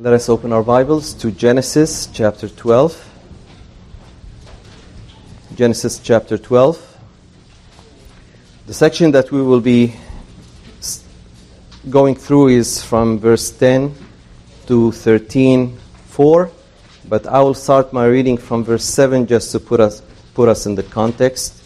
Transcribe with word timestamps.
Let 0.00 0.12
us 0.12 0.28
open 0.28 0.52
our 0.52 0.62
Bibles 0.62 1.12
to 1.14 1.32
Genesis 1.32 2.06
chapter 2.12 2.48
12. 2.48 3.04
Genesis 5.56 5.98
chapter 5.98 6.38
12. 6.38 6.98
The 8.68 8.74
section 8.74 9.10
that 9.10 9.32
we 9.32 9.42
will 9.42 9.60
be 9.60 9.96
going 11.90 12.14
through 12.14 12.50
is 12.50 12.80
from 12.80 13.18
verse 13.18 13.50
10 13.50 13.92
to 14.68 14.92
13 14.92 15.76
4, 16.10 16.48
but 17.08 17.26
I 17.26 17.40
will 17.40 17.54
start 17.54 17.92
my 17.92 18.06
reading 18.06 18.36
from 18.36 18.62
verse 18.62 18.84
7 18.84 19.26
just 19.26 19.50
to 19.50 19.58
put 19.58 19.80
us, 19.80 20.00
put 20.32 20.48
us 20.48 20.64
in 20.64 20.76
the 20.76 20.84
context 20.84 21.60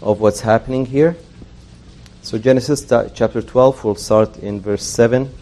of 0.00 0.20
what's 0.20 0.38
happening 0.40 0.86
here. 0.86 1.16
So, 2.22 2.38
Genesis 2.38 2.86
chapter 2.88 3.42
12, 3.42 3.82
we'll 3.82 3.96
start 3.96 4.36
in 4.36 4.60
verse 4.60 4.84
7. 4.84 5.41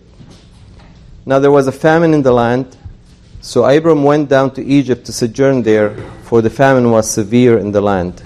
Now 1.23 1.37
there 1.37 1.51
was 1.51 1.67
a 1.67 1.71
famine 1.71 2.15
in 2.15 2.23
the 2.23 2.31
land, 2.31 2.75
so 3.41 3.63
Abram 3.65 4.03
went 4.03 4.27
down 4.27 4.55
to 4.55 4.65
Egypt 4.65 5.05
to 5.05 5.13
sojourn 5.13 5.61
there, 5.61 5.95
for 6.23 6.41
the 6.41 6.49
famine 6.49 6.89
was 6.89 7.11
severe 7.11 7.59
in 7.59 7.71
the 7.71 7.81
land. 7.81 8.19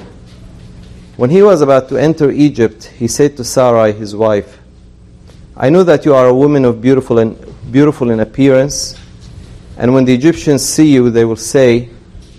When 1.18 1.30
he 1.30 1.42
was 1.42 1.60
about 1.60 1.90
to 1.90 1.98
enter 1.98 2.32
Egypt, 2.32 2.86
he 2.86 3.10
said 3.10 3.36
to 3.36 3.44
Sarai, 3.44 3.92
his 3.92 4.16
wife, 4.16 4.60
I 5.58 5.70
know 5.70 5.84
that 5.84 6.06
you 6.06 6.16
are 6.16 6.28
a 6.28 6.34
woman 6.34 6.64
of 6.64 6.82
beautiful 6.82 7.20
and 7.20 7.38
beautiful 7.70 8.12
in 8.12 8.22
appearance, 8.22 8.98
and 9.78 9.94
when 9.94 10.06
the 10.06 10.14
Egyptians 10.14 10.64
see 10.64 10.94
you, 10.94 11.10
they 11.10 11.26
will 11.26 11.36
say, 11.36 11.90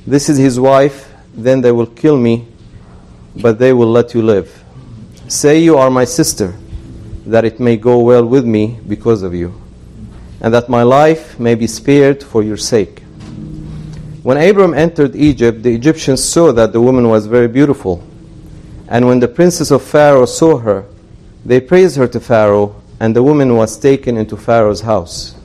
This 0.07 0.31
is 0.31 0.39
his 0.39 0.59
wife, 0.59 1.13
then 1.35 1.61
they 1.61 1.73
will 1.73 1.87
kill 1.87 2.17
me, 2.17 2.49
but 3.43 3.59
they 3.59 3.75
will 3.75 3.91
let 3.91 4.15
you 4.15 4.23
live. 4.23 4.65
Say 5.29 5.59
you 5.59 5.77
are 5.77 5.91
my 5.91 6.05
sister, 6.05 6.55
that 7.27 7.45
it 7.45 7.61
may 7.61 7.77
go 7.77 7.99
well 7.99 8.25
with 8.25 8.47
me 8.47 8.79
because 8.87 9.23
of 9.23 9.35
you 9.35 9.66
and 10.41 10.53
that 10.53 10.69
my 10.69 10.83
life 10.83 11.39
may 11.41 11.55
be 11.55 11.67
spared 11.67 12.23
for 12.23 12.43
your 12.43 12.57
sake. 12.57 13.03
When 14.23 14.37
Abram 14.37 14.75
entered 14.75 15.15
Egypt, 15.15 15.63
the 15.63 15.75
Egyptians 15.75 16.25
saw 16.25 16.53
that 16.53 16.73
the 16.73 16.81
woman 16.81 17.09
was 17.09 17.27
very 17.27 17.49
beautiful. 17.49 18.03
And 18.89 19.07
when 19.07 19.21
the 19.21 19.29
princes 19.29 19.71
of 19.71 19.83
Pharaoh 19.83 20.27
saw 20.27 20.59
her, 20.59 20.85
they 21.45 21.61
praised 21.61 21.97
her 21.97 22.09
to 22.09 22.19
Pharaoh, 22.19 22.75
and 22.99 23.15
the 23.15 23.23
woman 23.23 23.55
was 23.55 23.79
taken 23.79 24.17
into 24.17 24.37
Pharaoh's 24.37 24.81
house. 24.81 25.37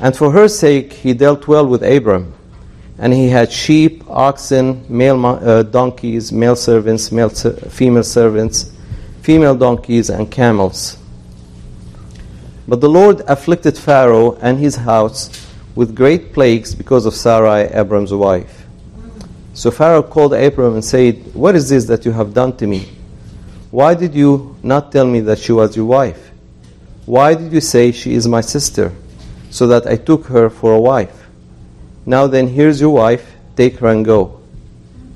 And 0.00 0.16
for 0.16 0.30
her 0.30 0.48
sake 0.48 0.92
he 0.92 1.12
dealt 1.12 1.46
well 1.46 1.66
with 1.66 1.82
Abram. 1.82 2.32
And 2.98 3.12
he 3.12 3.28
had 3.28 3.52
sheep, 3.52 4.04
oxen, 4.08 4.84
male 4.88 5.24
uh, 5.26 5.62
donkeys, 5.62 6.32
male 6.32 6.56
servants, 6.56 7.12
male 7.12 7.28
female 7.28 8.04
servants, 8.04 8.70
female 9.22 9.54
donkeys, 9.54 10.08
and 10.08 10.30
camels. 10.30 10.96
But 12.66 12.80
the 12.80 12.88
Lord 12.88 13.22
afflicted 13.26 13.76
Pharaoh 13.76 14.36
and 14.40 14.58
his 14.58 14.76
house 14.76 15.30
with 15.74 15.96
great 15.96 16.32
plagues 16.32 16.74
because 16.74 17.06
of 17.06 17.14
Sarai, 17.14 17.62
Abram's 17.64 18.12
wife. 18.12 18.66
So 19.54 19.70
Pharaoh 19.70 20.02
called 20.02 20.32
Abram 20.32 20.74
and 20.74 20.84
said, 20.84 21.34
What 21.34 21.56
is 21.56 21.68
this 21.68 21.86
that 21.86 22.04
you 22.04 22.12
have 22.12 22.32
done 22.32 22.56
to 22.58 22.66
me? 22.66 22.88
Why 23.70 23.94
did 23.94 24.14
you 24.14 24.56
not 24.62 24.92
tell 24.92 25.06
me 25.06 25.20
that 25.20 25.38
she 25.38 25.52
was 25.52 25.76
your 25.76 25.86
wife? 25.86 26.30
Why 27.04 27.34
did 27.34 27.52
you 27.52 27.60
say 27.60 27.90
she 27.90 28.14
is 28.14 28.28
my 28.28 28.40
sister, 28.40 28.92
so 29.50 29.66
that 29.66 29.86
I 29.86 29.96
took 29.96 30.26
her 30.26 30.48
for 30.48 30.74
a 30.74 30.80
wife? 30.80 31.26
Now 32.06 32.26
then, 32.26 32.48
here's 32.48 32.80
your 32.80 32.90
wife, 32.90 33.34
take 33.56 33.78
her 33.78 33.88
and 33.88 34.04
go. 34.04 34.40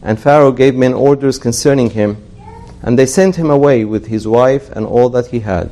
And 0.03 0.21
Pharaoh 0.21 0.53
gave 0.53 0.75
men 0.75 0.95
orders 0.95 1.39
concerning 1.39 1.91
him, 1.91 2.17
and 2.83 2.99
they 2.99 3.07
sent 3.07 3.37
him 3.37 3.51
away 3.51 3.85
with 3.85 4.07
his 4.07 4.27
wife 4.27 4.71
and 4.71 4.85
all 4.85 5.09
that 5.11 5.29
he 5.29 5.41
had 5.41 5.71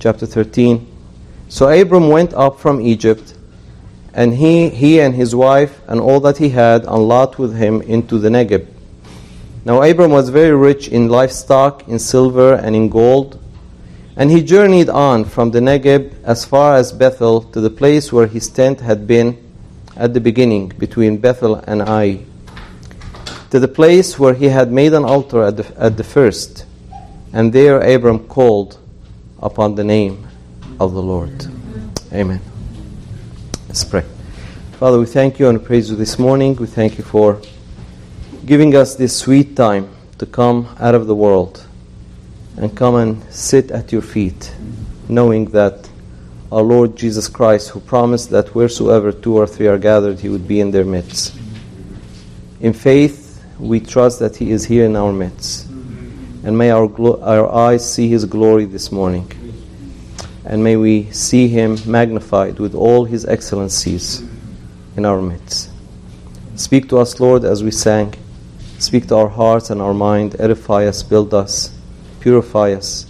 chapter 0.00 0.24
13. 0.24 0.86
So 1.48 1.68
Abram 1.68 2.08
went 2.08 2.32
up 2.32 2.58
from 2.58 2.80
Egypt, 2.80 3.34
and 4.14 4.34
he, 4.34 4.70
he 4.70 4.98
and 5.00 5.14
his 5.14 5.34
wife 5.34 5.80
and 5.86 6.00
all 6.00 6.20
that 6.20 6.38
he 6.38 6.48
had, 6.48 6.84
and 6.84 7.06
Lot 7.06 7.38
with 7.38 7.56
him 7.56 7.82
into 7.82 8.18
the 8.18 8.30
Negeb. 8.30 8.66
Now 9.64 9.82
Abram 9.82 10.10
was 10.10 10.30
very 10.30 10.56
rich 10.56 10.88
in 10.88 11.08
livestock, 11.08 11.86
in 11.86 11.98
silver, 11.98 12.54
and 12.54 12.74
in 12.74 12.88
gold. 12.88 13.38
And 14.16 14.30
he 14.30 14.42
journeyed 14.42 14.88
on 14.88 15.24
from 15.26 15.50
the 15.50 15.60
Negeb 15.60 16.14
as 16.24 16.44
far 16.44 16.76
as 16.76 16.92
Bethel 16.92 17.42
to 17.42 17.60
the 17.60 17.70
place 17.70 18.12
where 18.12 18.26
his 18.26 18.48
tent 18.48 18.80
had 18.80 19.06
been 19.06 19.36
at 19.96 20.14
the 20.14 20.20
beginning, 20.20 20.68
between 20.78 21.18
Bethel 21.18 21.56
and 21.56 21.82
Ai, 21.82 22.20
to 23.50 23.60
the 23.60 23.68
place 23.68 24.18
where 24.18 24.32
he 24.32 24.46
had 24.46 24.72
made 24.72 24.94
an 24.94 25.04
altar 25.04 25.42
at 25.42 25.58
the, 25.58 25.80
at 25.80 25.98
the 25.98 26.04
first. 26.04 26.64
And 27.32 27.52
there 27.52 27.80
Abram 27.80 28.20
called 28.20 28.79
upon 29.40 29.74
the 29.74 29.84
name 29.84 30.26
of 30.78 30.92
the 30.92 31.02
Lord. 31.02 31.46
Amen. 32.12 32.40
Let's 33.68 33.84
pray. 33.84 34.04
Father, 34.72 34.98
we 34.98 35.06
thank 35.06 35.38
you 35.38 35.48
and 35.48 35.64
praise 35.64 35.90
you 35.90 35.96
this 35.96 36.18
morning. 36.18 36.56
We 36.56 36.66
thank 36.66 36.98
you 36.98 37.04
for 37.04 37.40
giving 38.44 38.74
us 38.74 38.96
this 38.96 39.16
sweet 39.16 39.56
time 39.56 39.90
to 40.18 40.26
come 40.26 40.74
out 40.78 40.94
of 40.94 41.06
the 41.06 41.14
world 41.14 41.64
and 42.56 42.76
come 42.76 42.96
and 42.96 43.32
sit 43.32 43.70
at 43.70 43.92
your 43.92 44.02
feet, 44.02 44.54
knowing 45.08 45.46
that 45.50 45.88
our 46.52 46.62
Lord 46.62 46.96
Jesus 46.96 47.28
Christ, 47.28 47.70
who 47.70 47.80
promised 47.80 48.30
that 48.30 48.54
wheresoever 48.54 49.12
two 49.12 49.36
or 49.36 49.46
three 49.46 49.68
are 49.68 49.78
gathered, 49.78 50.18
he 50.18 50.28
would 50.28 50.48
be 50.48 50.60
in 50.60 50.70
their 50.70 50.84
midst. 50.84 51.38
In 52.60 52.72
faith, 52.72 53.42
we 53.58 53.80
trust 53.80 54.18
that 54.18 54.36
he 54.36 54.50
is 54.50 54.64
here 54.64 54.84
in 54.84 54.96
our 54.96 55.12
midst 55.12 55.69
and 56.44 56.56
may 56.56 56.70
our, 56.70 56.88
glo- 56.88 57.20
our 57.22 57.52
eyes 57.52 57.92
see 57.92 58.08
His 58.08 58.24
glory 58.24 58.64
this 58.64 58.90
morning. 58.90 59.30
And 60.44 60.64
may 60.64 60.76
we 60.76 61.10
see 61.12 61.48
Him 61.48 61.78
magnified 61.86 62.58
with 62.58 62.74
all 62.74 63.04
His 63.04 63.24
excellencies 63.26 64.22
in 64.96 65.04
our 65.04 65.20
midst. 65.20 65.70
Speak 66.56 66.88
to 66.88 66.98
us, 66.98 67.20
Lord, 67.20 67.44
as 67.44 67.62
we 67.62 67.70
sang. 67.70 68.14
Speak 68.78 69.08
to 69.08 69.16
our 69.16 69.28
hearts 69.28 69.70
and 69.70 69.80
our 69.80 69.94
mind. 69.94 70.36
Edify 70.38 70.86
us, 70.86 71.02
build 71.02 71.34
us, 71.34 71.74
purify 72.20 72.72
us, 72.72 73.06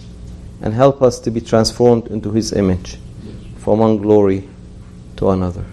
and 0.61 0.73
help 0.73 1.01
us 1.01 1.19
to 1.21 1.31
be 1.31 1.41
transformed 1.41 2.07
into 2.07 2.31
His 2.31 2.53
image 2.53 2.97
from 3.57 3.79
one 3.79 3.97
glory 3.97 4.47
to 5.17 5.29
another. 5.29 5.65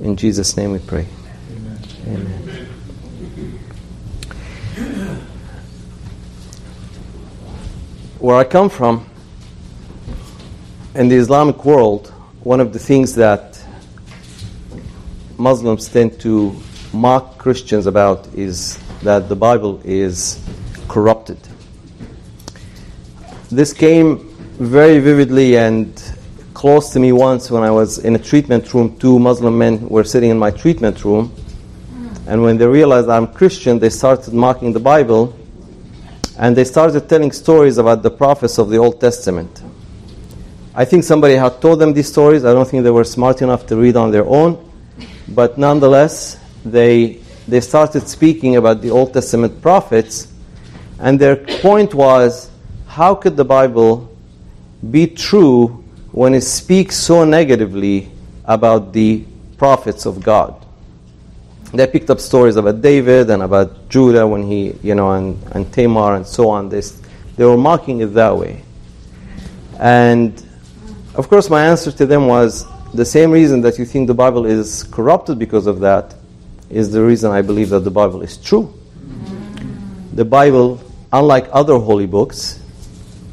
In 0.00 0.16
Jesus' 0.16 0.56
name 0.56 0.72
we 0.72 0.78
pray. 0.78 1.06
Amen. 1.50 1.78
Amen. 2.06 2.45
Where 8.26 8.34
I 8.34 8.42
come 8.42 8.68
from, 8.68 9.06
in 10.96 11.06
the 11.06 11.14
Islamic 11.14 11.64
world, 11.64 12.12
one 12.42 12.58
of 12.58 12.72
the 12.72 12.78
things 12.80 13.14
that 13.14 13.64
Muslims 15.38 15.86
tend 15.86 16.18
to 16.22 16.56
mock 16.92 17.38
Christians 17.38 17.86
about 17.86 18.26
is 18.34 18.80
that 19.04 19.28
the 19.28 19.36
Bible 19.36 19.80
is 19.84 20.44
corrupted. 20.88 21.38
This 23.48 23.72
came 23.72 24.18
very 24.58 24.98
vividly 24.98 25.56
and 25.56 25.86
close 26.52 26.90
to 26.94 26.98
me 26.98 27.12
once 27.12 27.48
when 27.48 27.62
I 27.62 27.70
was 27.70 27.98
in 27.98 28.16
a 28.16 28.18
treatment 28.18 28.74
room. 28.74 28.98
Two 28.98 29.20
Muslim 29.20 29.56
men 29.56 29.88
were 29.88 30.02
sitting 30.02 30.30
in 30.30 30.38
my 30.40 30.50
treatment 30.50 31.04
room, 31.04 31.32
and 32.26 32.42
when 32.42 32.58
they 32.58 32.66
realized 32.66 33.08
I'm 33.08 33.28
Christian, 33.28 33.78
they 33.78 33.90
started 33.90 34.34
mocking 34.34 34.72
the 34.72 34.80
Bible 34.80 35.32
and 36.38 36.56
they 36.56 36.64
started 36.64 37.08
telling 37.08 37.32
stories 37.32 37.78
about 37.78 38.02
the 38.02 38.10
prophets 38.10 38.58
of 38.58 38.68
the 38.68 38.76
Old 38.76 39.00
Testament. 39.00 39.62
I 40.74 40.84
think 40.84 41.04
somebody 41.04 41.34
had 41.34 41.60
told 41.60 41.78
them 41.78 41.94
these 41.94 42.08
stories. 42.08 42.44
I 42.44 42.52
don't 42.52 42.68
think 42.68 42.84
they 42.84 42.90
were 42.90 43.04
smart 43.04 43.40
enough 43.40 43.66
to 43.68 43.76
read 43.76 43.96
on 43.96 44.10
their 44.10 44.26
own, 44.26 44.70
but 45.28 45.56
nonetheless, 45.56 46.38
they 46.64 47.20
they 47.48 47.60
started 47.60 48.08
speaking 48.08 48.56
about 48.56 48.82
the 48.82 48.90
Old 48.90 49.12
Testament 49.14 49.62
prophets, 49.62 50.26
and 50.98 51.18
their 51.18 51.36
point 51.36 51.94
was, 51.94 52.50
how 52.88 53.14
could 53.14 53.36
the 53.36 53.44
Bible 53.44 54.12
be 54.90 55.06
true 55.06 55.84
when 56.10 56.34
it 56.34 56.40
speaks 56.40 56.96
so 56.96 57.24
negatively 57.24 58.10
about 58.44 58.92
the 58.92 59.24
prophets 59.58 60.06
of 60.06 60.22
God? 60.22 60.65
They 61.72 61.86
picked 61.86 62.10
up 62.10 62.20
stories 62.20 62.56
about 62.56 62.80
David 62.80 63.30
and 63.30 63.42
about 63.42 63.88
Judah 63.88 64.26
when 64.26 64.42
he, 64.42 64.74
you 64.82 64.94
know, 64.94 65.12
and, 65.12 65.42
and 65.52 65.72
Tamar 65.72 66.14
and 66.14 66.26
so 66.26 66.48
on. 66.48 66.68
They, 66.68 66.82
they 67.36 67.44
were 67.44 67.56
mocking 67.56 68.00
it 68.00 68.14
that 68.14 68.36
way. 68.36 68.62
And 69.78 70.42
of 71.14 71.28
course, 71.28 71.50
my 71.50 71.66
answer 71.66 71.90
to 71.92 72.06
them 72.06 72.26
was 72.26 72.66
the 72.94 73.04
same 73.04 73.30
reason 73.30 73.60
that 73.62 73.78
you 73.78 73.84
think 73.84 74.06
the 74.06 74.14
Bible 74.14 74.46
is 74.46 74.84
corrupted 74.84 75.38
because 75.38 75.66
of 75.66 75.80
that 75.80 76.14
is 76.70 76.90
the 76.90 77.02
reason 77.02 77.30
I 77.30 77.42
believe 77.42 77.70
that 77.70 77.80
the 77.80 77.90
Bible 77.90 78.22
is 78.22 78.36
true. 78.36 78.72
The 80.14 80.24
Bible, 80.24 80.80
unlike 81.12 81.48
other 81.52 81.78
holy 81.78 82.06
books, 82.06 82.60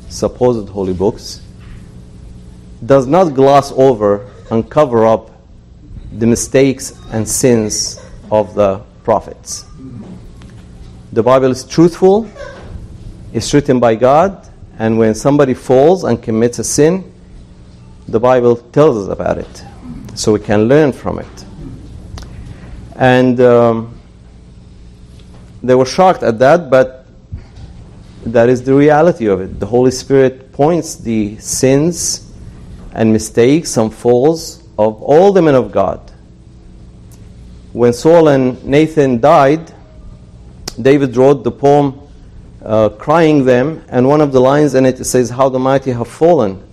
supposed 0.10 0.70
holy 0.70 0.94
books, 0.94 1.42
does 2.86 3.08
not 3.08 3.34
gloss 3.34 3.72
over 3.72 4.30
and 4.52 4.70
cover 4.70 5.06
up 5.06 5.32
the 6.12 6.28
mistakes 6.28 6.94
and 7.12 7.28
sins 7.28 8.03
of 8.34 8.56
the 8.56 8.80
prophets. 9.04 9.66
The 11.12 11.22
Bible 11.22 11.52
is 11.52 11.64
truthful, 11.64 12.28
it's 13.32 13.54
written 13.54 13.80
by 13.80 13.94
God, 13.94 14.50
and 14.80 14.98
when 14.98 15.14
somebody 15.14 15.54
falls 15.54 16.04
and 16.04 16.22
commits 16.22 16.58
a 16.58 16.64
sin, 16.64 17.14
the 18.08 18.20
Bible 18.20 18.56
tells 18.56 18.98
us 18.98 19.14
about 19.14 19.38
it 19.38 19.64
so 20.16 20.34
we 20.34 20.40
can 20.40 20.64
learn 20.64 20.92
from 20.92 21.20
it. 21.20 21.46
And 22.96 23.40
um, 23.40 24.00
they 25.62 25.76
were 25.76 25.86
shocked 25.86 26.24
at 26.24 26.40
that, 26.40 26.72
but 26.72 27.06
that 28.26 28.50
is 28.50 28.64
the 28.64 28.74
reality 28.74 29.28
of 29.28 29.42
it. 29.42 29.60
The 29.60 29.68
Holy 29.68 29.92
Spirit 29.92 30.52
points 30.52 30.96
the 30.96 31.38
sins 31.38 32.34
and 32.94 33.14
mistakes 33.14 33.78
and 33.78 33.94
falls 33.94 34.64
of 34.80 35.04
all 35.04 35.32
the 35.32 35.42
men 35.44 35.54
of 35.54 35.72
God. 35.72 36.13
When 37.74 37.92
Saul 37.92 38.28
and 38.28 38.62
Jonathan 38.62 39.20
died, 39.20 39.74
David 40.80 41.18
wrote 41.18 41.44
the 41.44 41.52
poem 41.52 42.00
uh, 42.64 42.90
crying 42.90 43.46
them, 43.46 43.84
and 43.90 44.08
one 44.08 44.22
of 44.22 44.32
the 44.32 44.40
lines 44.40 44.76
in 44.76 44.86
it 44.86 45.04
says, 45.06 45.32
How 45.32 45.50
the 45.50 45.60
mighty 45.60 45.92
have 45.92 46.08
fallen. 46.08 46.64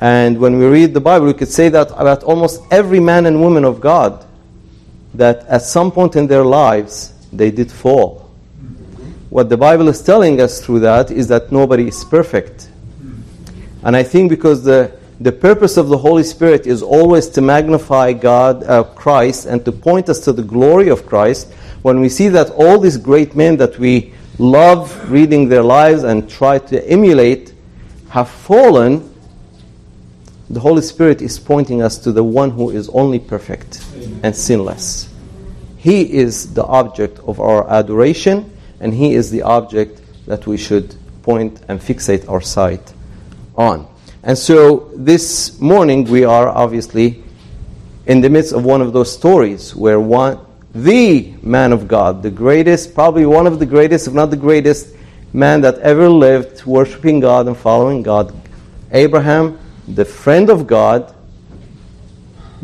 And 0.00 0.38
when 0.38 0.58
we 0.58 0.66
read 0.66 0.94
the 0.94 1.00
Bible, 1.00 1.26
we 1.26 1.34
could 1.34 1.48
say 1.48 1.68
that 1.70 1.90
about 1.90 2.22
almost 2.22 2.62
every 2.70 3.00
man 3.00 3.26
and 3.26 3.40
woman 3.40 3.64
of 3.64 3.80
God, 3.80 4.24
that 5.14 5.44
at 5.46 5.62
some 5.62 5.90
point 5.90 6.14
in 6.14 6.28
their 6.28 6.44
lives, 6.44 7.12
they 7.32 7.50
did 7.50 7.70
fall. 7.70 8.30
What 9.28 9.48
the 9.48 9.56
Bible 9.56 9.88
is 9.88 10.02
telling 10.02 10.40
us 10.40 10.64
through 10.64 10.80
that 10.80 11.10
is 11.10 11.26
that 11.28 11.50
nobody 11.50 11.88
is 11.88 12.04
perfect. 12.04 12.70
And 13.82 13.96
I 13.96 14.02
think 14.02 14.30
because 14.30 14.62
the, 14.62 14.95
the 15.20 15.32
purpose 15.32 15.76
of 15.76 15.88
the 15.88 15.96
Holy 15.96 16.22
Spirit 16.22 16.66
is 16.66 16.82
always 16.82 17.28
to 17.30 17.40
magnify 17.40 18.12
God, 18.12 18.62
uh, 18.64 18.84
Christ, 18.84 19.46
and 19.46 19.64
to 19.64 19.72
point 19.72 20.08
us 20.08 20.20
to 20.20 20.32
the 20.32 20.42
glory 20.42 20.88
of 20.88 21.06
Christ, 21.06 21.48
when 21.82 22.00
we 22.00 22.08
see 22.08 22.28
that 22.28 22.50
all 22.50 22.78
these 22.78 22.98
great 22.98 23.34
men 23.34 23.56
that 23.56 23.78
we 23.78 24.12
love 24.38 25.10
reading 25.10 25.48
their 25.48 25.62
lives 25.62 26.02
and 26.02 26.28
try 26.28 26.58
to 26.58 26.86
emulate 26.88 27.54
have 28.10 28.28
fallen, 28.28 29.12
the 30.50 30.60
Holy 30.60 30.82
Spirit 30.82 31.22
is 31.22 31.38
pointing 31.38 31.82
us 31.82 31.98
to 31.98 32.12
the 32.12 32.22
one 32.22 32.50
who 32.50 32.70
is 32.70 32.88
only 32.90 33.18
perfect 33.18 33.82
and 34.22 34.36
sinless. 34.36 35.08
He 35.78 36.12
is 36.12 36.52
the 36.52 36.64
object 36.64 37.18
of 37.20 37.40
our 37.40 37.68
adoration, 37.70 38.50
and 38.80 38.92
He 38.92 39.14
is 39.14 39.30
the 39.30 39.42
object 39.42 40.00
that 40.26 40.46
we 40.46 40.56
should 40.56 40.94
point 41.22 41.62
and 41.68 41.80
fixate 41.80 42.28
our 42.28 42.40
sight 42.40 42.92
on. 43.56 43.88
And 44.26 44.36
so 44.36 44.90
this 44.96 45.60
morning 45.60 46.02
we 46.02 46.24
are 46.24 46.48
obviously 46.48 47.22
in 48.06 48.20
the 48.20 48.28
midst 48.28 48.52
of 48.52 48.64
one 48.64 48.82
of 48.82 48.92
those 48.92 49.12
stories 49.12 49.72
where 49.72 50.00
one, 50.00 50.40
the 50.74 51.32
man 51.42 51.72
of 51.72 51.86
God, 51.86 52.24
the 52.24 52.30
greatest, 52.32 52.92
probably 52.92 53.24
one 53.24 53.46
of 53.46 53.60
the 53.60 53.66
greatest, 53.66 54.08
if 54.08 54.14
not 54.14 54.30
the 54.30 54.36
greatest 54.36 54.96
man 55.32 55.60
that 55.60 55.78
ever 55.78 56.08
lived, 56.08 56.66
worshiping 56.66 57.20
God 57.20 57.46
and 57.46 57.56
following 57.56 58.02
God, 58.02 58.34
Abraham, 58.90 59.60
the 59.86 60.04
friend 60.04 60.50
of 60.50 60.66
God, 60.66 61.14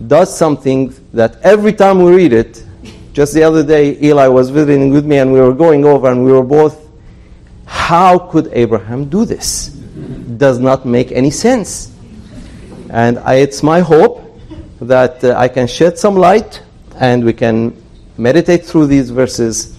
does 0.09 0.37
something 0.37 0.93
that 1.13 1.41
every 1.43 1.73
time 1.73 2.03
we 2.03 2.13
read 2.13 2.33
it, 2.33 2.65
just 3.13 3.35
the 3.35 3.45
other 3.45 3.63
day, 3.63 3.97
Eli 4.03 4.27
was 4.27 4.51
visiting 4.51 4.91
with 4.93 5.07
me 5.07 5.19
and 5.19 5.33
we 5.33 5.39
were 5.39 5.55
going 5.55 5.85
over 5.85 6.11
and 6.11 6.25
we 6.25 6.33
were 6.33 6.43
both, 6.43 6.91
how 7.67 8.19
could 8.19 8.51
Abraham 8.53 9.09
do 9.09 9.25
this? 9.25 9.79
Does 10.37 10.59
not 10.59 10.85
make 10.87 11.13
any 11.13 11.31
sense. 11.31 11.95
And 12.91 13.19
I, 13.19 13.35
it's 13.35 13.63
my 13.63 13.81
hope 13.81 14.21
that 14.81 15.23
uh, 15.25 15.35
I 15.37 15.49
can 15.49 15.67
shed 15.67 15.99
some 15.99 16.17
light 16.17 16.63
and 16.97 17.25
we 17.25 17.33
can 17.33 17.77
meditate 18.19 18.65
through 18.65 18.87
these 18.87 19.11
verses 19.11 19.79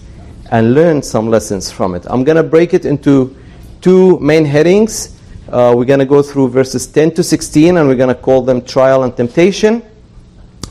and 0.50 0.74
learn 0.74 1.02
some 1.02 1.28
lessons 1.28 1.70
from 1.70 1.94
it. 1.94 2.04
I'm 2.08 2.24
going 2.24 2.36
to 2.36 2.42
break 2.42 2.74
it 2.74 2.84
into 2.84 3.36
two 3.80 4.18
main 4.20 4.44
headings 4.44 5.14
uh, 5.48 5.74
we're 5.76 5.84
going 5.84 6.00
to 6.00 6.06
go 6.06 6.22
through 6.22 6.48
verses 6.48 6.86
10 6.86 7.14
to 7.14 7.22
16, 7.22 7.76
and 7.76 7.86
we're 7.86 7.94
going 7.94 8.14
to 8.14 8.20
call 8.20 8.42
them 8.42 8.62
trial 8.62 9.02
and 9.04 9.14
temptation. 9.14 9.82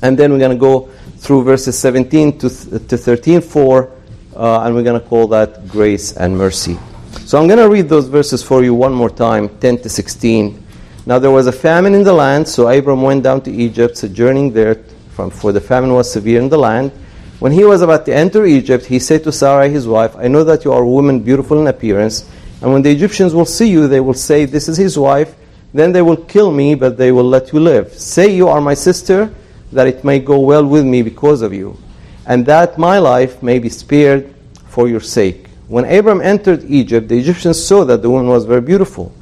And 0.01 0.18
then 0.18 0.31
we're 0.31 0.39
going 0.39 0.51
to 0.51 0.57
go 0.57 0.89
through 1.18 1.44
verses 1.44 1.77
17 1.77 2.39
to, 2.39 2.50
th- 2.50 2.88
to 2.88 2.98
13, 2.98 3.42
4, 3.42 3.92
uh, 4.36 4.62
and 4.63 4.75
we're 4.75 4.83
going 4.83 5.00
to 5.00 5.07
call 5.07 5.27
that 5.27 5.68
grace 5.68 6.18
and 6.18 6.38
mercy. 6.38 6.77
So 7.21 7.39
I'm 7.39 7.48
going 7.48 7.60
to 7.60 7.69
read 7.69 7.89
those 7.89 8.07
verses 8.07 8.44
for 8.44 8.63
you 8.63 8.74
one 8.74 8.94
more 8.94 9.10
time 9.10 9.50
10 9.60 9.80
to 9.80 9.89
16. 9.89 10.63
Now 11.06 11.19
there 11.19 11.31
was 11.31 11.48
a 11.48 11.51
famine 11.51 11.94
in 11.94 12.04
the 12.04 12.13
land, 12.13 12.48
so 12.48 12.68
Abram 12.68 13.01
went 13.01 13.24
down 13.24 13.42
to 13.42 13.51
Egypt, 13.51 13.98
sojourning 13.98 14.54
there, 14.54 14.75
from, 15.12 15.30
for 15.30 15.51
the 15.51 15.62
famine 15.62 15.94
was 15.94 16.12
severe 16.12 16.39
in 16.39 16.50
the 16.50 16.57
land. 16.57 16.92
When 17.39 17.51
he 17.51 17.65
was 17.65 17.81
about 17.81 18.06
to 18.06 18.15
enter 18.15 18.45
Egypt, 18.45 18.86
he 18.86 19.00
said 19.00 19.24
to 19.25 19.31
Sarai 19.31 19.69
his 19.69 19.88
wife, 19.88 20.15
I 20.15 20.27
know 20.27 20.44
that 20.44 20.63
you 20.63 20.71
are 20.71 20.83
a 20.83 20.88
woman 20.88 21.19
beautiful 21.19 21.60
in 21.60 21.68
appearance. 21.68 22.30
And 22.62 22.71
when 22.71 22.81
the 22.81 22.92
Egyptians 22.92 23.33
will 23.33 23.45
see 23.45 23.69
you, 23.69 23.88
they 23.88 24.00
will 24.00 24.13
say, 24.13 24.45
This 24.45 24.69
is 24.69 24.77
his 24.77 24.98
wife. 24.98 25.36
Then 25.74 25.92
they 25.92 26.01
will 26.01 26.18
kill 26.18 26.51
me, 26.51 26.75
but 26.75 26.98
they 26.98 27.12
will 27.12 27.27
let 27.27 27.51
you 27.51 27.60
live. 27.60 27.92
Say 27.94 28.33
you 28.33 28.48
are 28.48 28.62
my 28.62 28.75
sister, 28.75 29.33
that 29.74 29.88
it 29.88 30.04
may 30.04 30.19
go 30.19 30.39
well 30.39 30.65
with 30.65 30.86
me 30.86 31.01
because 31.01 31.42
of 31.42 31.54
you, 31.54 31.77
and 32.25 32.45
that 32.45 32.77
my 32.77 33.00
life 33.00 33.44
may 33.44 33.60
be 33.60 33.69
spared 33.69 34.33
for 34.68 34.88
your 34.88 35.01
sake. 35.01 35.48
When 35.68 35.86
Abram 35.86 36.21
entered 36.21 36.63
Egypt, 36.65 37.07
the 37.07 37.18
Egyptians 37.18 37.63
saw 37.63 37.83
that 37.86 38.01
the 38.01 38.10
woman 38.10 38.27
was 38.27 38.45
very 38.45 38.62
beautiful. 38.62 39.13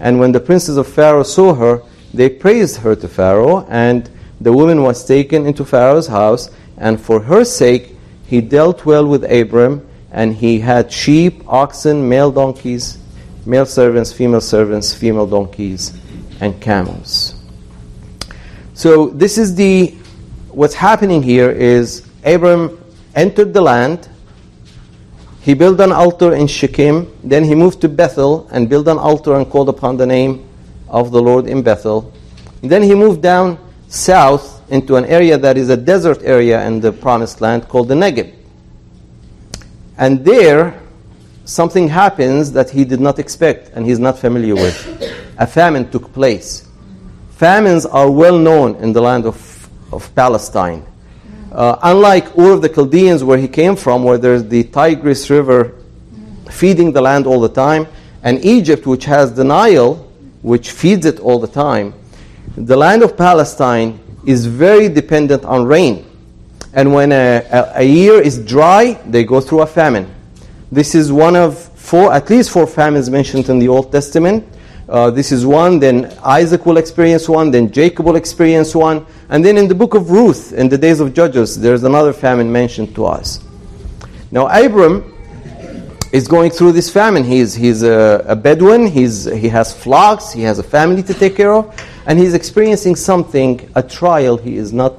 And 0.00 0.18
when 0.18 0.32
the 0.32 0.40
princes 0.40 0.76
of 0.76 0.88
Pharaoh 0.88 1.22
saw 1.22 1.54
her, 1.54 1.82
they 2.14 2.28
praised 2.28 2.78
her 2.78 2.96
to 2.96 3.08
Pharaoh, 3.08 3.66
and 3.68 4.10
the 4.40 4.52
woman 4.52 4.82
was 4.82 5.04
taken 5.04 5.46
into 5.46 5.64
Pharaoh's 5.64 6.06
house, 6.06 6.50
and 6.78 7.00
for 7.00 7.20
her 7.20 7.44
sake 7.44 7.94
he 8.26 8.40
dealt 8.40 8.86
well 8.86 9.06
with 9.06 9.24
Abram 9.30 9.86
and 10.12 10.34
he 10.34 10.58
had 10.58 10.90
sheep, 10.90 11.42
oxen, 11.46 12.08
male 12.08 12.32
donkeys, 12.32 12.98
male 13.46 13.66
servants, 13.66 14.12
female 14.12 14.40
servants, 14.40 14.92
female 14.92 15.26
donkeys, 15.26 15.92
and 16.40 16.60
camels. 16.60 17.34
So 18.74 19.08
this 19.08 19.38
is 19.38 19.54
the 19.54 19.88
what's 20.48 20.74
happening 20.74 21.22
here 21.22 21.50
is 21.50 22.06
Abram 22.24 22.78
entered 23.14 23.52
the 23.52 23.60
land. 23.60 24.08
He 25.42 25.54
built 25.54 25.80
an 25.80 25.92
altar 25.92 26.34
in 26.34 26.46
Shechem. 26.46 27.10
Then 27.24 27.44
he 27.44 27.54
moved 27.54 27.80
to 27.80 27.88
Bethel 27.88 28.46
and 28.52 28.68
built 28.68 28.88
an 28.88 28.98
altar 28.98 29.34
and 29.34 29.48
called 29.48 29.68
upon 29.68 29.96
the 29.96 30.06
name 30.06 30.46
of 30.88 31.10
the 31.10 31.22
Lord 31.22 31.46
in 31.46 31.62
Bethel. 31.62 32.12
And 32.62 32.70
then 32.70 32.82
he 32.82 32.94
moved 32.94 33.22
down 33.22 33.58
south 33.88 34.60
into 34.70 34.96
an 34.96 35.04
area 35.06 35.38
that 35.38 35.56
is 35.56 35.68
a 35.68 35.76
desert 35.76 36.22
area 36.22 36.64
in 36.66 36.80
the 36.80 36.92
promised 36.92 37.40
land 37.40 37.68
called 37.68 37.88
the 37.88 37.94
Negev. 37.94 38.34
And 39.96 40.24
there, 40.24 40.80
something 41.44 41.88
happens 41.88 42.52
that 42.52 42.70
he 42.70 42.84
did 42.84 43.00
not 43.00 43.18
expect 43.18 43.70
and 43.74 43.86
he's 43.86 43.98
not 43.98 44.18
familiar 44.18 44.54
with. 44.54 44.76
A 45.38 45.46
famine 45.46 45.90
took 45.90 46.12
place. 46.12 46.68
Famines 47.32 47.86
are 47.86 48.10
well 48.10 48.38
known 48.38 48.76
in 48.76 48.92
the 48.92 49.00
land 49.00 49.24
of, 49.24 49.68
of 49.92 50.14
Palestine. 50.14 50.84
Uh, 51.52 51.78
unlike 51.82 52.38
Ur 52.38 52.52
of 52.52 52.62
the 52.62 52.68
Chaldeans, 52.68 53.24
where 53.24 53.38
he 53.38 53.48
came 53.48 53.74
from, 53.74 54.04
where 54.04 54.18
there's 54.18 54.44
the 54.44 54.64
Tigris 54.64 55.28
River 55.30 55.74
feeding 56.50 56.92
the 56.92 57.00
land 57.00 57.26
all 57.26 57.40
the 57.40 57.48
time, 57.48 57.86
and 58.22 58.44
Egypt, 58.44 58.86
which 58.86 59.04
has 59.06 59.34
the 59.34 59.44
Nile, 59.44 59.94
which 60.42 60.70
feeds 60.70 61.06
it 61.06 61.18
all 61.20 61.38
the 61.38 61.48
time, 61.48 61.94
the 62.56 62.76
land 62.76 63.02
of 63.02 63.16
Palestine 63.16 63.98
is 64.26 64.46
very 64.46 64.88
dependent 64.88 65.44
on 65.44 65.64
rain. 65.64 66.06
And 66.72 66.92
when 66.92 67.10
a, 67.12 67.44
a, 67.50 67.72
a, 67.76 67.82
year 67.82 68.20
is 68.20 68.44
dry, 68.44 68.94
they 69.06 69.24
go 69.24 69.40
through 69.40 69.62
a 69.62 69.66
famine. 69.66 70.12
This 70.70 70.94
is 70.94 71.10
one 71.10 71.34
of 71.34 71.58
four, 71.58 72.12
at 72.12 72.30
least 72.30 72.50
four 72.50 72.66
famines 72.66 73.10
mentioned 73.10 73.48
in 73.48 73.58
the 73.58 73.68
Old 73.68 73.90
Testament. 73.90 74.46
Uh, 74.90 75.08
this 75.08 75.30
is 75.30 75.46
one, 75.46 75.78
then 75.78 76.12
Isaac 76.24 76.66
will 76.66 76.76
experience 76.76 77.28
one, 77.28 77.52
then 77.52 77.70
Jacob 77.70 78.06
will 78.06 78.16
experience 78.16 78.74
one. 78.74 79.06
And 79.28 79.44
then 79.44 79.56
in 79.56 79.68
the 79.68 79.74
book 79.74 79.94
of 79.94 80.10
Ruth, 80.10 80.52
in 80.52 80.68
the 80.68 80.76
days 80.76 80.98
of 80.98 81.14
Judges, 81.14 81.60
there's 81.60 81.84
another 81.84 82.12
famine 82.12 82.50
mentioned 82.50 82.92
to 82.96 83.06
us. 83.06 83.40
Now, 84.32 84.48
Abram 84.48 85.14
is 86.10 86.26
going 86.26 86.50
through 86.50 86.72
this 86.72 86.90
famine. 86.90 87.22
He's, 87.22 87.54
he's 87.54 87.84
a, 87.84 88.24
a 88.26 88.34
Bedouin, 88.34 88.88
he's, 88.88 89.26
he 89.26 89.48
has 89.48 89.72
flocks, 89.72 90.32
he 90.32 90.42
has 90.42 90.58
a 90.58 90.64
family 90.64 91.04
to 91.04 91.14
take 91.14 91.36
care 91.36 91.54
of, 91.54 91.72
and 92.06 92.18
he's 92.18 92.34
experiencing 92.34 92.96
something, 92.96 93.70
a 93.76 93.84
trial 93.84 94.38
he 94.38 94.56
is 94.56 94.72
not 94.72 94.96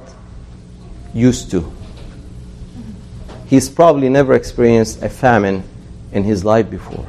used 1.12 1.50
to. 1.50 1.70
He's 3.46 3.68
probably 3.68 4.08
never 4.08 4.32
experienced 4.32 5.02
a 5.02 5.10
famine 5.10 5.64
in 6.12 6.24
his 6.24 6.46
life 6.46 6.70
before. 6.70 7.06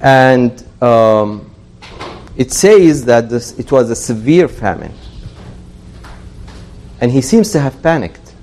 And 0.00 0.64
um, 0.80 1.50
it 2.36 2.52
says 2.52 3.04
that 3.04 3.28
this, 3.28 3.58
it 3.58 3.70
was 3.70 3.90
a 3.90 3.96
severe 3.96 4.48
famine. 4.48 4.94
And 7.00 7.10
he 7.10 7.20
seems 7.20 7.52
to 7.52 7.60
have 7.60 7.82
panicked. 7.82 8.34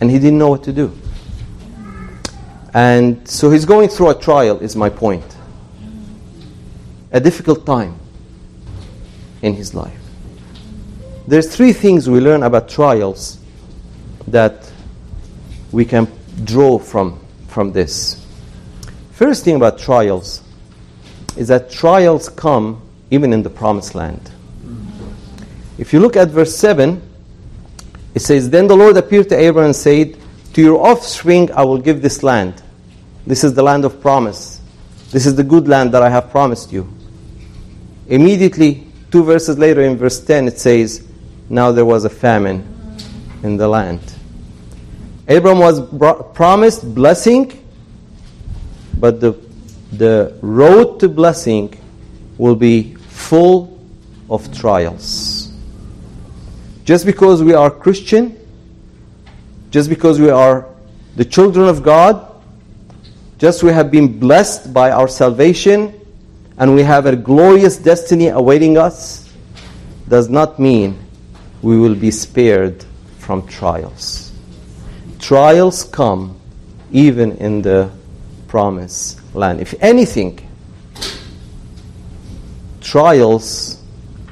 And 0.00 0.10
he 0.10 0.18
didn't 0.18 0.38
know 0.38 0.50
what 0.50 0.62
to 0.64 0.72
do. 0.72 0.96
And 2.74 3.26
so 3.26 3.50
he's 3.50 3.64
going 3.64 3.88
through 3.88 4.10
a 4.10 4.14
trial, 4.14 4.58
is 4.58 4.76
my 4.76 4.90
point. 4.90 5.24
A 7.12 7.20
difficult 7.20 7.64
time 7.64 7.98
in 9.40 9.54
his 9.54 9.74
life. 9.74 9.98
There's 11.26 11.54
three 11.54 11.72
things 11.72 12.08
we 12.08 12.20
learn 12.20 12.42
about 12.42 12.68
trials 12.68 13.38
that 14.28 14.70
we 15.72 15.84
can 15.84 16.06
draw 16.44 16.78
from, 16.78 17.18
from 17.48 17.72
this. 17.72 18.25
First 19.16 19.44
thing 19.44 19.56
about 19.56 19.78
trials 19.78 20.42
is 21.38 21.48
that 21.48 21.70
trials 21.70 22.28
come 22.28 22.82
even 23.10 23.32
in 23.32 23.42
the 23.42 23.48
promised 23.48 23.94
land. 23.94 24.30
If 25.78 25.94
you 25.94 26.00
look 26.00 26.16
at 26.16 26.28
verse 26.28 26.54
7, 26.54 27.00
it 28.14 28.20
says, 28.20 28.50
Then 28.50 28.66
the 28.66 28.76
Lord 28.76 28.98
appeared 28.98 29.30
to 29.30 29.34
Abraham 29.34 29.68
and 29.68 29.74
said, 29.74 30.18
To 30.52 30.60
your 30.60 30.86
offspring 30.86 31.50
I 31.52 31.64
will 31.64 31.78
give 31.78 32.02
this 32.02 32.22
land. 32.22 32.62
This 33.26 33.42
is 33.42 33.54
the 33.54 33.62
land 33.62 33.86
of 33.86 34.02
promise. 34.02 34.60
This 35.12 35.24
is 35.24 35.34
the 35.34 35.44
good 35.44 35.66
land 35.66 35.94
that 35.94 36.02
I 36.02 36.10
have 36.10 36.28
promised 36.28 36.70
you. 36.70 36.86
Immediately, 38.08 38.86
two 39.10 39.24
verses 39.24 39.56
later 39.56 39.80
in 39.80 39.96
verse 39.96 40.22
10, 40.22 40.46
it 40.46 40.58
says, 40.58 41.08
Now 41.48 41.72
there 41.72 41.86
was 41.86 42.04
a 42.04 42.10
famine 42.10 42.98
in 43.42 43.56
the 43.56 43.66
land. 43.66 44.02
Abraham 45.26 45.58
was 45.58 45.80
promised 46.34 46.94
blessing, 46.94 47.65
but 48.98 49.20
the, 49.20 49.32
the 49.92 50.36
road 50.40 51.00
to 51.00 51.08
blessing 51.08 51.78
will 52.38 52.56
be 52.56 52.94
full 52.94 53.78
of 54.28 54.56
trials. 54.56 55.52
Just 56.84 57.04
because 57.04 57.42
we 57.42 57.54
are 57.54 57.70
Christian, 57.70 58.38
just 59.70 59.88
because 59.88 60.20
we 60.20 60.30
are 60.30 60.66
the 61.16 61.24
children 61.24 61.68
of 61.68 61.82
God, 61.82 62.32
just 63.38 63.62
we 63.62 63.72
have 63.72 63.90
been 63.90 64.18
blessed 64.18 64.72
by 64.72 64.90
our 64.90 65.08
salvation 65.08 65.92
and 66.58 66.74
we 66.74 66.82
have 66.82 67.06
a 67.06 67.16
glorious 67.16 67.76
destiny 67.76 68.28
awaiting 68.28 68.78
us, 68.78 69.32
does 70.08 70.28
not 70.28 70.58
mean 70.58 70.98
we 71.62 71.76
will 71.76 71.94
be 71.94 72.10
spared 72.10 72.84
from 73.18 73.46
trials. 73.46 74.32
Trials 75.18 75.84
come 75.84 76.38
even 76.92 77.36
in 77.38 77.62
the 77.62 77.90
promised 78.56 79.20
land. 79.34 79.60
If 79.60 79.74
anything, 79.82 80.40
trials 82.80 83.82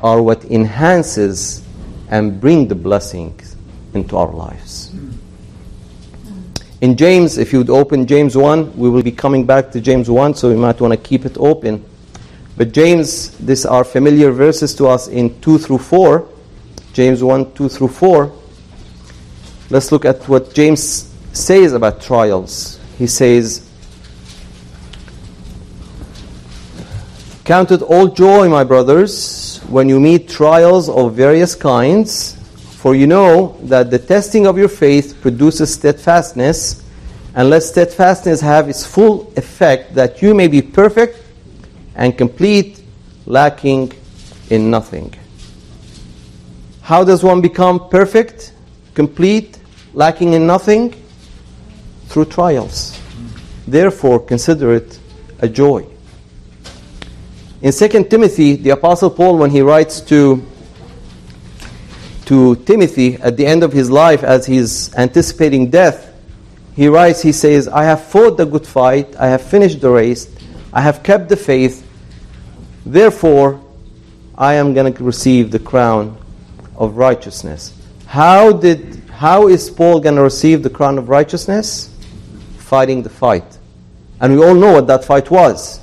are 0.00 0.22
what 0.22 0.46
enhances 0.46 1.62
and 2.08 2.40
bring 2.40 2.66
the 2.66 2.74
blessings 2.74 3.54
into 3.92 4.16
our 4.16 4.32
lives. 4.32 4.90
In 6.80 6.96
James, 6.96 7.36
if 7.36 7.52
you 7.52 7.58
would 7.58 7.68
open 7.68 8.06
James 8.06 8.34
1, 8.34 8.78
we 8.78 8.88
will 8.88 9.02
be 9.02 9.12
coming 9.12 9.44
back 9.44 9.70
to 9.72 9.80
James 9.82 10.08
1, 10.08 10.36
so 10.36 10.48
we 10.48 10.56
might 10.56 10.80
want 10.80 10.92
to 10.94 11.00
keep 11.10 11.26
it 11.26 11.36
open. 11.36 11.84
But 12.56 12.72
James, 12.72 13.36
these 13.36 13.66
are 13.66 13.84
familiar 13.84 14.30
verses 14.30 14.74
to 14.76 14.86
us 14.86 15.06
in 15.08 15.38
2 15.42 15.58
through 15.58 15.84
4. 15.84 16.26
James 16.94 17.22
1, 17.22 17.52
2 17.52 17.68
through 17.68 17.88
4. 17.88 18.32
Let's 19.68 19.92
look 19.92 20.06
at 20.06 20.26
what 20.30 20.54
James 20.54 21.12
says 21.34 21.74
about 21.74 22.00
trials. 22.00 22.80
He 22.96 23.06
says, 23.06 23.68
Count 27.44 27.70
it 27.72 27.82
all 27.82 28.08
joy, 28.08 28.48
my 28.48 28.64
brothers, 28.64 29.58
when 29.68 29.86
you 29.86 30.00
meet 30.00 30.30
trials 30.30 30.88
of 30.88 31.14
various 31.14 31.54
kinds, 31.54 32.36
for 32.80 32.94
you 32.94 33.06
know 33.06 33.58
that 33.64 33.90
the 33.90 33.98
testing 33.98 34.46
of 34.46 34.56
your 34.56 34.68
faith 34.68 35.18
produces 35.20 35.74
steadfastness, 35.74 36.82
and 37.34 37.50
let 37.50 37.62
steadfastness 37.62 38.40
have 38.40 38.70
its 38.70 38.86
full 38.86 39.30
effect, 39.36 39.94
that 39.94 40.22
you 40.22 40.32
may 40.32 40.48
be 40.48 40.62
perfect 40.62 41.22
and 41.96 42.16
complete, 42.16 42.82
lacking 43.26 43.92
in 44.48 44.70
nothing. 44.70 45.12
How 46.80 47.04
does 47.04 47.22
one 47.22 47.42
become 47.42 47.90
perfect, 47.90 48.54
complete, 48.94 49.58
lacking 49.92 50.32
in 50.32 50.46
nothing? 50.46 50.94
Through 52.06 52.26
trials. 52.26 52.98
Therefore, 53.66 54.20
consider 54.20 54.72
it 54.72 54.98
a 55.40 55.48
joy. 55.48 55.93
In 57.64 57.72
2 57.72 58.04
Timothy, 58.10 58.56
the 58.56 58.70
Apostle 58.70 59.08
Paul, 59.08 59.38
when 59.38 59.48
he 59.48 59.62
writes 59.62 60.02
to, 60.02 60.44
to 62.26 62.56
Timothy 62.56 63.14
at 63.14 63.38
the 63.38 63.46
end 63.46 63.62
of 63.62 63.72
his 63.72 63.90
life 63.90 64.22
as 64.22 64.44
he's 64.44 64.94
anticipating 64.96 65.70
death, 65.70 66.12
he 66.76 66.88
writes, 66.88 67.22
he 67.22 67.32
says, 67.32 67.66
I 67.66 67.84
have 67.84 68.04
fought 68.04 68.36
the 68.36 68.44
good 68.44 68.66
fight, 68.66 69.16
I 69.16 69.28
have 69.28 69.40
finished 69.40 69.80
the 69.80 69.88
race, 69.88 70.30
I 70.74 70.82
have 70.82 71.02
kept 71.02 71.30
the 71.30 71.38
faith, 71.38 71.88
therefore 72.84 73.64
I 74.36 74.56
am 74.56 74.74
going 74.74 74.92
to 74.92 75.02
receive 75.02 75.50
the 75.50 75.58
crown 75.58 76.18
of 76.76 76.98
righteousness. 76.98 77.72
How 78.04 78.52
did 78.52 79.00
how 79.08 79.48
is 79.48 79.70
Paul 79.70 80.00
going 80.00 80.16
to 80.16 80.22
receive 80.22 80.62
the 80.62 80.68
crown 80.68 80.98
of 80.98 81.08
righteousness? 81.08 81.88
Fighting 82.58 83.02
the 83.02 83.08
fight. 83.08 83.58
And 84.20 84.36
we 84.36 84.44
all 84.44 84.54
know 84.54 84.74
what 84.74 84.86
that 84.88 85.06
fight 85.06 85.30
was. 85.30 85.80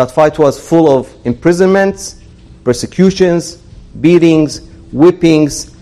That 0.00 0.10
fight 0.10 0.38
was 0.38 0.58
full 0.58 0.88
of 0.88 1.14
imprisonments, 1.26 2.22
persecutions, 2.64 3.56
beatings, 4.00 4.60
whippings, 4.92 5.76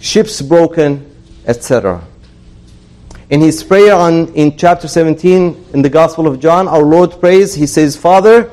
ships 0.00 0.40
broken, 0.40 1.04
etc. 1.44 2.02
In 3.28 3.42
his 3.42 3.62
prayer 3.62 3.94
on, 3.94 4.32
in 4.32 4.56
chapter 4.56 4.88
17 4.88 5.66
in 5.74 5.82
the 5.82 5.90
Gospel 5.90 6.26
of 6.26 6.40
John, 6.40 6.68
our 6.68 6.80
Lord 6.80 7.20
prays, 7.20 7.52
He 7.52 7.66
says, 7.66 7.98
Father, 7.98 8.50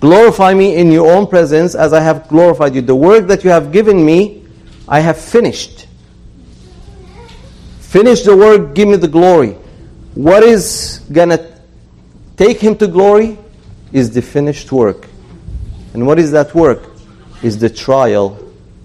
glorify 0.00 0.54
me 0.54 0.76
in 0.76 0.90
your 0.90 1.14
own 1.14 1.26
presence 1.26 1.74
as 1.74 1.92
I 1.92 2.00
have 2.00 2.28
glorified 2.28 2.74
you. 2.74 2.80
The 2.80 2.96
work 2.96 3.26
that 3.26 3.44
you 3.44 3.50
have 3.50 3.72
given 3.72 4.02
me, 4.02 4.42
I 4.88 5.00
have 5.00 5.20
finished. 5.20 5.86
Finish 7.80 8.22
the 8.22 8.34
work, 8.34 8.74
give 8.74 8.88
me 8.88 8.96
the 8.96 9.06
glory. 9.06 9.50
What 10.14 10.42
is 10.44 11.02
going 11.12 11.28
to 11.28 11.60
take 12.38 12.58
him 12.58 12.74
to 12.78 12.86
glory? 12.86 13.36
Is 13.96 14.10
the 14.10 14.20
finished 14.20 14.70
work. 14.72 15.08
And 15.94 16.06
what 16.06 16.18
is 16.18 16.30
that 16.32 16.54
work? 16.54 16.82
Is 17.42 17.58
the 17.58 17.70
trial 17.70 18.38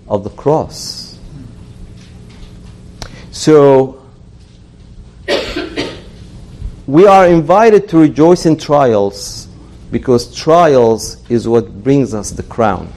of 0.07 0.23
the 0.23 0.29
cross. 0.29 1.19
So, 3.31 4.01
we 6.87 7.05
are 7.07 7.27
invited 7.27 7.89
to 7.89 7.97
rejoice 7.97 8.45
in 8.45 8.55
trials 8.57 9.49
because 9.91 10.33
trials 10.33 11.17
is 11.29 11.45
what 11.45 11.83
brings 11.83 12.13
us 12.13 12.31
the 12.31 12.43
crown. 12.43 12.87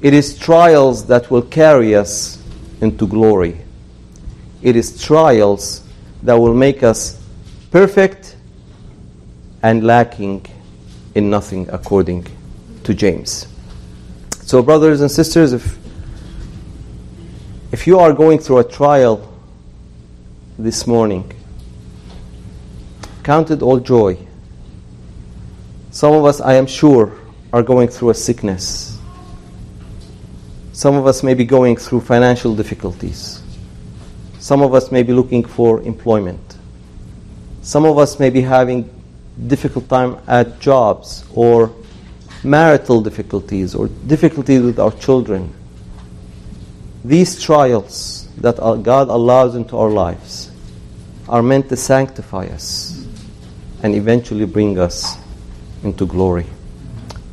It 0.00 0.14
is 0.14 0.38
trials 0.38 1.06
that 1.06 1.28
will 1.28 1.42
carry 1.42 1.96
us 1.96 2.40
into 2.80 3.08
glory. 3.08 3.62
It 4.62 4.76
is 4.76 5.02
trials 5.02 5.82
that 6.22 6.34
will 6.34 6.54
make 6.54 6.84
us 6.84 7.20
perfect 7.72 8.25
and 9.62 9.84
lacking 9.84 10.46
in 11.14 11.30
nothing, 11.30 11.68
according 11.70 12.26
to 12.84 12.94
James. 12.94 13.48
So, 14.42 14.62
brothers 14.62 15.00
and 15.00 15.10
sisters, 15.10 15.52
if, 15.52 15.78
if 17.72 17.86
you 17.86 17.98
are 17.98 18.12
going 18.12 18.38
through 18.38 18.58
a 18.58 18.64
trial 18.64 19.32
this 20.58 20.86
morning, 20.86 21.32
count 23.24 23.50
it 23.50 23.62
all 23.62 23.80
joy. 23.80 24.16
Some 25.90 26.12
of 26.12 26.24
us, 26.24 26.40
I 26.40 26.54
am 26.54 26.66
sure, 26.66 27.18
are 27.52 27.62
going 27.62 27.88
through 27.88 28.10
a 28.10 28.14
sickness. 28.14 28.98
Some 30.72 30.94
of 30.94 31.06
us 31.06 31.22
may 31.22 31.32
be 31.32 31.44
going 31.44 31.76
through 31.76 32.02
financial 32.02 32.54
difficulties. 32.54 33.42
Some 34.38 34.62
of 34.62 34.74
us 34.74 34.92
may 34.92 35.02
be 35.02 35.14
looking 35.14 35.42
for 35.42 35.80
employment. 35.82 36.58
Some 37.62 37.84
of 37.84 37.98
us 37.98 38.20
may 38.20 38.30
be 38.30 38.42
having 38.42 38.88
difficult 39.46 39.88
time 39.88 40.18
at 40.26 40.60
jobs 40.60 41.24
or 41.34 41.72
marital 42.42 43.00
difficulties 43.00 43.74
or 43.74 43.88
difficulties 44.06 44.62
with 44.62 44.78
our 44.78 44.92
children. 44.92 45.52
These 47.04 47.42
trials 47.42 48.28
that 48.38 48.56
God 48.56 49.08
allows 49.08 49.54
into 49.54 49.76
our 49.76 49.90
lives 49.90 50.50
are 51.28 51.42
meant 51.42 51.68
to 51.68 51.76
sanctify 51.76 52.46
us 52.46 53.06
and 53.82 53.94
eventually 53.94 54.46
bring 54.46 54.78
us 54.78 55.16
into 55.82 56.06
glory. 56.06 56.46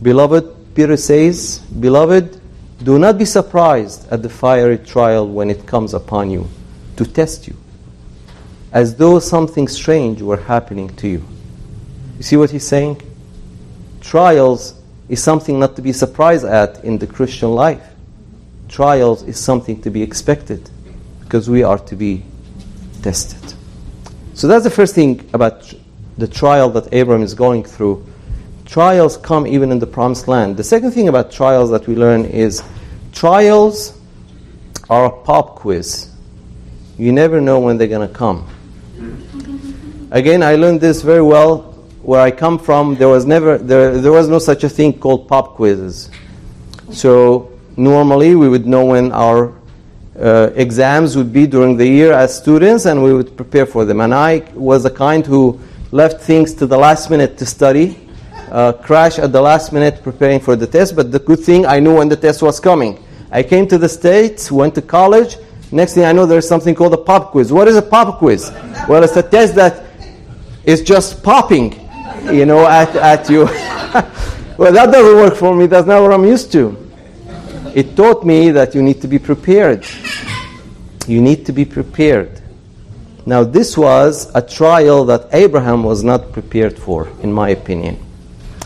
Beloved, 0.02 0.76
Peter 0.76 0.98
says, 0.98 1.60
Beloved, 1.60 2.40
do 2.84 3.00
not 3.00 3.18
be 3.18 3.26
surprised 3.26 4.12
at 4.12 4.22
the 4.22 4.30
fiery 4.30 4.78
trial 4.78 5.28
when 5.28 5.50
it 5.50 5.66
comes 5.66 5.94
upon 5.94 6.30
you 6.30 6.50
to 6.98 7.06
test 7.06 7.48
you, 7.48 7.56
as 8.72 8.96
though 8.96 9.20
something 9.20 9.68
strange 9.68 10.22
were 10.22 10.38
happening 10.38 10.90
to 10.98 11.08
you. 11.08 11.24
You 12.24 12.28
see 12.28 12.38
what 12.38 12.52
he's 12.52 12.66
saying? 12.66 13.02
Trials 14.00 14.76
is 15.10 15.22
something 15.22 15.60
not 15.60 15.76
to 15.76 15.82
be 15.82 15.92
surprised 15.92 16.46
at 16.46 16.82
in 16.86 16.98
the 16.98 17.06
Christian 17.06 17.52
life. 17.52 17.86
trials 18.70 19.24
is 19.24 19.38
something 19.38 19.82
to 19.82 19.90
be 19.90 20.02
expected 20.02 20.70
because 21.20 21.50
we 21.50 21.64
are 21.64 21.78
to 21.80 21.98
be 21.98 22.24
tested. 23.02 23.54
So 24.36 24.48
that's 24.48 24.64
the 24.64 24.70
first 24.70 24.96
thing 24.96 25.30
about 25.34 25.74
the 26.18 26.30
trial 26.30 26.70
that 26.70 26.94
Abram 26.94 27.24
is 27.24 27.34
going 27.34 27.66
through. 27.66 28.06
Trials 28.66 29.18
come 29.18 29.46
even 29.46 29.70
in 29.70 29.80
the 29.80 29.88
promised 29.88 30.30
land. 30.30 30.56
The 30.56 30.64
second 30.64 30.92
thing 30.92 31.10
about 31.10 31.30
trials 31.30 31.72
that 31.72 31.88
we 31.88 31.96
learn 31.98 32.24
is 32.24 32.64
trials 33.12 34.00
are 34.90 35.08
a 35.08 35.24
pop 35.26 35.56
quiz. 35.56 36.10
You 36.98 37.12
never 37.12 37.42
know 37.42 37.60
when 37.60 37.78
they're 37.78 37.90
going 37.90 38.08
to 38.08 38.16
come. 38.16 38.48
Again, 40.10 40.42
I 40.42 40.56
learned 40.56 40.80
this 40.80 41.02
very 41.02 41.22
well 41.22 41.73
where 42.04 42.22
I 42.22 42.32
come 42.32 42.60
from. 42.60 42.96
There 42.96 43.10
was 43.10 43.26
never 43.26 43.58
there, 43.58 43.98
there 43.98 44.12
was 44.12 44.28
no 44.28 44.40
such 44.40 44.64
a 44.64 44.70
thing 44.70 45.00
called 45.00 45.28
pop 45.28 45.56
quizzes. 45.56 46.12
So 46.92 47.52
normally 47.76 48.36
we 48.36 48.48
would 48.50 48.68
know 48.68 48.86
when 48.86 49.12
our 49.12 49.54
uh, 50.20 50.52
exams 50.56 51.18
would 51.18 51.34
be 51.34 51.48
during 51.48 51.76
the 51.76 51.88
year 51.88 52.14
as 52.14 52.38
students, 52.38 52.86
and 52.86 53.04
we 53.04 53.14
would 53.14 53.36
prepare 53.36 53.66
for 53.66 53.86
them. 53.86 54.02
And 54.02 54.14
I 54.14 54.40
was 54.54 54.84
the 54.84 54.92
kind 54.92 55.26
who 55.26 55.60
left 55.92 56.22
things 56.22 56.54
to 56.56 56.68
the 56.68 56.78
last 56.78 57.10
minute 57.10 57.38
to 57.40 57.46
study, 57.46 57.98
uh, 58.52 58.74
crash 58.74 59.18
at 59.18 59.32
the 59.32 59.42
last 59.42 59.74
minute 59.74 60.04
preparing 60.04 60.40
for 60.40 60.56
the 60.56 60.68
test. 60.68 60.96
But 60.96 61.12
the 61.12 61.20
good 61.20 61.40
thing, 61.40 61.66
I 61.66 61.80
knew 61.80 61.96
when 61.98 62.10
the 62.10 62.18
test 62.18 62.44
was 62.44 62.60
coming. 62.60 63.04
I 63.32 63.42
came 63.42 63.68
to 63.70 63.78
the 63.80 63.90
States, 63.90 64.52
went 64.52 64.76
to 64.76 64.82
college. 64.82 65.38
Next 65.72 65.96
thing 65.96 66.06
I 66.06 66.12
know, 66.12 66.28
there's 66.28 66.48
something 66.48 66.76
called 66.76 66.94
a 66.94 66.98
pop 66.98 67.32
quiz. 67.32 67.52
What 67.52 67.68
is 67.68 67.76
a 67.76 67.82
pop 67.82 68.20
quiz? 68.20 68.52
Well, 68.88 69.04
it's 69.04 69.16
a 69.16 69.24
test 69.24 69.56
that 69.56 69.84
is 70.64 70.84
just 70.84 71.24
popping, 71.24 71.83
you 72.32 72.46
know, 72.46 72.68
at, 72.68 72.96
at 72.96 73.30
you. 73.30 73.46
well, 74.58 74.72
that 74.72 74.92
doesn't 74.92 75.16
work 75.16 75.36
for 75.36 75.56
me. 75.56 75.66
That's 75.66 75.88
not 75.88 76.02
what 76.02 76.14
I'm 76.14 76.26
used 76.26 76.52
to 76.54 76.84
it 77.74 77.96
taught 77.96 78.26
me 78.26 78.52
that 78.52 78.76
you 78.76 78.82
need 78.82 79.02
to 79.02 79.08
be 79.08 79.20
prepared. 79.20 79.86
You 81.08 81.22
need 81.22 81.46
to 81.48 81.52
be 81.52 81.66
prepared. 81.66 82.42
Now, 83.26 83.44
this 83.44 83.78
was 83.78 84.34
a 84.36 84.42
trial 84.42 85.06
that 85.06 85.30
Abraham 85.34 85.84
was 85.84 86.04
not 86.04 86.32
prepared 86.32 86.78
for, 86.78 87.08
in 87.22 87.32
my 87.32 87.50
opinion. 87.50 87.98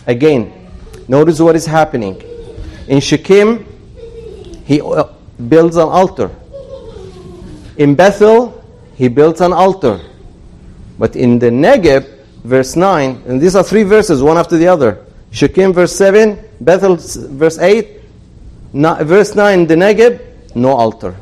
Again, 0.08 0.70
notice 1.08 1.40
what 1.40 1.56
is 1.56 1.66
happening. 1.66 2.22
In 2.88 3.00
Shechem, 3.00 3.66
he 4.66 4.82
uh, 4.82 5.06
builds 5.48 5.78
an 5.78 5.88
altar. 5.88 6.32
In 7.78 7.96
Bethel, 7.96 8.64
he 8.96 9.08
builds 9.08 9.42
an 9.42 9.54
altar. 9.54 10.02
But 10.98 11.16
in 11.16 11.40
the 11.40 11.50
Negev, 11.50 12.17
verse 12.44 12.76
9, 12.76 13.24
and 13.28 13.42
these 13.42 13.56
are 13.56 13.64
three 13.64 13.84
verses, 13.84 14.22
one 14.22 14.38
after 14.38 14.58
the 14.58 14.68
other 14.68 15.04
Shechem, 15.32 15.74
verse 15.74 15.96
7, 15.96 16.40
Bethel, 16.62 16.96
verse 16.98 17.58
8, 17.60 18.02
verse 18.74 19.36
9, 19.36 19.68
the 19.68 19.76
Negev, 19.76 20.56
no 20.56 20.70
altar. 20.70 21.16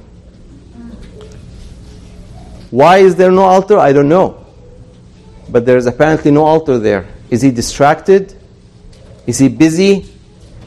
Why 2.71 2.97
is 2.97 3.15
there 3.15 3.31
no 3.31 3.43
altar? 3.43 3.77
I 3.77 3.93
don't 3.93 4.09
know. 4.09 4.45
But 5.49 5.65
there 5.65 5.77
is 5.77 5.85
apparently 5.85 6.31
no 6.31 6.43
altar 6.43 6.77
there. 6.77 7.07
Is 7.29 7.41
he 7.41 7.51
distracted? 7.51 8.35
Is 9.25 9.39
he 9.39 9.47
busy? 9.47 10.05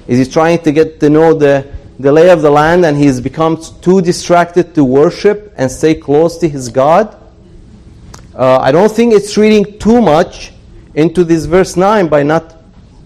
Is 0.07 0.27
he 0.27 0.33
trying 0.33 0.61
to 0.61 0.73
get 0.73 1.01
to 1.01 1.11
know 1.11 1.35
the, 1.35 1.71
the 1.99 2.11
lay 2.11 2.31
of 2.31 2.43
the 2.43 2.51
land 2.51 2.85
and 2.85 2.97
he's 2.97 3.21
become 3.21 3.61
too 3.83 4.01
distracted 4.01 4.75
to 4.75 4.85
worship 4.85 5.53
and 5.57 5.71
stay 5.71 5.95
close 5.95 6.39
to 6.39 6.49
his 6.49 6.69
God? 6.69 7.15
Uh, 8.39 8.57
I 8.59 8.71
don't 8.71 8.93
think 8.93 9.13
it's 9.13 9.37
reading 9.37 9.81
too 9.81 10.01
much 10.01 10.53
into 10.95 11.25
this 11.25 11.45
verse 11.45 11.77
9 11.77 12.07
by 12.07 12.23
not, 12.23 12.55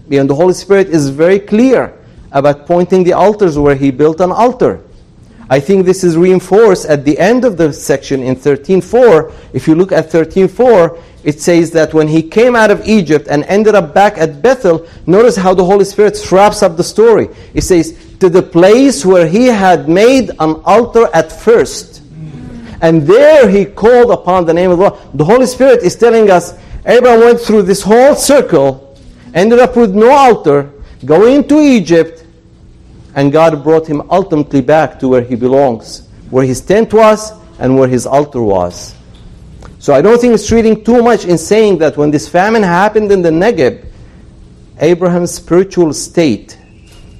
you 0.07 0.23
the 0.23 0.35
Holy 0.35 0.53
Spirit 0.53 0.89
is 0.89 1.09
very 1.09 1.39
clear 1.39 1.97
about 2.31 2.67
pointing 2.67 3.03
the 3.03 3.13
altars 3.13 3.57
where 3.57 3.73
he 3.73 3.89
built 3.89 4.21
an 4.21 4.31
altar. 4.31 4.79
I 5.49 5.59
think 5.59 5.87
this 5.87 6.03
is 6.03 6.17
reinforced 6.17 6.85
at 6.85 7.03
the 7.03 7.17
end 7.17 7.45
of 7.45 7.57
the 7.57 7.73
section 7.73 8.21
in 8.21 8.35
13:4. 8.35 9.31
If 9.53 9.67
you 9.67 9.73
look 9.73 9.91
at 9.91 10.11
13:4, 10.11 10.97
it 11.23 11.41
says 11.41 11.71
that 11.71 11.95
when 11.95 12.07
he 12.07 12.21
came 12.21 12.55
out 12.55 12.69
of 12.69 12.87
Egypt 12.87 13.27
and 13.27 13.43
ended 13.45 13.73
up 13.73 13.91
back 13.93 14.19
at 14.19 14.43
Bethel, 14.43 14.85
notice 15.07 15.35
how 15.35 15.55
the 15.55 15.65
Holy 15.65 15.85
Spirit 15.85 16.31
wraps 16.31 16.61
up 16.61 16.77
the 16.77 16.83
story. 16.83 17.27
It 17.55 17.63
says, 17.63 17.97
to 18.19 18.29
the 18.29 18.43
place 18.43 19.03
where 19.03 19.27
he 19.27 19.47
had 19.47 19.89
made 19.89 20.29
an 20.39 20.61
altar 20.63 21.09
at 21.11 21.31
first. 21.31 22.02
And 22.83 23.03
there 23.03 23.47
he 23.49 23.63
called 23.63 24.11
upon 24.11 24.45
the 24.45 24.53
name 24.53 24.69
of 24.69 24.77
the 24.77 24.89
Lord. 24.89 24.99
The 25.13 25.23
Holy 25.23 25.45
Spirit 25.45 25.83
is 25.83 25.95
telling 25.95 26.29
us 26.29 26.53
Abraham 26.85 27.21
went 27.21 27.39
through 27.39 27.61
this 27.61 27.81
whole 27.81 28.13
circle, 28.13 28.99
ended 29.33 29.59
up 29.59 29.77
with 29.77 29.95
no 29.95 30.11
altar, 30.11 30.69
going 31.05 31.47
to 31.47 31.61
Egypt, 31.61 32.25
and 33.15 33.31
God 33.31 33.63
brought 33.63 33.87
him 33.87 34.01
ultimately 34.11 34.59
back 34.59 34.99
to 34.99 35.07
where 35.07 35.21
he 35.21 35.35
belongs, 35.35 36.09
where 36.29 36.43
his 36.43 36.59
tent 36.59 36.93
was 36.93 37.31
and 37.57 37.79
where 37.79 37.87
his 37.87 38.05
altar 38.05 38.43
was. 38.43 38.93
So 39.79 39.93
I 39.93 40.01
don't 40.01 40.19
think 40.19 40.33
it's 40.33 40.51
reading 40.51 40.83
too 40.83 41.01
much 41.01 41.23
in 41.23 41.37
saying 41.37 41.77
that 41.77 41.95
when 41.95 42.11
this 42.11 42.27
famine 42.27 42.63
happened 42.63 43.13
in 43.13 43.21
the 43.21 43.29
Negev, 43.29 43.85
Abraham's 44.79 45.33
spiritual 45.33 45.93
state 45.93 46.57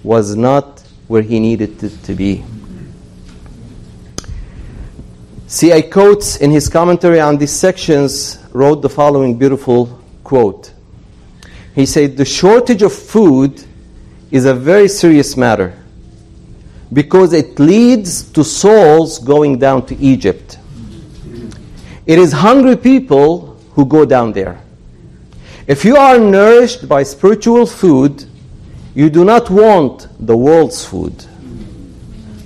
was 0.03 0.35
not 0.35 0.81
where 1.07 1.21
he 1.21 1.39
needed 1.39 1.79
to, 1.79 1.89
to 2.03 2.13
be. 2.13 2.43
C.A. 5.53 5.83
Coates, 5.83 6.37
in 6.37 6.49
his 6.49 6.67
commentary 6.67 7.19
on 7.19 7.37
these 7.37 7.51
sections, 7.51 8.39
wrote 8.53 8.81
the 8.81 8.89
following 8.89 9.37
beautiful 9.37 10.01
quote. 10.23 10.73
He 11.75 11.85
said, 11.85 12.17
The 12.17 12.25
shortage 12.25 12.81
of 12.81 12.91
food 12.91 13.63
is 14.31 14.45
a 14.45 14.55
very 14.55 14.87
serious 14.87 15.37
matter 15.37 15.77
because 16.91 17.33
it 17.33 17.59
leads 17.59 18.23
to 18.31 18.43
souls 18.43 19.19
going 19.19 19.59
down 19.59 19.85
to 19.85 19.95
Egypt. 19.97 20.57
It 22.07 22.17
is 22.17 22.31
hungry 22.31 22.75
people 22.75 23.55
who 23.73 23.85
go 23.85 24.05
down 24.05 24.33
there. 24.33 24.59
If 25.67 25.85
you 25.85 25.97
are 25.97 26.17
nourished 26.17 26.89
by 26.89 27.03
spiritual 27.03 27.67
food, 27.67 28.25
you 28.95 29.07
do 29.11 29.23
not 29.23 29.51
want 29.51 30.07
the 30.19 30.35
world's 30.35 30.83
food. 30.83 31.13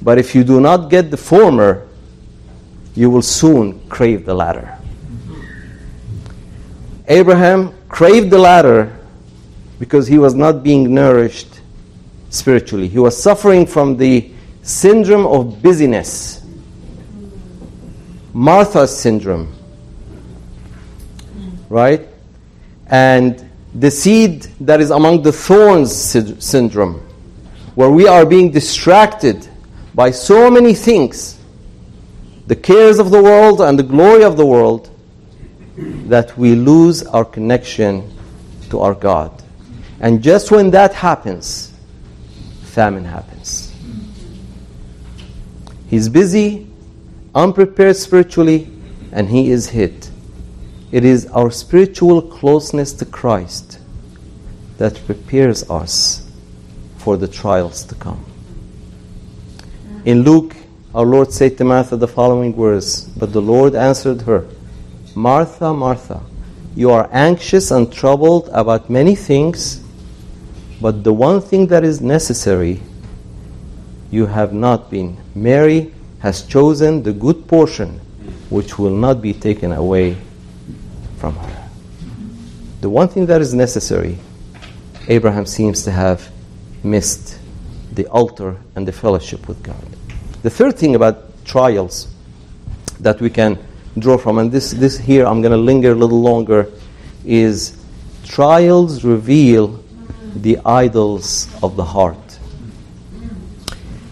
But 0.02 0.18
if 0.18 0.36
you 0.36 0.44
do 0.44 0.60
not 0.60 0.90
get 0.90 1.10
the 1.10 1.16
former, 1.16 1.87
you 2.98 3.12
will 3.12 3.22
soon 3.22 3.80
crave 3.90 4.26
the 4.26 4.34
latter. 4.34 4.76
Abraham 7.08 7.72
craved 7.88 8.32
the 8.32 8.40
latter 8.40 8.98
because 9.78 10.08
he 10.08 10.18
was 10.18 10.34
not 10.34 10.64
being 10.64 10.96
nourished 10.96 11.62
spiritually. 12.32 12.88
He 12.88 12.98
was 12.98 13.16
suffering 13.16 13.68
from 13.68 13.98
the 13.98 14.32
syndrome 14.64 15.28
of 15.28 15.62
busyness, 15.62 16.44
Martha's 18.34 18.98
syndrome, 18.98 19.54
right? 21.70 22.08
And 22.88 23.48
the 23.76 23.92
seed 23.92 24.48
that 24.62 24.82
is 24.82 24.90
among 24.90 25.22
the 25.22 25.32
thorns 25.32 25.96
syndrome, 26.44 26.96
where 27.76 27.92
we 27.92 28.08
are 28.08 28.26
being 28.26 28.50
distracted 28.50 29.48
by 29.94 30.10
so 30.10 30.50
many 30.50 30.74
things, 30.74 31.38
the 32.48 32.56
cares 32.56 32.98
of 32.98 33.12
the 33.12 33.22
world 33.22 33.62
and 33.62 33.78
the 33.78 33.84
glory 33.84 34.24
of 34.24 34.38
the 34.38 34.46
world, 34.46 34.90
that 35.78 36.36
we 36.38 36.56
lose 36.56 37.04
our 37.04 37.24
connection 37.24 38.12
to 38.70 38.80
our 38.80 38.96
God. 38.96 39.44
And 40.00 40.24
just 40.24 40.50
when 40.50 40.72
that 40.72 40.94
happens, 40.94 41.74
famine 42.64 43.06
happens. 43.06 43.74
He's 45.88 46.10
busy, 46.10 46.68
unprepared 47.34 47.96
spiritually, 47.96 48.70
and 49.12 49.30
he 49.30 49.52
is 49.52 49.70
hit. 49.70 50.10
It 50.92 51.06
is 51.06 51.28
our 51.28 51.52
spiritual 51.52 52.22
closeness 52.22 52.94
to 52.94 53.06
Christ 53.06 53.80
that 54.78 55.02
prepares 55.06 55.70
us 55.70 56.30
for 56.98 57.18
the 57.18 57.28
trials 57.28 57.84
to 57.86 57.96
come. 57.96 58.24
In 60.06 60.24
Luke, 60.24 60.57
our 60.98 61.06
Lord 61.06 61.32
said 61.32 61.60
to 61.60 61.64
Martha 61.64 61.96
the 61.96 62.08
following 62.08 62.56
words 62.56 63.02
But 63.02 63.32
the 63.32 63.42
Lord 63.42 63.76
answered 63.76 64.24
her, 64.24 64.48
Martha, 65.14 65.72
Martha, 65.72 66.24
you 66.76 66.90
are 66.90 67.08
anxious 67.12 67.70
and 67.70 67.94
troubled 67.94 68.50
about 68.52 68.90
many 68.90 69.14
things, 69.14 69.84
but 70.82 71.04
the 71.04 71.14
one 71.14 71.40
thing 71.40 71.68
that 71.68 71.84
is 71.84 72.02
necessary 72.02 72.82
you 74.10 74.26
have 74.26 74.54
not 74.54 74.90
been. 74.90 75.16
Mary 75.36 75.94
has 76.18 76.42
chosen 76.42 77.04
the 77.04 77.14
good 77.14 77.48
portion 77.48 78.00
which 78.50 78.80
will 78.80 78.96
not 78.96 79.22
be 79.22 79.34
taken 79.34 79.74
away 79.74 80.18
from 81.18 81.36
her. 81.36 81.70
The 82.82 82.90
one 82.90 83.08
thing 83.08 83.28
that 83.28 83.40
is 83.40 83.54
necessary, 83.54 84.18
Abraham 85.08 85.46
seems 85.46 85.84
to 85.84 85.92
have 85.92 86.32
missed 86.84 87.38
the 87.94 88.08
altar 88.08 88.58
and 88.76 88.88
the 88.88 88.92
fellowship 88.92 89.48
with 89.48 89.62
God. 89.62 89.97
The 90.44 90.50
third 90.52 90.78
thing 90.78 90.96
about 90.96 91.46
trials 91.46 92.08
that 93.00 93.20
we 93.20 93.30
can 93.30 93.58
draw 93.98 94.18
from, 94.18 94.38
and 94.38 94.52
this, 94.52 94.72
this 94.72 94.98
here 94.98 95.26
I'm 95.26 95.42
going 95.42 95.52
to 95.52 95.58
linger 95.58 95.92
a 95.92 95.96
little 95.96 96.22
longer, 96.22 96.72
is 97.26 97.78
trials 98.24 99.04
reveal 99.04 99.84
the 100.36 100.60
idols 100.66 101.48
of 101.64 101.76
the 101.76 101.84
heart. 101.84 102.40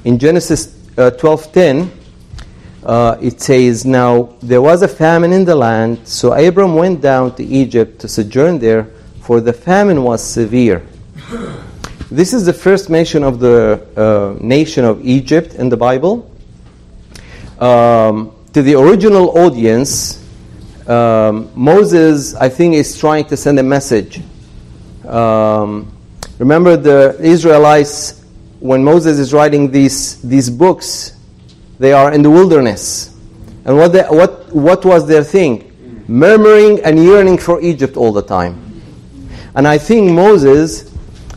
In 0.03 0.17
Genesis 0.17 0.75
uh, 0.97 1.11
12:10, 1.11 1.89
uh, 2.83 3.17
it 3.21 3.41
says, 3.41 3.85
"Now 3.85 4.29
there 4.41 4.61
was 4.61 4.81
a 4.81 4.87
famine 4.87 5.33
in 5.33 5.45
the 5.45 5.55
land, 5.55 5.99
so 6.05 6.33
Abram 6.33 6.75
went 6.75 7.01
down 7.01 7.35
to 7.35 7.43
Egypt 7.43 7.99
to 8.01 8.07
sojourn 8.07 8.59
there, 8.59 8.87
for 9.21 9.41
the 9.41 9.53
famine 9.53 10.03
was 10.03 10.23
severe." 10.23 10.81
This 12.15 12.31
is 12.31 12.45
the 12.45 12.53
first 12.53 12.89
mention 12.89 13.25
of 13.25 13.41
the 13.41 13.85
uh, 13.97 14.37
nation 14.41 14.85
of 14.85 15.05
Egypt 15.05 15.55
in 15.55 15.67
the 15.67 15.75
Bible. 15.75 16.31
Um, 17.59 18.33
to 18.53 18.61
the 18.61 18.75
original 18.75 19.37
audience, 19.37 20.25
um, 20.87 21.51
Moses, 21.53 22.33
I 22.35 22.47
think, 22.47 22.75
is 22.75 22.97
trying 22.97 23.25
to 23.25 23.35
send 23.35 23.59
a 23.59 23.63
message. 23.63 24.21
Um, 25.05 25.93
remember, 26.39 26.77
the 26.77 27.17
Israelites, 27.19 28.23
when 28.61 28.81
Moses 28.81 29.19
is 29.19 29.33
writing 29.33 29.69
these, 29.69 30.21
these 30.21 30.49
books, 30.49 31.17
they 31.79 31.91
are 31.91 32.13
in 32.13 32.21
the 32.21 32.31
wilderness. 32.31 33.13
And 33.65 33.75
what, 33.75 33.91
they, 33.91 34.03
what, 34.03 34.55
what 34.55 34.85
was 34.85 35.05
their 35.05 35.25
thing? 35.25 36.05
Murmuring 36.07 36.79
and 36.85 36.97
yearning 36.97 37.39
for 37.39 37.59
Egypt 37.59 37.97
all 37.97 38.13
the 38.13 38.23
time. 38.23 38.81
And 39.53 39.67
I 39.67 39.77
think 39.77 40.13
Moses 40.13 40.94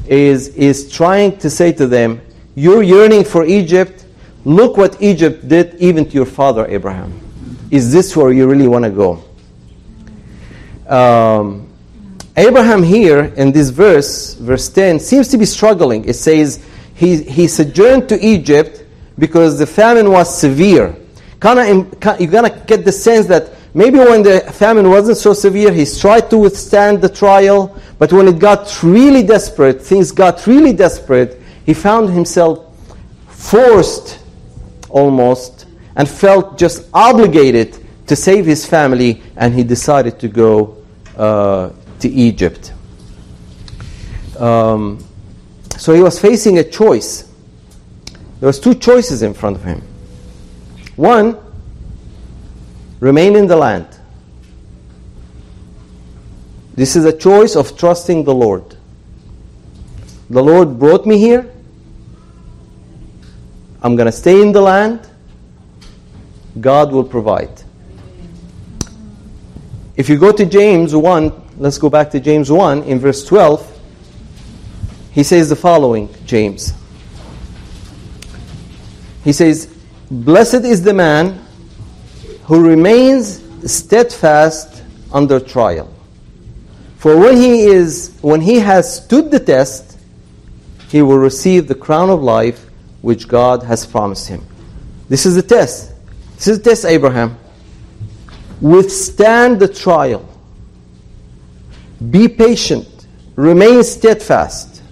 is, 0.09 0.49
is 0.49 0.91
trying 0.91 1.39
to 1.39 1.51
say 1.51 1.73
to 1.73 1.87
them, 1.87 2.21
You're 2.55 2.83
yearning 2.83 3.25
for 3.25 3.45
Egypt. 3.45 4.05
Look 4.45 4.77
what 4.77 5.01
Egypt 5.03 5.49
did 5.49 5.75
even 5.75 6.05
to 6.07 6.11
your 6.13 6.27
father 6.27 6.67
Abraham. 6.67 7.21
Is 7.71 7.93
this 7.93 8.17
where 8.17 8.33
you 8.33 8.49
really 8.49 8.69
want 8.69 8.85
to 8.85 8.91
go? 8.91 9.23
Um, 10.89 11.69
Abraham 12.37 12.83
here 12.83 13.25
in 13.37 13.53
this 13.53 13.71
verse, 13.71 14.35
verse 14.35 14.69
10, 14.69 15.01
seems 15.01 15.29
to 15.29 15.39
be 15.39 15.45
struggling. 15.45 16.05
It 16.05 16.15
says 16.15 16.65
he, 16.95 17.23
he 17.23 17.49
sojourned 17.49 18.09
to 18.09 18.25
Egypt 18.25 18.85
because 19.19 19.59
the 19.59 19.67
famine 19.67 20.11
was 20.11 20.39
severe. 20.39 20.97
Kinda, 21.41 21.67
you're 22.19 22.31
going 22.31 22.51
to 22.51 22.63
get 22.67 22.85
the 22.85 22.93
sense 22.93 23.27
that 23.27 23.51
maybe 23.79 23.97
when 23.97 24.25
the 24.25 24.41
famine 24.41 24.91
wasn't 24.91 25.17
so 25.17 25.33
severe, 25.33 25.73
he 25.73 25.87
tried 25.87 26.29
to 26.29 26.37
withstand 26.37 27.01
the 27.01 27.09
trial, 27.09 27.81
but 27.97 28.13
when 28.13 28.27
it 28.27 28.41
got 28.41 28.83
really 28.83 29.23
desperate, 29.23 29.81
things 29.81 30.11
got 30.11 30.45
really 30.49 30.73
desperate, 30.73 31.41
he 31.65 31.73
found 31.73 32.11
himself 32.11 32.77
forced 33.29 34.19
almost 34.91 35.67
and 35.95 36.09
felt 36.09 36.59
just 36.59 36.89
obligated 36.93 37.79
to 38.09 38.17
save 38.17 38.45
his 38.47 38.67
family, 38.67 39.23
and 39.37 39.55
he 39.55 39.63
decided 39.63 40.19
to 40.19 40.27
go 40.27 40.77
uh, 41.17 41.71
to 42.01 42.09
Egypt. 42.09 42.73
Um, 44.41 44.99
so 45.77 45.95
he 45.95 46.01
was 46.01 46.19
facing 46.19 46.59
a 46.59 46.65
choice. 46.65 47.31
There 48.41 48.49
was 48.49 48.59
two 48.59 48.75
choices 48.75 49.23
in 49.23 49.35
front 49.35 49.55
of 49.55 49.63
him. 49.63 49.83
One, 50.97 51.39
remain 53.01 53.37
in 53.37 53.47
the 53.47 53.57
land. 53.57 53.87
This 56.75 56.95
is 56.95 57.05
a 57.05 57.13
choice 57.13 57.57
of 57.57 57.77
trusting 57.77 58.25
the 58.25 58.35
Lord. 58.35 58.77
The 60.31 60.43
Lord 60.43 60.79
brought 60.79 61.07
me 61.07 61.19
here. 61.19 61.51
I'm 63.83 63.97
going 63.97 64.07
to 64.07 64.13
stay 64.13 64.41
in 64.43 64.53
the 64.53 64.61
land. 64.61 65.09
God 66.61 66.93
will 66.93 67.05
provide. 67.05 67.63
If 69.97 70.09
you 70.09 70.19
go 70.19 70.31
to 70.31 70.47
James 70.47 70.95
1, 70.95 71.33
let's 71.59 71.79
go 71.79 71.91
back 71.91 72.11
to 72.13 72.21
James 72.21 72.51
1 72.51 72.85
in 72.85 72.99
verse 72.99 73.25
12. 73.25 73.81
He 75.11 75.23
says 75.25 75.49
the 75.49 75.57
following, 75.57 76.09
James. 76.25 76.73
He 79.25 79.33
says, 79.33 79.67
Blessed 80.11 80.65
is 80.65 80.83
the 80.83 80.95
man 80.95 81.45
who 82.49 82.67
remains 82.67 83.41
steadfast 83.65 84.83
under 85.13 85.39
trial. 85.39 85.89
For 86.97 87.17
when 87.17 87.37
he 87.37 87.67
is 87.67 88.19
when 88.21 88.41
he 88.41 88.57
has 88.59 89.03
stood 89.05 89.31
the 89.31 89.39
test, 89.39 89.99
he 90.89 91.01
will 91.03 91.19
receive 91.19 91.69
the 91.69 91.75
crown 91.77 92.11
of 92.11 92.23
life 92.23 92.67
which 93.03 93.29
God 93.29 93.63
has 93.63 93.87
promised 93.87 94.27
him. 94.27 94.45
This 95.09 95.25
is 95.25 95.37
the 95.37 95.43
test. 95.43 95.93
This 96.35 96.49
is 96.49 96.59
the 96.59 96.71
test, 96.71 96.85
Abraham 96.85 97.39
withstand 98.61 99.61
the 99.61 99.69
trial. 99.69 100.29
Be 102.11 102.29
patient. 102.29 103.07
Remain 103.37 103.83
steadfast. 103.85 104.83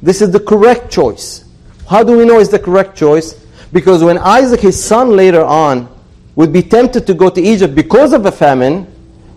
This 0.00 0.22
is 0.22 0.30
the 0.30 0.40
correct 0.40 0.90
choice. 0.90 1.44
How 1.88 2.02
do 2.02 2.16
we 2.16 2.24
know 2.24 2.38
it's 2.38 2.50
the 2.50 2.58
correct 2.58 2.96
choice? 2.96 3.34
Because 3.72 4.02
when 4.02 4.18
Isaac, 4.18 4.60
his 4.60 4.82
son, 4.82 5.16
later 5.16 5.42
on, 5.42 5.88
would 6.34 6.52
be 6.52 6.62
tempted 6.62 7.06
to 7.06 7.14
go 7.14 7.28
to 7.28 7.40
Egypt 7.40 7.74
because 7.74 8.12
of 8.12 8.26
a 8.26 8.32
famine, 8.32 8.86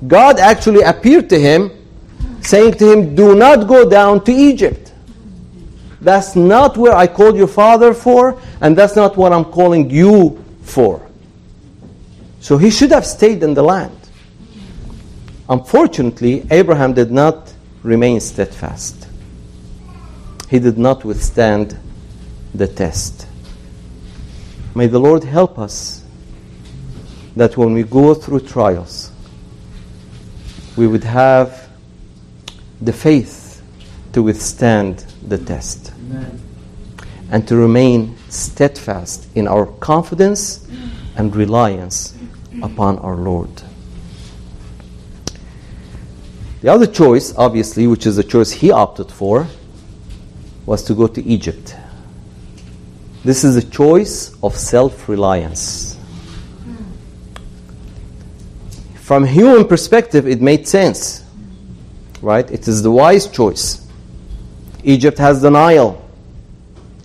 God 0.08 0.40
actually 0.40 0.82
appeared 0.82 1.30
to 1.30 1.40
him, 1.40 1.72
saying 2.42 2.76
to 2.76 2.92
him, 2.92 3.16
Do 3.16 3.36
not 3.36 3.68
go 3.68 3.90
down 3.90 4.24
to 4.26 4.32
Egypt. 4.32 4.94
That's 6.02 6.36
not 6.36 6.78
where 6.78 6.96
I 6.96 7.08
called 7.08 7.36
your 7.36 7.48
father 7.48 7.94
for, 7.94 8.40
and 8.62 8.78
that's 8.78 8.96
not 8.96 9.18
what 9.18 9.34
I'm 9.34 9.46
calling 9.46 9.90
you 9.90 10.44
for. 10.62 11.06
So 12.40 12.58
he 12.58 12.70
should 12.70 12.92
have 12.92 13.06
stayed 13.06 13.42
in 13.42 13.56
the 13.56 13.64
land. 13.64 13.98
Unfortunately, 15.50 16.46
Abraham 16.52 16.94
did 16.94 17.12
not 17.12 17.54
remain 17.82 18.20
steadfast. 18.20 19.08
He 20.50 20.60
did 20.60 20.78
not 20.78 21.04
withstand 21.04 21.78
the 22.54 22.68
test. 22.68 23.28
May 24.76 24.88
the 24.88 25.00
Lord 25.00 25.24
help 25.24 25.58
us 25.58 26.05
that 27.36 27.58
when 27.58 27.74
we 27.74 27.84
go 27.84 28.14
through 28.14 28.42
trials, 28.42 29.12
we 30.76 30.88
would 30.88 31.04
have 31.04 31.70
the 32.82 32.94
faith 32.94 33.62
to 34.14 34.24
withstand 34.24 35.00
the 35.28 35.38
test 35.38 35.92
Amen. 36.10 36.42
and 37.32 37.48
to 37.48 37.56
remain 37.56 38.16
steadfast 38.30 39.28
in 39.36 39.48
our 39.48 39.66
confidence 39.66 40.68
and 41.18 41.36
reliance 41.36 42.16
upon 42.62 43.00
our 43.00 43.16
Lord. 43.16 43.50
The 46.62 46.72
other 46.72 46.88
choice, 46.88 47.34
obviously, 47.38 47.88
which 47.88 48.06
is 48.06 48.16
the 48.16 48.24
choice 48.24 48.52
he 48.52 48.72
opted 48.72 49.12
for, 49.12 49.48
was 50.66 50.84
to 50.86 50.96
go 50.96 51.08
to 51.08 51.24
Egypt. 51.24 51.76
This 53.24 53.44
is 53.44 53.56
a 53.56 53.70
choice 53.70 54.36
of 54.42 54.56
self 54.56 55.08
reliance. 55.08 55.95
From 59.06 59.24
human 59.24 59.68
perspective, 59.68 60.28
it 60.28 60.42
made 60.42 60.68
sense. 60.68 61.24
Right? 62.24 62.50
It 62.50 62.68
is 62.68 62.82
the 62.82 62.90
wise 62.90 63.28
choice. 63.28 63.88
Egypt 64.84 65.20
has 65.20 65.44
the 65.44 65.52
Nile. 65.52 66.04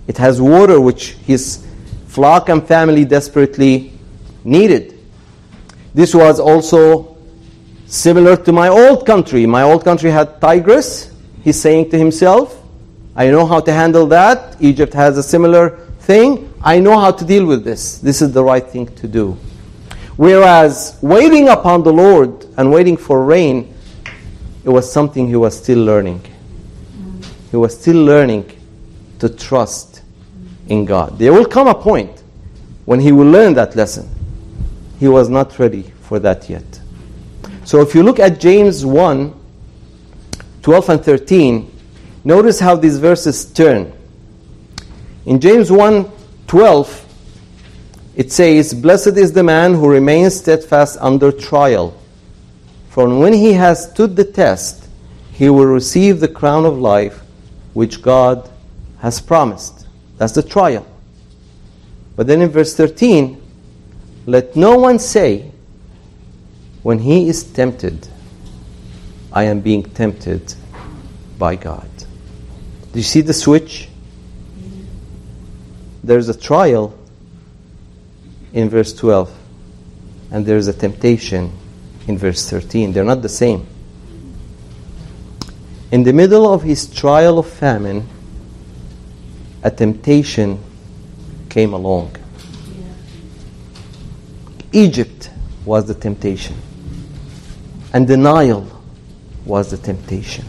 It 0.07 0.17
has 0.17 0.41
water 0.41 0.81
which 0.81 1.11
his 1.27 1.63
flock 2.07 2.49
and 2.49 2.67
family 2.67 3.05
desperately 3.05 3.93
needed. 4.45 4.99
This 5.93 6.15
was 6.15 6.41
also 6.41 7.19
similar 7.85 8.35
to 8.35 8.51
my 8.51 8.69
old 8.69 9.05
country. 9.05 9.45
My 9.45 9.65
old 9.65 9.85
country 9.85 10.11
had 10.11 10.41
Tigris. 10.41 11.13
He's 11.45 11.61
saying 11.61 11.91
to 11.91 11.99
himself, 11.99 12.63
I 13.15 13.31
know 13.31 13.45
how 13.45 13.61
to 13.61 13.73
handle 13.75 14.07
that. 14.07 14.57
Egypt 14.59 14.95
has 14.95 15.19
a 15.19 15.23
similar 15.23 15.77
thing. 15.99 16.51
I 16.63 16.79
know 16.79 16.99
how 16.99 17.11
to 17.11 17.27
deal 17.27 17.45
with 17.45 17.63
this. 17.63 17.99
This 17.99 18.23
is 18.23 18.33
the 18.33 18.43
right 18.43 18.67
thing 18.67 18.87
to 18.87 19.07
do. 19.07 19.37
Whereas 20.20 20.98
waiting 21.00 21.48
upon 21.48 21.83
the 21.83 21.94
Lord 21.94 22.44
and 22.59 22.70
waiting 22.70 22.98
for 22.98 23.24
rain, 23.24 23.74
it 24.64 24.68
was 24.68 24.92
something 24.92 25.26
he 25.26 25.35
was 25.35 25.56
still 25.56 25.83
learning. 25.83 26.22
He 27.50 27.56
was 27.56 27.80
still 27.80 28.04
learning 28.04 28.44
to 29.18 29.30
trust 29.30 30.02
in 30.68 30.85
God. 30.85 31.18
There 31.18 31.33
will 31.33 31.46
come 31.46 31.68
a 31.68 31.74
point 31.74 32.22
when 32.85 33.00
he 33.00 33.12
will 33.12 33.30
learn 33.30 33.54
that 33.54 33.74
lesson 33.76 34.11
he 34.98 35.09
was 35.09 35.30
not 35.30 35.59
ready 35.59 35.85
for 36.02 36.18
that 36.18 36.50
yet. 36.50 36.80
So 37.64 37.80
if 37.80 37.94
you 37.94 38.02
look 38.02 38.20
at 38.20 38.38
James 38.40 38.85
1 38.85 39.35
12 40.61 40.88
and 40.90 41.02
13, 41.02 41.72
notice 42.24 42.61
how 42.61 42.76
these 42.76 42.98
verses 42.98 43.46
turn. 43.46 43.90
In 45.24 45.40
James 45.40 45.72
1 45.72 46.12
12, 46.46 47.10
it 48.20 48.30
says, 48.30 48.74
Blessed 48.74 49.16
is 49.16 49.33
the 49.33 49.42
man 49.42 49.72
who 49.72 49.88
remains 49.88 50.37
steadfast 50.37 50.98
under 51.00 51.33
trial. 51.33 51.98
For 52.90 53.09
when 53.18 53.33
he 53.33 53.54
has 53.54 53.90
stood 53.90 54.14
the 54.14 54.26
test, 54.26 54.87
he 55.33 55.48
will 55.48 55.64
receive 55.64 56.20
the 56.20 56.28
crown 56.28 56.66
of 56.66 56.76
life 56.76 57.22
which 57.72 58.02
God 58.02 58.50
has 58.98 59.22
promised. 59.22 59.87
That's 60.18 60.35
the 60.35 60.42
trial. 60.42 60.87
But 62.14 62.26
then 62.26 62.42
in 62.42 62.50
verse 62.50 62.76
13, 62.76 63.40
let 64.26 64.54
no 64.54 64.76
one 64.78 64.98
say, 64.98 65.50
when 66.83 66.98
he 66.98 67.26
is 67.26 67.42
tempted, 67.42 68.06
I 69.33 69.44
am 69.44 69.61
being 69.61 69.83
tempted 69.83 70.52
by 71.38 71.56
God. 71.56 71.88
Do 72.92 72.98
you 72.98 73.02
see 73.02 73.22
the 73.22 73.33
switch? 73.33 73.88
There's 76.04 76.28
a 76.28 76.38
trial, 76.38 77.00
in 78.53 78.69
verse 78.69 78.93
12, 78.93 79.31
and 80.31 80.45
there's 80.45 80.67
a 80.67 80.73
temptation 80.73 81.53
in 82.07 82.19
verse 82.19 82.49
13. 82.49 82.93
They're 82.93 83.05
not 83.05 83.23
the 83.23 83.29
same. 83.29 83.67
In 85.93 86.03
the 86.03 86.13
middle 86.13 86.53
of 86.53 86.63
his 86.63 86.93
trial 86.93 87.39
of 87.39 87.49
famine, 87.49 88.07
a 89.63 89.71
temptation 89.71 90.63
came 91.49 91.75
along. 91.75 92.17
Egypt 94.73 95.31
was 95.65 95.87
the 95.87 95.95
temptation, 95.95 96.57
and 97.93 98.09
Nile 98.09 98.67
was 99.45 99.71
the 99.71 99.77
temptation. 99.77 100.45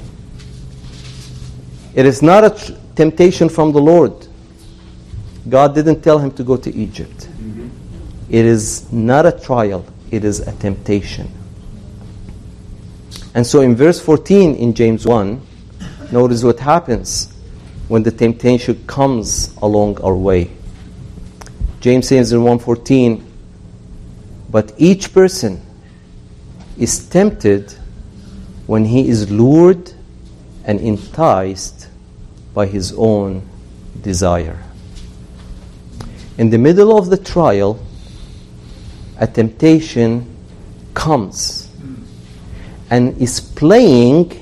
It 1.93 2.05
is 2.05 2.21
not 2.21 2.43
a 2.43 2.49
tr- 2.51 2.73
temptation 2.95 3.49
from 3.49 3.71
the 3.71 3.81
Lord. 3.81 4.27
God 5.49 5.73
didn't 5.73 6.01
tell 6.01 6.19
him 6.19 6.31
to 6.31 6.43
go 6.43 6.55
to 6.55 6.73
Egypt. 6.73 7.20
It 8.31 8.45
is 8.45 8.89
not 8.93 9.25
a 9.25 9.33
trial, 9.33 9.85
it 10.09 10.23
is 10.23 10.39
a 10.39 10.53
temptation. 10.53 11.29
And 13.35 13.45
so 13.45 13.59
in 13.59 13.75
verse 13.75 13.99
14 13.99 14.55
in 14.55 14.73
James 14.73 15.05
1, 15.05 15.45
notice 16.13 16.41
what 16.41 16.57
happens 16.57 17.33
when 17.89 18.03
the 18.03 18.11
temptation 18.11 18.81
comes 18.87 19.53
along 19.57 19.99
our 19.99 20.15
way. 20.15 20.49
James 21.81 22.07
says 22.07 22.31
in 22.31 22.39
114, 22.41 23.21
but 24.49 24.71
each 24.77 25.11
person 25.11 25.61
is 26.77 27.05
tempted 27.09 27.73
when 28.65 28.85
he 28.85 29.09
is 29.09 29.29
lured 29.29 29.91
and 30.63 30.79
enticed 30.79 31.89
by 32.53 32.65
his 32.65 32.93
own 32.93 33.45
desire. 34.01 34.63
In 36.37 36.49
the 36.49 36.57
middle 36.57 36.97
of 36.97 37.09
the 37.09 37.17
trial, 37.17 37.85
a 39.21 39.27
temptation 39.27 40.25
comes 40.95 41.69
and 42.89 43.15
is 43.21 43.39
playing 43.39 44.33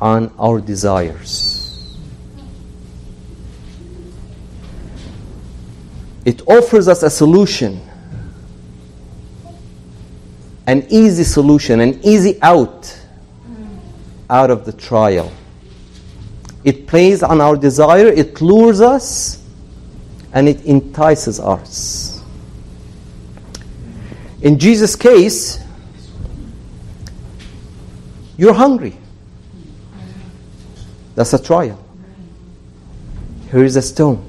on 0.00 0.32
our 0.38 0.60
desires. 0.60 1.98
It 6.24 6.40
offers 6.46 6.86
us 6.86 7.02
a 7.02 7.10
solution, 7.10 7.80
an 10.68 10.86
easy 10.88 11.24
solution, 11.24 11.80
an 11.80 11.98
easy 12.04 12.40
out 12.42 12.96
out 14.30 14.50
of 14.52 14.64
the 14.64 14.72
trial. 14.72 15.32
It 16.62 16.86
plays 16.86 17.24
on 17.24 17.40
our 17.40 17.56
desire, 17.56 18.06
it 18.06 18.40
lures 18.40 18.80
us, 18.80 19.44
and 20.32 20.48
it 20.48 20.64
entices 20.64 21.40
us. 21.40 22.19
In 24.42 24.58
Jesus' 24.58 24.96
case, 24.96 25.62
you're 28.36 28.54
hungry. 28.54 28.96
That's 31.14 31.34
a 31.34 31.42
trial. 31.42 31.78
Here 33.50 33.64
is 33.64 33.76
a 33.76 33.82
stone. 33.82 34.24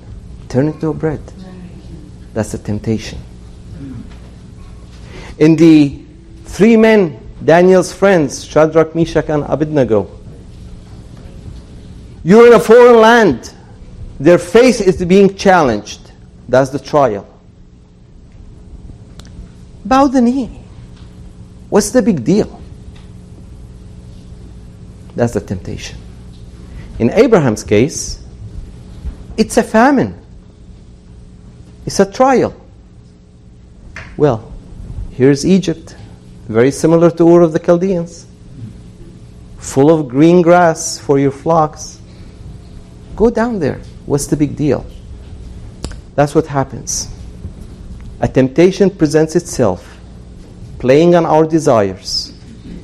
Turn 0.49 0.67
it 0.67 0.81
to 0.81 0.93
bread. 0.93 1.21
That's 2.33 2.53
a 2.53 2.57
temptation. 2.57 3.19
In 5.37 5.55
the 5.55 6.03
three 6.45 6.75
men, 6.75 7.19
Daniel's 7.43 7.93
friends, 7.93 8.43
Shadrach, 8.43 8.93
Meshach, 8.93 9.29
and 9.29 9.43
Abednego, 9.47 10.09
you're 12.23 12.47
in 12.47 12.53
a 12.53 12.59
foreign 12.59 12.99
land. 12.99 13.53
Their 14.19 14.37
faith 14.37 14.81
is 14.81 15.03
being 15.05 15.35
challenged. 15.35 16.11
That's 16.49 16.69
the 16.69 16.79
trial. 16.79 17.27
Bow 19.85 20.07
the 20.07 20.21
knee. 20.21 20.59
What's 21.69 21.91
the 21.91 22.01
big 22.01 22.23
deal? 22.23 22.61
That's 25.15 25.33
the 25.33 25.41
temptation. 25.41 25.97
In 26.99 27.09
Abraham's 27.11 27.63
case, 27.63 28.23
it's 29.37 29.57
a 29.57 29.63
famine. 29.63 30.17
It's 31.85 31.99
a 31.99 32.11
trial. 32.11 32.53
Well, 34.17 34.51
here's 35.11 35.45
Egypt, 35.45 35.95
very 36.47 36.71
similar 36.71 37.09
to 37.11 37.27
Ur 37.27 37.41
of 37.41 37.53
the 37.53 37.59
Chaldeans, 37.59 38.27
full 39.57 39.89
of 39.89 40.07
green 40.07 40.41
grass 40.41 40.99
for 40.99 41.17
your 41.17 41.31
flocks. 41.31 41.99
Go 43.15 43.29
down 43.29 43.59
there. 43.59 43.79
What's 44.05 44.27
the 44.27 44.37
big 44.37 44.55
deal? 44.55 44.85
That's 46.15 46.35
what 46.35 46.45
happens. 46.45 47.07
A 48.21 48.27
temptation 48.27 48.91
presents 48.91 49.35
itself, 49.35 49.99
playing 50.77 51.15
on 51.15 51.25
our 51.25 51.43
desires, 51.43 52.33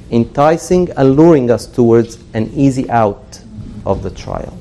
enticing 0.10 0.90
and 0.98 1.16
luring 1.16 1.52
us 1.52 1.68
towards 1.68 2.18
an 2.34 2.52
easy 2.56 2.90
out 2.90 3.40
of 3.86 4.02
the 4.02 4.10
trial. 4.10 4.58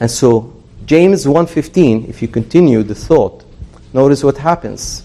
And 0.00 0.10
so 0.10 0.52
James 0.86 1.24
1:15, 1.24 2.08
if 2.08 2.20
you 2.20 2.26
continue 2.26 2.82
the 2.82 2.96
thought, 2.96 3.44
notice 3.92 4.24
what 4.24 4.38
happens. 4.38 5.04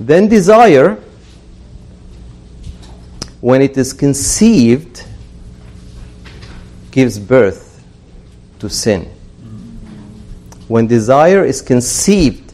Then 0.00 0.26
desire 0.26 0.98
when 3.40 3.62
it 3.62 3.76
is 3.76 3.92
conceived 3.92 5.04
gives 6.90 7.20
birth 7.20 7.84
to 8.58 8.68
sin. 8.68 9.08
When 10.70 10.86
desire 10.86 11.44
is 11.44 11.62
conceived, 11.62 12.52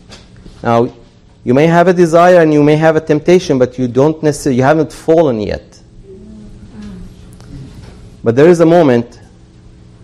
now 0.63 0.91
you 1.45 1.53
may 1.53 1.67
have 1.67 1.87
a 1.87 1.93
desire 1.93 2.41
and 2.41 2.51
you 2.51 2.63
may 2.63 2.77
have 2.77 2.97
a 2.97 3.01
temptation, 3.03 3.59
but 3.59 3.79
you 3.79 3.89
don't 3.89 4.23
necessarily, 4.23 4.57
you 4.57 4.63
haven't 4.63 4.91
fallen 4.91 5.39
yet. 5.39 5.79
But 8.25 8.35
there 8.35 8.49
is 8.49 8.61
a 8.61 8.65
moment 8.65 9.21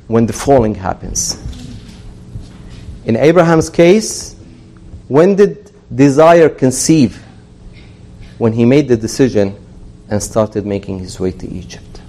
when 0.09 0.27
the 0.27 0.35
falling 0.35 0.75
happens. 0.75 1.42
In 3.07 3.16
Abraham's 3.16 3.70
case, 3.70 4.37
when 5.09 5.35
did 5.35 5.72
desire 5.94 6.51
conceive? 6.51 7.18
When 8.37 8.53
he 8.53 8.66
made 8.66 8.88
the 8.88 8.96
decision 8.98 9.57
and 10.11 10.22
started 10.22 10.66
making 10.66 10.98
his 10.98 11.18
way 11.18 11.31
to 11.31 11.48
Egypt. 11.48 12.03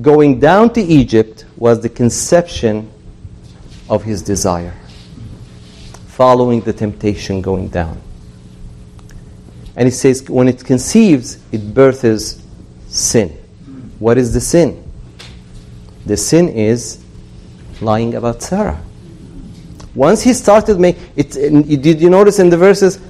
Going 0.00 0.40
down 0.40 0.72
to 0.72 0.80
Egypt 0.80 1.44
was 1.58 1.82
the 1.82 1.90
conception 1.90 2.90
of 3.88 4.02
his 4.02 4.22
desire, 4.22 4.74
following 6.08 6.60
the 6.60 6.72
temptation 6.72 7.40
going 7.40 7.68
down. 7.68 8.00
And 9.76 9.86
he 9.86 9.92
says, 9.92 10.28
when 10.28 10.48
it 10.48 10.64
conceives, 10.64 11.38
it 11.52 11.72
births 11.72 12.42
sin. 12.88 13.30
What 13.98 14.18
is 14.18 14.34
the 14.34 14.40
sin? 14.40 14.84
The 16.04 16.16
sin 16.16 16.48
is 16.48 17.04
lying 17.80 18.14
about 18.14 18.42
Sarah. 18.42 18.80
Once 19.94 20.22
he 20.22 20.32
started 20.32 20.80
making 20.80 21.02
it, 21.16 21.82
did 21.82 22.00
you 22.00 22.10
notice 22.10 22.38
in 22.38 22.50
the 22.50 22.56
verses? 22.56 23.00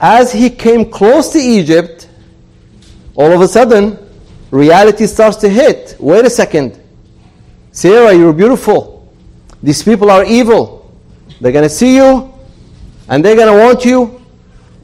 As 0.00 0.32
he 0.32 0.50
came 0.50 0.90
close 0.90 1.30
to 1.30 1.38
Egypt, 1.38 2.08
all 3.14 3.32
of 3.32 3.40
a 3.40 3.48
sudden, 3.48 3.98
reality 4.50 5.06
starts 5.06 5.36
to 5.38 5.48
hit. 5.48 5.96
Wait 5.98 6.24
a 6.24 6.30
second. 6.30 6.80
Sarah, 7.72 8.14
you're 8.14 8.32
beautiful. 8.32 8.93
These 9.64 9.82
people 9.82 10.10
are 10.10 10.26
evil. 10.26 10.94
They're 11.40 11.50
going 11.50 11.64
to 11.64 11.74
see 11.74 11.96
you, 11.96 12.30
and 13.08 13.24
they're 13.24 13.34
going 13.34 13.48
to 13.48 13.64
want 13.64 13.82
you, 13.86 14.22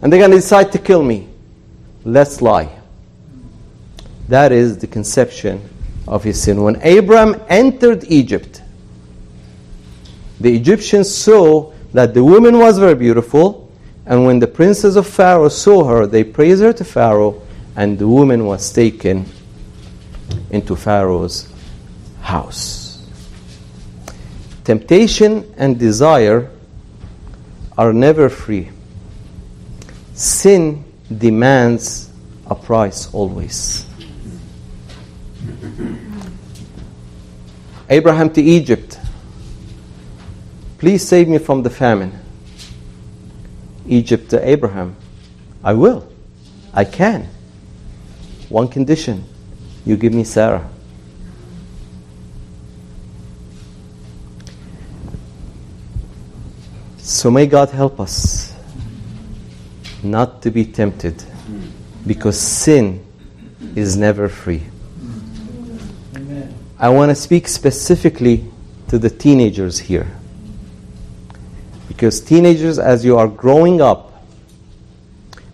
and 0.01 0.11
they're 0.11 0.19
going 0.19 0.31
to 0.31 0.38
decide 0.38 0.73
to 0.73 0.79
kill 0.79 1.03
me. 1.03 1.29
Let's 2.03 2.40
lie. 2.40 2.71
That 4.29 4.53
is 4.53 4.79
the 4.79 4.87
conception 4.87 5.69
of 6.09 6.25
his 6.25 6.40
sin. 6.43 6.62
When 6.62 6.77
Abram 6.77 7.43
entered 7.51 8.05
Egypt, 8.05 8.62
the 10.40 10.57
Egyptians 10.57 11.14
saw 11.14 11.75
that 11.93 12.14
the 12.14 12.25
woman 12.25 12.59
was 12.59 12.79
very 12.79 12.95
beautiful, 12.95 13.71
and 14.07 14.25
when 14.25 14.38
the 14.38 14.47
princes 14.47 14.97
of 14.97 15.07
Pharaoh 15.07 15.51
saw 15.51 15.85
her, 15.85 16.07
they 16.07 16.25
praised 16.25 16.62
her 16.62 16.73
to 16.73 16.85
Pharaoh, 16.87 17.43
and 17.77 17.99
the 17.99 18.09
woman 18.09 18.47
was 18.47 18.73
taken 18.73 19.27
into 20.51 20.75
Pharaoh's 20.75 21.53
house. 22.23 22.80
Temptation 24.70 25.52
and 25.56 25.80
desire 25.80 26.48
are 27.76 27.92
never 27.92 28.28
free. 28.28 28.70
Sin 30.14 30.85
demands 31.11 32.09
a 32.46 32.54
price 32.54 33.12
always. 33.12 33.85
Abraham 37.88 38.33
to 38.33 38.40
Egypt. 38.40 39.00
Please 40.78 41.04
save 41.04 41.26
me 41.26 41.38
from 41.38 41.64
the 41.64 41.70
famine. 41.70 42.16
Egypt 43.88 44.30
to 44.30 44.48
Abraham. 44.48 44.94
I 45.64 45.72
will. 45.72 46.06
I 46.72 46.85
can. 46.85 47.26
One 48.48 48.68
condition 48.68 49.24
you 49.85 49.96
give 49.96 50.14
me 50.14 50.22
Sarah. 50.22 50.70
So 57.11 57.29
may 57.29 57.49
God 57.49 57.70
help 57.70 57.99
us 57.99 58.55
not 60.01 60.42
to 60.42 60.51
be 60.53 60.64
tempted 60.64 61.20
because 62.07 62.38
sin 62.38 63.05
is 63.75 63.96
never 63.96 64.29
free. 64.29 64.62
I 66.79 66.88
want 66.90 67.11
to 67.11 67.16
speak 67.16 67.49
specifically 67.49 68.44
to 68.87 68.96
the 68.96 69.11
teenagers 69.11 69.81
here. 69.81 70.07
Because 71.88 72.20
teenagers, 72.20 72.79
as 72.79 73.05
you 73.05 73.18
are 73.18 73.27
growing 73.27 73.81
up 73.81 74.23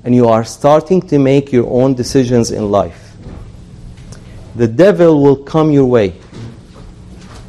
and 0.04 0.14
you 0.14 0.28
are 0.28 0.44
starting 0.44 1.00
to 1.08 1.18
make 1.18 1.52
your 1.52 1.66
own 1.70 1.94
decisions 1.94 2.50
in 2.50 2.70
life, 2.70 3.16
the 4.54 4.68
devil 4.68 5.22
will 5.22 5.36
come 5.36 5.70
your 5.70 5.86
way 5.86 6.20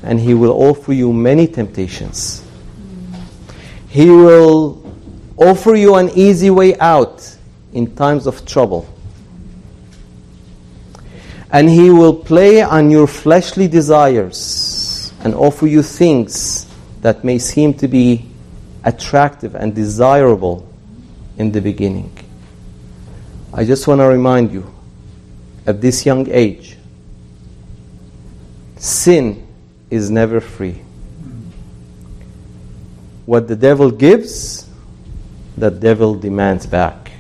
and 0.02 0.18
he 0.18 0.34
will 0.34 0.54
offer 0.54 0.94
you 0.94 1.12
many 1.12 1.46
temptations. 1.46 2.47
He 3.98 4.12
will 4.12 4.78
offer 5.38 5.74
you 5.74 5.96
an 5.96 6.10
easy 6.10 6.52
way 6.52 6.78
out 6.78 7.36
in 7.74 7.96
times 7.96 8.28
of 8.28 8.46
trouble. 8.46 8.88
And 11.52 11.68
he 11.68 11.90
will 11.90 12.14
play 12.14 12.62
on 12.62 12.92
your 12.92 13.08
fleshly 13.08 13.68
desires 13.68 15.12
and 15.24 15.34
offer 15.34 15.66
you 15.66 15.82
things 15.82 16.68
that 17.02 17.24
may 17.24 17.40
seem 17.40 17.74
to 17.80 17.88
be 17.88 18.28
attractive 18.84 19.56
and 19.56 19.74
desirable 19.74 20.72
in 21.40 21.52
the 21.52 21.60
beginning. 21.60 22.16
I 23.52 23.66
just 23.66 23.88
want 23.88 24.02
to 24.02 24.06
remind 24.06 24.52
you 24.52 24.72
at 25.66 25.82
this 25.82 26.06
young 26.06 26.30
age, 26.30 26.78
sin 28.76 29.48
is 29.90 30.12
never 30.12 30.40
free. 30.40 30.84
What 33.28 33.50
the 33.50 33.58
devil 33.58 33.92
gives, 33.92 34.66
the 35.58 35.70
devil 35.70 36.16
demands 36.16 36.66
back, 36.66 37.12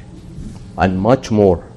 and 0.77 0.97
much 0.97 1.31
more. 1.31 1.67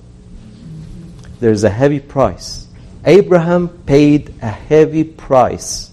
There's 1.40 1.64
a 1.64 1.68
heavy 1.68 1.98
price. 1.98 2.68
Abraham 3.04 3.66
paid 3.86 4.32
a 4.40 4.46
heavy 4.46 5.02
price 5.02 5.90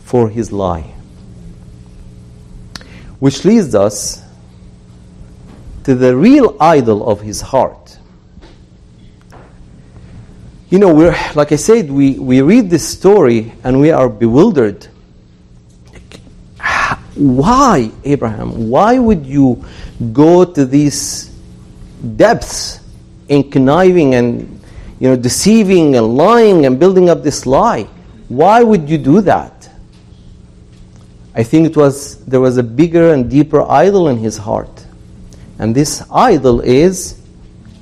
for 0.00 0.28
his 0.28 0.52
lie. 0.52 0.92
Which 3.20 3.46
leads 3.46 3.74
us 3.74 4.22
to 5.84 5.94
the 5.94 6.14
real 6.14 6.58
idol 6.60 7.08
of 7.08 7.22
his 7.22 7.40
heart. 7.40 7.96
You 10.68 10.78
know, 10.78 10.92
we're, 10.92 11.16
like 11.34 11.52
I 11.52 11.56
said, 11.56 11.90
we, 11.90 12.18
we 12.18 12.42
read 12.42 12.68
this 12.68 12.86
story 12.86 13.54
and 13.64 13.80
we 13.80 13.92
are 13.92 14.10
bewildered. 14.10 14.86
Why, 17.20 17.90
Abraham? 18.02 18.70
Why 18.70 18.98
would 18.98 19.26
you 19.26 19.62
go 20.10 20.42
to 20.42 20.64
these 20.64 21.30
depths 22.16 22.80
in 23.28 23.50
conniving 23.50 24.14
and 24.14 24.58
you 24.98 25.10
know 25.10 25.16
deceiving 25.16 25.96
and 25.96 26.16
lying 26.16 26.64
and 26.64 26.80
building 26.80 27.10
up 27.10 27.22
this 27.22 27.44
lie? 27.44 27.82
Why 28.28 28.62
would 28.62 28.88
you 28.88 28.96
do 28.96 29.20
that? 29.20 29.68
I 31.34 31.42
think 31.42 31.66
it 31.68 31.76
was 31.76 32.24
there 32.24 32.40
was 32.40 32.56
a 32.56 32.62
bigger 32.62 33.12
and 33.12 33.28
deeper 33.28 33.60
idol 33.70 34.08
in 34.08 34.16
his 34.16 34.38
heart. 34.38 34.86
And 35.58 35.74
this 35.74 36.02
idol 36.10 36.62
is 36.62 37.20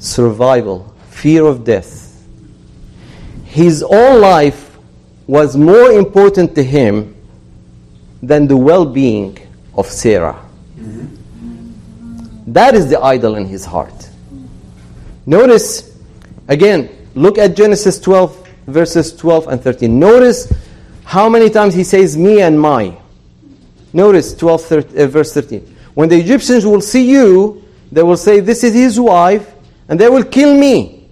survival, 0.01 0.93
fear 1.11 1.47
of 1.47 1.63
death. 1.63 2.27
His 3.45 3.85
own 3.85 4.21
life 4.21 4.77
was 5.29 5.57
more 5.57 5.93
important 5.93 6.57
to 6.57 6.65
him 6.65 7.15
than 8.23 8.47
the 8.47 8.57
well 8.57 8.85
being 8.85 9.39
of 9.75 9.87
Sarah. 9.87 10.45
That 12.49 12.75
is 12.75 12.89
the 12.89 13.01
idol 13.01 13.37
in 13.37 13.47
his 13.47 13.65
heart. 13.65 14.09
Notice, 15.27 15.99
again, 16.49 16.89
look 17.15 17.37
at 17.37 17.55
Genesis 17.55 18.01
12, 18.01 18.49
verses 18.67 19.15
12 19.15 19.49
and 19.49 19.63
13. 19.63 19.99
Notice 19.99 20.53
how 21.05 21.29
many 21.29 21.51
times 21.51 21.75
he 21.75 21.85
says 21.85 22.17
me 22.17 22.41
and 22.41 22.59
my. 22.59 22.97
Notice 23.93 24.35
12, 24.35 24.63
13, 24.63 25.01
uh, 25.01 25.07
verse 25.07 25.35
13. 25.35 25.77
When 25.95 26.09
the 26.09 26.17
Egyptians 26.19 26.65
will 26.65 26.81
see 26.81 27.11
you, 27.11 27.63
they 27.93 28.03
will 28.03 28.17
say, 28.17 28.41
This 28.41 28.65
is 28.65 28.75
his 28.75 28.99
wife, 28.99 29.55
and 29.89 30.01
they 30.01 30.09
will 30.09 30.25
kill 30.25 30.57
me, 30.57 31.09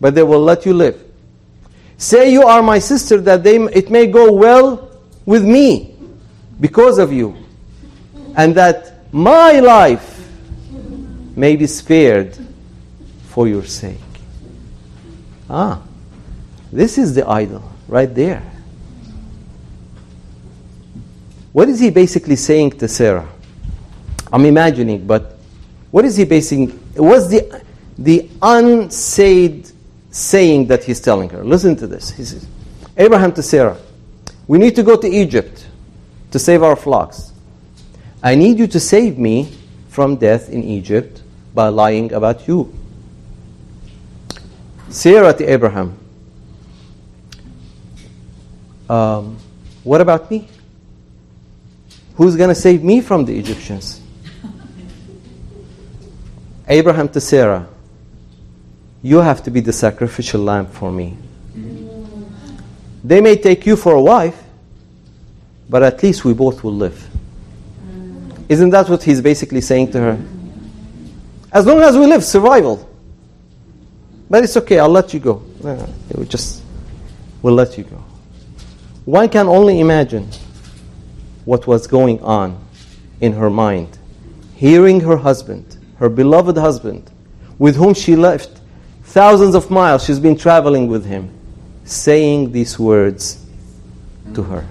but 0.00 0.14
they 0.14 0.22
will 0.22 0.40
let 0.40 0.66
you 0.66 0.74
live. 0.74 1.02
Say 1.96 2.32
you 2.32 2.42
are 2.42 2.62
my 2.62 2.78
sister, 2.78 3.20
that 3.22 3.42
they, 3.44 3.56
it 3.56 3.90
may 3.90 4.06
go 4.06 4.32
well 4.32 4.90
with 5.24 5.44
me 5.44 5.93
because 6.60 6.98
of 6.98 7.12
you, 7.12 7.36
and 8.36 8.54
that 8.54 9.12
my 9.12 9.60
life 9.60 10.28
may 11.36 11.56
be 11.56 11.66
spared 11.66 12.36
for 13.28 13.48
your 13.48 13.64
sake. 13.64 13.98
Ah, 15.50 15.82
this 16.72 16.98
is 16.98 17.14
the 17.14 17.28
idol 17.28 17.62
right 17.88 18.12
there. 18.14 18.42
What 21.52 21.68
is 21.68 21.78
he 21.78 21.90
basically 21.90 22.36
saying 22.36 22.72
to 22.78 22.88
Sarah? 22.88 23.28
I'm 24.32 24.44
imagining, 24.44 25.06
but 25.06 25.38
what 25.90 26.04
is 26.04 26.16
he 26.16 26.24
basing? 26.24 26.70
What's 26.96 27.28
the 27.28 27.62
the 27.98 28.28
unsaid 28.42 29.70
saying 30.10 30.66
that 30.66 30.82
he's 30.82 31.00
telling 31.00 31.28
her? 31.30 31.44
Listen 31.44 31.76
to 31.76 31.86
this. 31.86 32.10
He 32.10 32.24
says, 32.24 32.46
Abraham 32.96 33.32
to 33.34 33.42
Sarah, 33.42 33.76
we 34.48 34.58
need 34.58 34.74
to 34.76 34.82
go 34.82 34.96
to 34.96 35.06
Egypt 35.06 35.68
to 36.34 36.38
save 36.40 36.64
our 36.64 36.74
flocks. 36.74 37.30
I 38.20 38.34
need 38.34 38.58
you 38.58 38.66
to 38.66 38.80
save 38.80 39.18
me 39.18 39.52
from 39.88 40.16
death 40.16 40.50
in 40.50 40.64
Egypt 40.64 41.22
by 41.54 41.68
lying 41.68 42.12
about 42.12 42.48
you. 42.48 42.74
Sarah 44.88 45.32
to 45.32 45.44
Abraham, 45.44 45.96
um, 48.90 49.38
what 49.84 50.00
about 50.00 50.28
me? 50.28 50.48
Who's 52.16 52.34
going 52.34 52.48
to 52.48 52.56
save 52.56 52.82
me 52.82 53.00
from 53.00 53.24
the 53.24 53.38
Egyptians? 53.38 54.00
Abraham 56.66 57.08
to 57.10 57.20
Sarah, 57.20 57.68
you 59.04 59.18
have 59.18 59.40
to 59.44 59.52
be 59.52 59.60
the 59.60 59.72
sacrificial 59.72 60.42
lamb 60.42 60.66
for 60.66 60.90
me. 60.90 61.16
They 63.04 63.20
may 63.20 63.36
take 63.36 63.66
you 63.66 63.76
for 63.76 63.94
a 63.94 64.02
wife, 64.02 64.43
but 65.68 65.82
at 65.82 66.02
least 66.02 66.24
we 66.24 66.32
both 66.34 66.62
will 66.62 66.74
live. 66.74 67.08
Isn't 68.48 68.70
that 68.70 68.88
what 68.88 69.02
he's 69.02 69.20
basically 69.20 69.60
saying 69.60 69.92
to 69.92 70.00
her? 70.00 70.24
As 71.52 71.66
long 71.66 71.80
as 71.80 71.96
we 71.96 72.06
live, 72.06 72.24
survival. 72.24 72.90
But 74.28 74.44
it's 74.44 74.56
okay, 74.56 74.78
I'll 74.78 74.88
let 74.88 75.14
you 75.14 75.20
go. 75.20 75.42
No, 75.62 75.88
we 76.14 76.26
just 76.26 76.62
we'll 77.42 77.54
let 77.54 77.78
you 77.78 77.84
go. 77.84 78.02
One 79.04 79.28
can 79.28 79.48
only 79.48 79.80
imagine 79.80 80.28
what 81.44 81.66
was 81.66 81.86
going 81.86 82.20
on 82.22 82.58
in 83.20 83.32
her 83.34 83.50
mind, 83.50 83.98
hearing 84.56 85.00
her 85.00 85.16
husband, 85.16 85.78
her 85.98 86.08
beloved 86.08 86.56
husband, 86.56 87.10
with 87.58 87.76
whom 87.76 87.94
she 87.94 88.16
left 88.16 88.60
thousands 89.14 89.54
of 89.54 89.70
miles, 89.70 90.04
she's 90.04 90.18
been 90.18 90.36
traveling 90.36 90.88
with 90.88 91.04
him, 91.06 91.30
saying 91.84 92.50
these 92.50 92.78
words 92.78 93.46
to 94.34 94.42
her. 94.42 94.66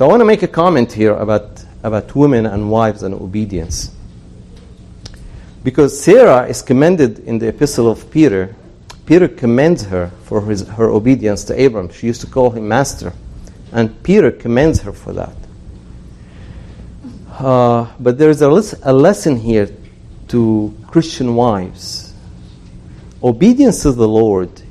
So 0.00 0.06
I 0.06 0.08
want 0.08 0.22
to 0.22 0.24
make 0.24 0.42
a 0.42 0.48
comment 0.48 0.90
here 0.90 1.12
about, 1.12 1.62
about 1.82 2.16
women 2.16 2.46
and 2.46 2.70
wives 2.70 3.02
and 3.02 3.14
obedience. 3.14 3.94
Because 5.62 6.02
Sarah 6.02 6.46
is 6.46 6.62
commended 6.62 7.18
in 7.18 7.38
the 7.38 7.48
epistle 7.48 7.86
of 7.90 8.10
Peter. 8.10 8.56
Peter 9.04 9.28
commends 9.28 9.84
her 9.84 10.10
for 10.24 10.40
his, 10.40 10.66
her 10.68 10.88
obedience 10.88 11.44
to 11.44 11.66
Abram. 11.66 11.90
She 11.90 12.06
used 12.06 12.22
to 12.22 12.26
call 12.26 12.48
him 12.48 12.66
master. 12.66 13.12
And 13.72 14.02
Peter 14.02 14.30
commends 14.30 14.80
her 14.80 14.92
for 14.94 15.12
that. 15.12 15.36
Uh, 17.32 17.92
but 18.00 18.16
there's 18.16 18.40
a, 18.40 18.48
a 18.84 18.94
lesson 18.94 19.36
here 19.36 19.68
to 20.28 20.74
Christian 20.86 21.34
wives. 21.34 22.14
Obedience 23.22 23.82
to 23.82 23.92
the 23.92 24.08
Lord 24.08 24.62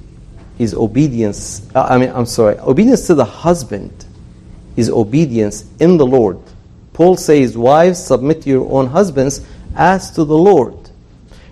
is 0.57 0.73
obedience, 0.73 1.69
uh, 1.75 1.83
I 1.83 1.99
mean, 1.99 2.09
I'm 2.15 2.25
sorry, 2.25 2.57
obedience 2.57 3.05
to 3.05 3.13
the 3.13 3.25
husband 3.25 4.07
is 4.79 4.89
obedience 4.89 5.65
in 5.81 5.97
the 5.97 6.05
Lord. 6.05 6.39
Paul 6.93 7.17
says, 7.17 7.57
Wives, 7.57 8.01
submit 8.01 8.43
to 8.43 8.49
your 8.49 8.71
own 8.71 8.87
husbands 8.87 9.45
as 9.75 10.09
to 10.11 10.23
the 10.23 10.37
Lord. 10.37 10.89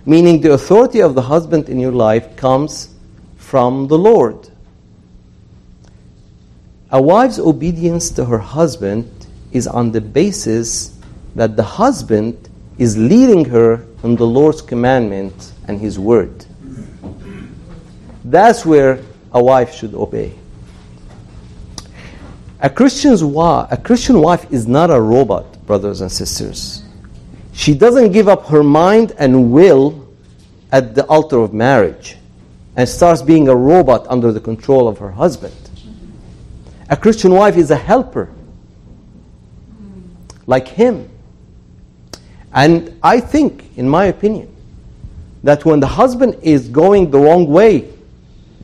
Meaning, 0.06 0.40
the 0.40 0.52
authority 0.54 1.00
of 1.00 1.14
the 1.14 1.20
husband 1.20 1.68
in 1.68 1.78
your 1.78 1.92
life 1.92 2.36
comes 2.36 2.88
from 3.36 3.86
the 3.86 3.98
Lord. 3.98 4.48
A 6.90 7.00
wife's 7.02 7.38
obedience 7.38 8.08
to 8.12 8.24
her 8.24 8.38
husband 8.38 9.04
is 9.52 9.66
on 9.66 9.92
the 9.92 10.00
basis 10.00 10.96
that 11.34 11.54
the 11.54 11.62
husband 11.62 12.48
is 12.78 12.96
leading 12.96 13.44
her 13.44 13.84
in 14.04 14.16
the 14.16 14.26
Lord's 14.26 14.62
commandment 14.62 15.52
and 15.66 15.78
his 15.78 15.98
word. 15.98 16.46
That's 18.24 18.64
where 18.64 19.02
a 19.32 19.42
wife 19.44 19.74
should 19.74 19.92
obey. 19.92 20.32
A 22.60 22.68
Christian's 22.68 23.22
wife, 23.22 23.68
a 23.70 23.76
Christian 23.76 24.20
wife 24.20 24.50
is 24.52 24.66
not 24.66 24.90
a 24.90 25.00
robot, 25.00 25.64
brothers 25.66 26.00
and 26.00 26.10
sisters. 26.10 26.82
She 27.52 27.74
doesn't 27.74 28.12
give 28.12 28.28
up 28.28 28.46
her 28.46 28.64
mind 28.64 29.12
and 29.18 29.52
will 29.52 30.08
at 30.72 30.94
the 30.94 31.04
altar 31.06 31.38
of 31.38 31.54
marriage 31.54 32.16
and 32.76 32.88
starts 32.88 33.22
being 33.22 33.48
a 33.48 33.54
robot 33.54 34.06
under 34.08 34.32
the 34.32 34.40
control 34.40 34.88
of 34.88 34.98
her 34.98 35.10
husband. 35.10 35.54
A 36.90 36.96
Christian 36.96 37.32
wife 37.32 37.56
is 37.56 37.70
a 37.70 37.76
helper, 37.76 38.30
like 40.46 40.66
him. 40.66 41.08
And 42.52 42.98
I 43.02 43.20
think, 43.20 43.76
in 43.76 43.88
my 43.88 44.06
opinion, 44.06 44.54
that 45.44 45.64
when 45.64 45.78
the 45.78 45.86
husband 45.86 46.36
is 46.42 46.68
going 46.68 47.10
the 47.10 47.18
wrong 47.18 47.46
way, 47.46 47.92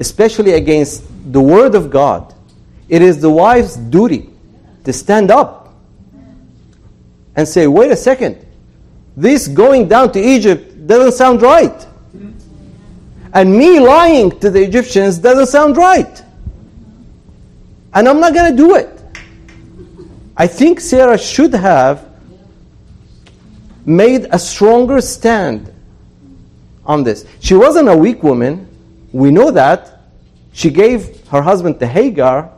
especially 0.01 0.53
against 0.53 1.05
the 1.33 1.41
word 1.41 1.75
of 1.75 1.91
God, 1.91 2.34
it 2.89 3.03
is 3.03 3.20
the 3.20 3.30
wife's 3.30 3.76
duty 3.76 4.30
to 4.85 4.93
stand 4.93 5.30
up 5.30 5.74
and 7.37 7.49
say, 7.49 7.66
wait 7.66 7.91
a 7.91 7.97
second, 7.97 8.45
this 9.16 9.49
going 9.49 9.89
down 9.89 10.12
to 10.12 10.20
Egypt 10.20 10.87
doesn't 10.87 11.12
sound 11.12 11.43
right. 11.43 11.87
And 13.32 13.57
me 13.57 13.80
lying 13.80 14.39
to 14.41 14.51
the 14.51 14.62
Egyptians 14.62 15.18
doesn't 15.18 15.47
sound 15.47 15.76
right. 15.76 16.22
And 17.93 18.09
I'm 18.09 18.20
not 18.20 18.35
going 18.35 18.51
to 18.51 18.57
do 18.57 18.74
it. 18.76 18.91
I 20.37 20.47
think 20.47 20.80
Sarah 20.80 21.18
should 21.18 21.55
have 21.55 22.09
made 23.87 24.26
a 24.30 24.39
stronger 24.39 25.01
stand 25.01 25.72
on 26.85 27.03
this. 27.03 27.24
She 27.41 27.55
wasn't 27.55 27.89
a 27.89 27.97
weak 27.97 28.22
woman. 28.22 28.68
We 29.12 29.30
know 29.30 29.51
that. 29.51 30.01
She 30.53 30.70
gave 30.70 31.26
her 31.28 31.43
husband 31.43 31.80
to 31.80 31.87
Hagar 31.87 32.53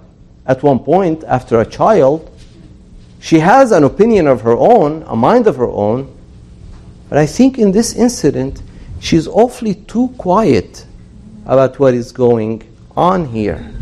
at 0.47 0.63
one 0.63 0.79
point 0.79 1.25
after 1.25 1.61
a 1.61 1.67
child. 1.67 2.31
She 3.21 3.41
has 3.41 3.73
an 3.73 3.85
opinion 3.85 4.27
of 4.27 4.43
her 4.43 4.57
own, 4.57 5.03
a 5.07 5.17
mind 5.17 5.47
of 5.47 5.57
her 5.57 5.69
own. 5.69 6.15
But 7.09 7.19
I 7.19 7.27
think 7.27 7.59
in 7.59 7.73
this 7.73 7.95
incident, 7.95 8.63
she's 9.01 9.27
awfully 9.27 9.75
too 9.75 10.09
quiet 10.19 10.87
about 11.47 11.79
what 11.79 11.95
is 11.95 12.13
going 12.13 12.63
on 12.97 13.27
here. 13.27 13.73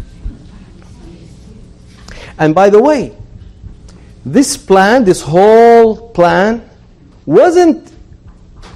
And 2.38 2.54
by 2.54 2.70
the 2.70 2.82
way, 2.82 3.16
this 4.24 4.56
plan, 4.56 5.04
this 5.04 5.20
whole 5.20 6.08
plan, 6.10 6.68
wasn't 7.26 7.92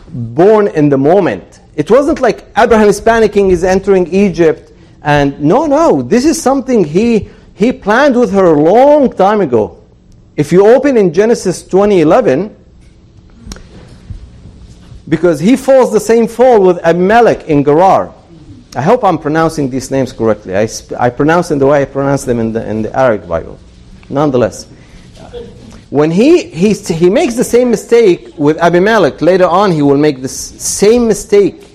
born 0.08 0.68
in 0.68 0.88
the 0.88 0.98
moment. 0.98 1.60
It 1.74 1.90
wasn't 1.90 2.20
like 2.20 2.46
Abraham 2.56 2.88
is 2.88 3.00
panicking, 3.00 3.50
is 3.50 3.64
entering 3.64 4.06
Egypt, 4.12 4.72
and 5.02 5.40
no, 5.40 5.66
no, 5.66 6.02
this 6.02 6.24
is 6.24 6.40
something 6.40 6.84
he 6.84 7.28
he 7.58 7.72
planned 7.72 8.14
with 8.14 8.32
her 8.32 8.44
a 8.44 8.62
long 8.62 9.12
time 9.12 9.40
ago. 9.40 9.82
If 10.36 10.52
you 10.52 10.64
open 10.64 10.96
in 10.96 11.12
Genesis 11.12 11.64
2011, 11.64 12.54
because 15.08 15.40
he 15.40 15.56
falls 15.56 15.92
the 15.92 15.98
same 15.98 16.28
fall 16.28 16.62
with 16.62 16.78
Abimelech 16.84 17.48
in 17.48 17.64
Gerar. 17.64 18.14
I 18.76 18.82
hope 18.82 19.02
I'm 19.02 19.18
pronouncing 19.18 19.70
these 19.70 19.90
names 19.90 20.12
correctly. 20.12 20.54
I, 20.54 20.66
sp- 20.70 20.94
I 21.00 21.10
pronounce 21.10 21.48
them 21.48 21.58
the 21.58 21.66
way 21.66 21.82
I 21.82 21.84
pronounce 21.84 22.24
them 22.24 22.38
in 22.38 22.52
the, 22.52 22.64
in 22.68 22.82
the 22.82 22.96
Arabic 22.96 23.26
Bible. 23.26 23.58
Nonetheless, 24.08 24.66
when 25.90 26.12
he, 26.12 26.44
he, 26.50 26.74
he 26.74 27.10
makes 27.10 27.34
the 27.34 27.44
same 27.44 27.70
mistake 27.70 28.34
with 28.36 28.56
Abimelech, 28.58 29.20
later 29.20 29.46
on 29.46 29.72
he 29.72 29.82
will 29.82 29.96
make 29.96 30.22
the 30.22 30.28
same 30.28 31.08
mistake. 31.08 31.67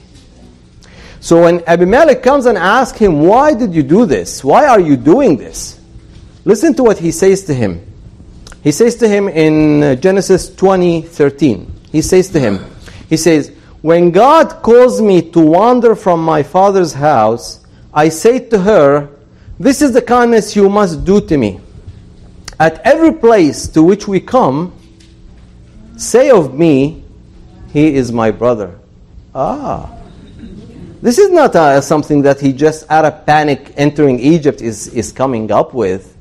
So 1.23 1.43
when 1.43 1.63
Abimelech 1.65 2.21
comes 2.21 2.47
and 2.47 2.57
asks 2.57 2.97
him, 2.99 3.21
Why 3.21 3.53
did 3.53 3.73
you 3.73 3.81
do 3.81 4.05
this? 4.05 4.43
Why 4.43 4.67
are 4.67 4.81
you 4.81 4.97
doing 4.97 5.37
this? 5.37 5.79
Listen 6.43 6.73
to 6.73 6.83
what 6.83 6.97
he 6.97 7.11
says 7.11 7.45
to 7.45 7.53
him. 7.53 7.79
He 8.61 8.73
says 8.73 8.97
to 8.97 9.07
him 9.07 9.29
in 9.29 9.81
uh, 9.83 9.95
Genesis 9.95 10.53
20 10.53 11.03
13. 11.03 11.73
He 11.93 12.01
says 12.01 12.29
to 12.31 12.41
him, 12.41 12.59
He 13.07 13.15
says, 13.15 13.53
When 13.81 14.11
God 14.11 14.61
caused 14.61 15.01
me 15.01 15.31
to 15.31 15.39
wander 15.39 15.95
from 15.95 16.21
my 16.21 16.43
father's 16.43 16.91
house, 16.91 17.65
I 17.93 18.09
say 18.09 18.39
to 18.49 18.59
her, 18.59 19.09
This 19.57 19.81
is 19.81 19.93
the 19.93 20.01
kindness 20.01 20.57
you 20.57 20.67
must 20.67 21.05
do 21.05 21.25
to 21.25 21.37
me. 21.37 21.61
At 22.59 22.81
every 22.85 23.13
place 23.13 23.69
to 23.69 23.81
which 23.81 24.09
we 24.09 24.19
come, 24.19 24.77
say 25.95 26.31
of 26.31 26.53
me, 26.53 27.05
He 27.71 27.95
is 27.95 28.11
my 28.11 28.29
brother. 28.29 28.77
Ah. 29.33 30.02
This 31.03 31.17
is 31.17 31.31
not 31.31 31.53
uh, 31.53 31.81
something 31.81 32.21
that 32.21 32.39
he 32.39 32.53
just 32.53 32.89
out 32.89 33.03
of 33.03 33.25
panic 33.25 33.73
entering 33.75 34.21
Egypt 34.21 34.61
is, 34.61 34.87
is 34.87 35.11
coming 35.11 35.51
up 35.51 35.73
with. 35.73 36.15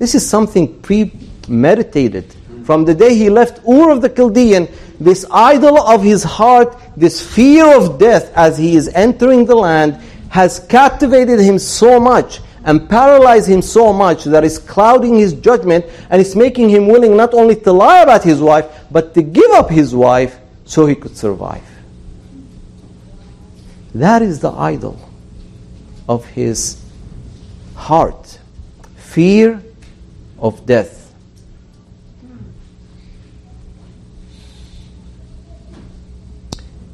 This 0.00 0.16
is 0.16 0.28
something 0.28 0.82
premeditated. 0.82 2.34
From 2.64 2.84
the 2.84 2.92
day 2.92 3.14
he 3.14 3.30
left 3.30 3.60
Ur 3.68 3.92
of 3.92 4.02
the 4.02 4.08
Chaldean, 4.08 4.66
this 4.98 5.24
idol 5.30 5.78
of 5.78 6.02
his 6.02 6.24
heart, 6.24 6.76
this 6.96 7.24
fear 7.24 7.64
of 7.64 8.00
death 8.00 8.32
as 8.34 8.58
he 8.58 8.74
is 8.74 8.88
entering 8.88 9.44
the 9.44 9.54
land, 9.54 9.94
has 10.30 10.58
captivated 10.58 11.38
him 11.38 11.56
so 11.56 12.00
much 12.00 12.40
and 12.64 12.90
paralyzed 12.90 13.48
him 13.48 13.62
so 13.62 13.92
much 13.92 14.24
that 14.24 14.42
it's 14.42 14.58
clouding 14.58 15.20
his 15.20 15.34
judgment 15.34 15.86
and 16.10 16.20
it's 16.20 16.34
making 16.34 16.68
him 16.68 16.88
willing 16.88 17.16
not 17.16 17.32
only 17.32 17.54
to 17.54 17.70
lie 17.72 18.00
about 18.00 18.24
his 18.24 18.40
wife, 18.40 18.66
but 18.90 19.14
to 19.14 19.22
give 19.22 19.52
up 19.52 19.70
his 19.70 19.94
wife 19.94 20.40
so 20.64 20.84
he 20.84 20.96
could 20.96 21.16
survive. 21.16 21.62
That 23.94 24.22
is 24.22 24.40
the 24.40 24.50
idol 24.50 25.00
of 26.08 26.24
his 26.26 26.82
heart 27.74 28.38
fear 28.96 29.62
of 30.38 30.64
death. 30.66 31.12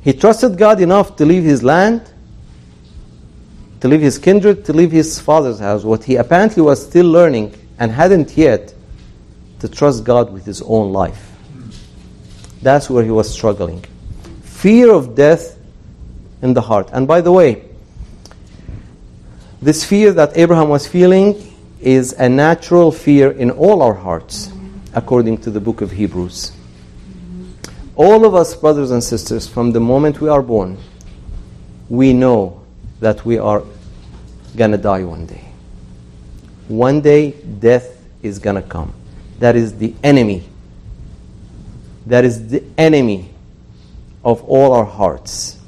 He 0.01 0.13
trusted 0.13 0.57
God 0.57 0.81
enough 0.81 1.17
to 1.17 1.27
leave 1.27 1.43
his 1.43 1.63
land 1.63 2.11
to 3.81 3.89
leave 3.89 4.01
his 4.01 4.19
kindred, 4.19 4.65
to 4.65 4.73
leave 4.73 4.91
his 4.91 5.21
father's 5.21 5.59
house, 5.59 5.85
what 5.85 6.03
he 6.05 6.17
apparently 6.17 6.63
was 6.63 6.85
still 6.85 7.07
learning 7.07 7.55
and 7.79 7.93
hadn't 7.93 8.37
yet, 8.37 8.75
to 9.61 9.69
trust 9.69 10.05
God 10.05 10.33
with 10.33 10.45
his 10.45 10.63
own 10.63 10.93
life. 10.93 11.33
That's 12.63 12.91
where 12.91 13.05
he 13.05 13.11
was 13.11 13.33
struggling. 13.33 13.85
Fear 14.43 14.93
of 14.93 15.15
death 15.15 15.56
in 16.43 16.55
the 16.55 16.61
heart. 16.61 16.91
And 16.93 17.07
by 17.07 17.21
the 17.21 17.33
way, 17.33 17.65
this 19.61 19.85
fear 19.85 20.13
that 20.13 20.37
Abraham 20.37 20.69
was 20.69 20.87
feeling 20.87 21.57
is 21.81 22.13
a 22.15 22.29
natural 22.29 22.93
fear 22.93 23.31
in 23.31 23.51
all 23.51 23.83
our 23.83 23.95
hearts, 23.95 24.51
according 24.95 25.39
to 25.39 25.51
the 25.51 25.61
book 25.61 25.81
of 25.81 25.91
Hebrews. 25.91 26.53
All 27.97 28.27
of 28.27 28.35
us, 28.35 28.55
brothers 28.55 28.91
and 28.91 29.03
sisters, 29.03 29.49
from 29.49 29.73
the 29.73 29.81
moment 29.81 30.21
we 30.21 30.29
are 30.29 30.43
born, 30.43 30.77
we 31.89 32.13
know 32.13 32.63
that 33.01 33.25
we 33.25 33.39
are 33.39 33.63
going 34.57 34.73
to 34.73 34.79
die 34.79 35.05
one 35.05 35.27
day. 35.27 35.45
One 36.69 37.01
day, 37.01 37.31
death 37.31 38.03
is 38.23 38.39
going 38.39 38.57
to 38.57 38.63
come. 38.63 38.93
That 39.39 39.57
is 39.57 39.79
the 39.79 39.95
enemy. 40.03 40.47
That 42.07 42.25
is 42.25 42.49
the 42.49 42.65
enemy 42.77 43.31
of 44.25 44.43
all 44.45 44.73
our 44.73 44.85
hearts. 44.85 45.59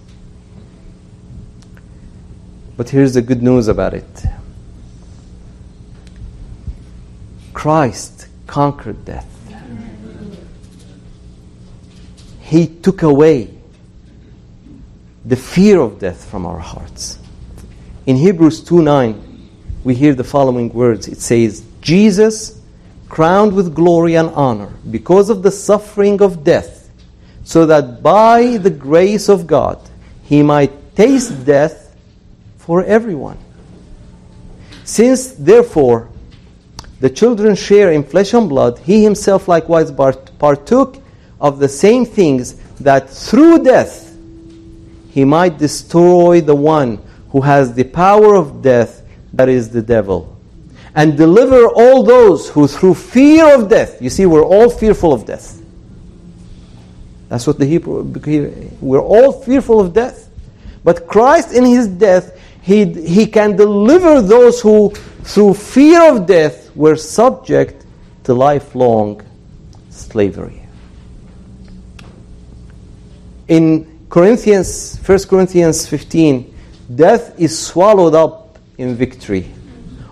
But 2.78 2.90
here's 2.90 3.14
the 3.14 3.22
good 3.22 3.42
news 3.42 3.66
about 3.66 3.92
it 3.92 4.24
Christ 7.52 8.28
conquered 8.46 9.04
death. 9.04 9.26
He 12.40 12.68
took 12.68 13.02
away 13.02 13.52
the 15.24 15.34
fear 15.34 15.80
of 15.80 15.98
death 15.98 16.24
from 16.30 16.46
our 16.46 16.60
hearts. 16.60 17.18
In 18.06 18.14
Hebrews 18.14 18.62
2 18.62 18.80
9, 18.80 19.48
we 19.82 19.96
hear 19.96 20.14
the 20.14 20.22
following 20.22 20.72
words 20.72 21.08
it 21.08 21.20
says, 21.20 21.64
Jesus, 21.80 22.62
crowned 23.08 23.54
with 23.54 23.74
glory 23.74 24.14
and 24.14 24.30
honor 24.30 24.72
because 24.88 25.30
of 25.30 25.42
the 25.42 25.50
suffering 25.50 26.22
of 26.22 26.44
death, 26.44 26.88
so 27.42 27.66
that 27.66 28.04
by 28.04 28.56
the 28.56 28.70
grace 28.70 29.28
of 29.28 29.48
God 29.48 29.80
he 30.22 30.44
might 30.44 30.94
taste 30.94 31.44
death 31.44 31.87
for 32.68 32.84
everyone. 32.84 33.38
Since, 34.84 35.28
therefore, 35.32 36.10
the 37.00 37.08
children 37.08 37.56
share 37.56 37.92
in 37.92 38.04
flesh 38.04 38.34
and 38.34 38.46
blood, 38.46 38.78
he 38.80 39.02
himself 39.02 39.48
likewise 39.48 39.90
partook 39.90 41.02
of 41.40 41.60
the 41.60 41.68
same 41.68 42.04
things 42.04 42.56
that 42.80 43.08
through 43.08 43.64
death 43.64 44.14
he 45.08 45.24
might 45.24 45.56
destroy 45.56 46.42
the 46.42 46.54
one 46.54 47.02
who 47.30 47.40
has 47.40 47.72
the 47.72 47.84
power 47.84 48.34
of 48.34 48.60
death, 48.60 49.00
that 49.32 49.48
is 49.48 49.70
the 49.70 49.80
devil, 49.80 50.36
and 50.94 51.16
deliver 51.16 51.68
all 51.68 52.02
those 52.02 52.50
who 52.50 52.68
through 52.68 52.92
fear 52.92 53.54
of 53.54 53.70
death, 53.70 54.02
you 54.02 54.10
see, 54.10 54.26
we're 54.26 54.44
all 54.44 54.68
fearful 54.68 55.14
of 55.14 55.24
death. 55.24 55.58
That's 57.30 57.46
what 57.46 57.58
the 57.58 57.64
Hebrew, 57.64 58.02
we're 58.82 59.00
all 59.00 59.32
fearful 59.40 59.80
of 59.80 59.94
death. 59.94 60.26
But 60.84 61.06
Christ 61.06 61.52
in 61.52 61.64
his 61.64 61.88
death, 61.88 62.38
he, 62.62 62.84
he 62.84 63.26
can 63.26 63.56
deliver 63.56 64.20
those 64.20 64.60
who 64.60 64.90
through 65.24 65.54
fear 65.54 66.14
of 66.14 66.26
death 66.26 66.74
were 66.76 66.96
subject 66.96 67.84
to 68.24 68.34
lifelong 68.34 69.22
slavery. 69.90 70.62
In 73.46 74.06
Corinthians, 74.10 74.98
1 75.04 75.18
Corinthians 75.24 75.86
15, 75.86 76.54
death 76.94 77.38
is 77.38 77.58
swallowed 77.58 78.14
up 78.14 78.58
in 78.76 78.94
victory. 78.94 79.50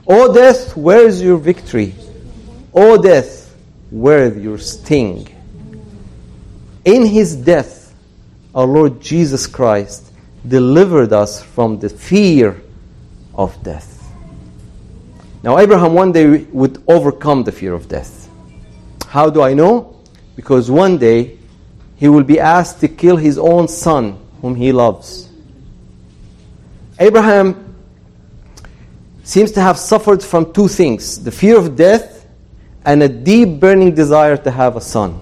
O 0.06 0.32
death, 0.32 0.76
where 0.76 1.06
is 1.06 1.22
your 1.22 1.36
victory? 1.36 1.94
O 2.72 3.00
death, 3.00 3.54
where 3.90 4.24
is 4.24 4.42
your 4.42 4.58
sting? 4.58 5.28
In 6.84 7.04
his 7.04 7.36
death, 7.36 7.94
our 8.54 8.66
Lord 8.66 9.00
Jesus 9.00 9.46
Christ 9.46 10.05
delivered 10.48 11.12
us 11.12 11.42
from 11.42 11.78
the 11.78 11.88
fear 11.88 12.60
of 13.34 13.60
death. 13.62 13.92
Now, 15.42 15.58
Abraham 15.58 15.94
one 15.94 16.12
day 16.12 16.44
would 16.52 16.82
overcome 16.88 17.44
the 17.44 17.52
fear 17.52 17.72
of 17.72 17.88
death. 17.88 18.28
How 19.06 19.30
do 19.30 19.42
I 19.42 19.54
know? 19.54 20.00
Because 20.34 20.70
one 20.70 20.98
day 20.98 21.38
he 21.96 22.08
will 22.08 22.24
be 22.24 22.40
asked 22.40 22.80
to 22.80 22.88
kill 22.88 23.16
his 23.16 23.38
own 23.38 23.68
son, 23.68 24.18
whom 24.42 24.54
he 24.54 24.72
loves. 24.72 25.28
Abraham 26.98 27.74
seems 29.22 29.52
to 29.52 29.60
have 29.60 29.78
suffered 29.78 30.22
from 30.22 30.52
two 30.52 30.68
things 30.68 31.22
the 31.22 31.30
fear 31.30 31.58
of 31.58 31.76
death 31.76 32.26
and 32.84 33.02
a 33.02 33.08
deep 33.08 33.60
burning 33.60 33.94
desire 33.94 34.36
to 34.36 34.50
have 34.50 34.76
a 34.76 34.80
son. 34.80 35.20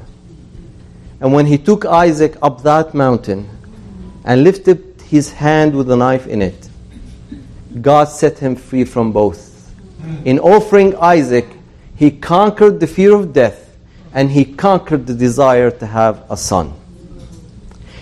And 1.21 1.33
when 1.33 1.47
he 1.47 1.57
took 1.57 1.85
Isaac 1.85 2.37
up 2.43 2.63
that 2.63 2.95
mountain 2.95 3.49
and 4.25 4.45
lifted 4.45 4.94
his 5.15 5.31
hand 5.33 5.75
with 5.75 5.91
a 5.91 5.97
knife 5.97 6.27
in 6.27 6.43
it, 6.43 6.69
God 7.81 8.05
set 8.05 8.39
him 8.39 8.57
free 8.57 8.85
from 8.85 9.13
both. 9.13 9.73
In 10.25 10.39
offering 10.41 10.97
Isaac, 10.97 11.47
he 11.97 12.11
conquered 12.11 12.81
the 12.81 12.87
fear 12.87 13.15
of 13.15 13.33
death 13.33 13.77
and 14.13 14.31
he 14.31 14.45
conquered 14.45 15.07
the 15.07 15.15
desire 15.15 15.71
to 15.71 15.87
have 15.87 16.25
a 16.29 16.37
son. 16.37 16.75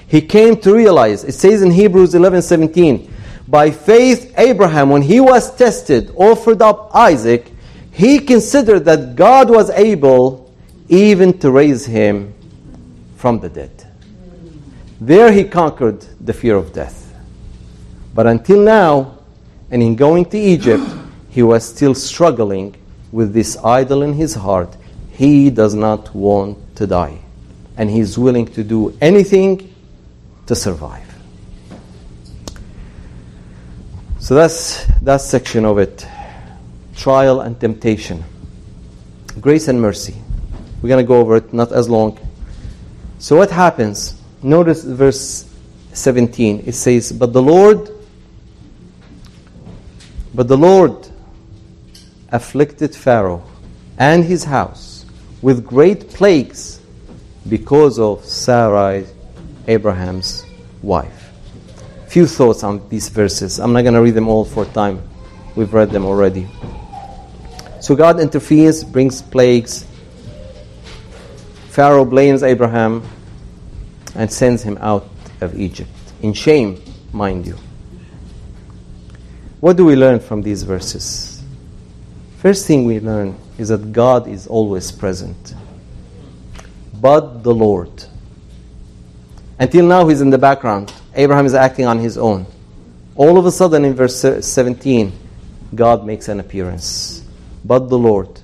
He 0.07 0.21
came 0.21 0.57
to 0.61 0.75
realize, 0.75 1.25
it 1.25 1.35
says 1.35 1.63
in 1.63 1.71
Hebrews 1.71 2.15
11:17, 2.15 3.09
by 3.47 3.71
faith 3.71 4.33
Abraham 4.39 4.89
when 4.91 5.03
he 5.03 5.21
was 5.21 5.55
tested 5.55 6.13
offered 6.17 6.63
up 6.63 6.91
Isaac, 6.95 7.53
he 7.91 8.19
considered 8.19 8.85
that 8.87 9.17
God 9.17 9.51
was 9.51 9.69
able 9.71 10.51
even 10.89 11.39
to 11.41 11.51
raise 11.51 11.85
him 11.85 12.33
from 13.17 13.41
the 13.41 13.49
dead. 13.49 13.87
There 15.01 15.33
he 15.33 15.45
conquered 15.45 16.01
the 16.21 16.33
fear 16.33 16.57
of 16.57 16.73
death. 16.73 17.02
But 18.15 18.27
until 18.27 18.61
now, 18.61 19.19
and 19.71 19.83
in 19.83 19.97
going 19.97 20.27
to 20.27 20.39
Egypt, 20.39 20.85
he 21.31 21.43
was 21.43 21.65
still 21.65 21.95
struggling 21.95 22.77
with 23.11 23.33
this 23.33 23.57
idol 23.65 24.03
in 24.03 24.13
his 24.13 24.35
heart. 24.35 24.77
He 25.13 25.51
does 25.51 25.75
not 25.75 26.15
want 26.15 26.77
to 26.77 26.87
die. 26.87 27.19
And 27.77 27.91
he's 27.91 28.19
willing 28.19 28.47
to 28.49 28.63
do 28.63 28.97
anything 29.01 29.75
to 30.47 30.55
survive. 30.55 31.09
So 34.19 34.35
that's 34.35 34.85
that 35.03 35.21
section 35.21 35.65
of 35.65 35.79
it. 35.79 36.07
Trial 36.95 37.41
and 37.41 37.59
temptation. 37.59 38.23
Grace 39.41 39.69
and 39.69 39.81
mercy. 39.81 40.15
We're 40.83 40.89
going 40.89 41.03
to 41.03 41.09
go 41.09 41.17
over 41.17 41.37
it, 41.37 41.53
not 41.53 41.73
as 41.73 41.89
long. 41.89 42.19
So 43.19 43.37
what 43.37 43.51
happens? 43.51 44.21
Notice 44.43 44.85
verse 44.85 45.49
17. 45.93 46.65
It 46.67 46.75
says, 46.75 47.13
But 47.13 47.33
the 47.33 47.41
Lord, 47.41 47.91
but 50.35 50.49
the 50.49 50.57
Lord 50.57 51.09
afflicted 52.31 52.95
Pharaoh 52.95 53.43
and 53.99 54.25
his 54.25 54.45
house 54.45 55.05
with 55.43 55.67
great 55.67 56.11
plagues 56.11 56.81
because 57.49 57.99
of 57.99 58.25
Sarai, 58.25 59.07
Abraham's 59.69 60.45
wife. 60.83 61.31
Few 62.09 62.27
thoughts 62.27 62.63
on 62.63 62.89
these 62.89 63.09
verses. 63.09 63.59
I'm 63.59 63.73
not 63.73 63.83
going 63.83 63.95
to 63.95 64.03
read 64.03 64.15
them 64.15 64.29
all 64.29 64.45
for 64.45 64.65
time. 64.67 65.03
We've 65.57 65.73
read 65.73 65.91
them 65.91 66.05
already. 66.05 66.49
So 67.81 67.97
God 67.97 68.21
interferes, 68.21 68.85
brings 68.85 69.21
plagues, 69.21 69.87
Pharaoh 71.71 72.05
blames 72.05 72.43
Abraham 72.43 73.03
and 74.15 74.31
sends 74.31 74.63
him 74.63 74.79
out 74.81 75.09
of 75.41 75.59
Egypt 75.59 75.89
in 76.23 76.33
shame, 76.33 76.81
mind 77.13 77.47
you. 77.47 77.57
What 79.63 79.77
do 79.77 79.85
we 79.85 79.95
learn 79.95 80.19
from 80.19 80.43
these 80.43 80.65
verses? 80.65 81.41
First 82.39 82.67
thing 82.67 82.85
we 82.85 82.99
learn 82.99 83.39
is 83.59 83.69
that 83.69 83.93
God 83.93 84.27
is 84.27 84.49
always 84.49 84.91
present. 84.91 85.55
But 87.01 87.45
the 87.45 87.55
Lord. 87.55 87.93
Until 89.61 89.87
now, 89.87 90.09
he's 90.09 90.21
in 90.21 90.31
the 90.31 90.39
background. 90.39 90.93
Abraham 91.15 91.47
is 91.47 91.55
acting 91.55 91.87
on 91.87 92.01
his 92.01 92.19
own. 92.19 92.45
All 93.15 93.39
of 93.39 93.47
a 93.47 93.53
sudden, 93.53 93.85
in 93.85 93.95
verse 93.95 94.17
17, 94.41 95.13
God 95.77 96.05
makes 96.05 96.27
an 96.27 96.41
appearance. 96.41 97.25
But 97.65 97.89
the 97.89 97.99
Lord. 97.99 98.41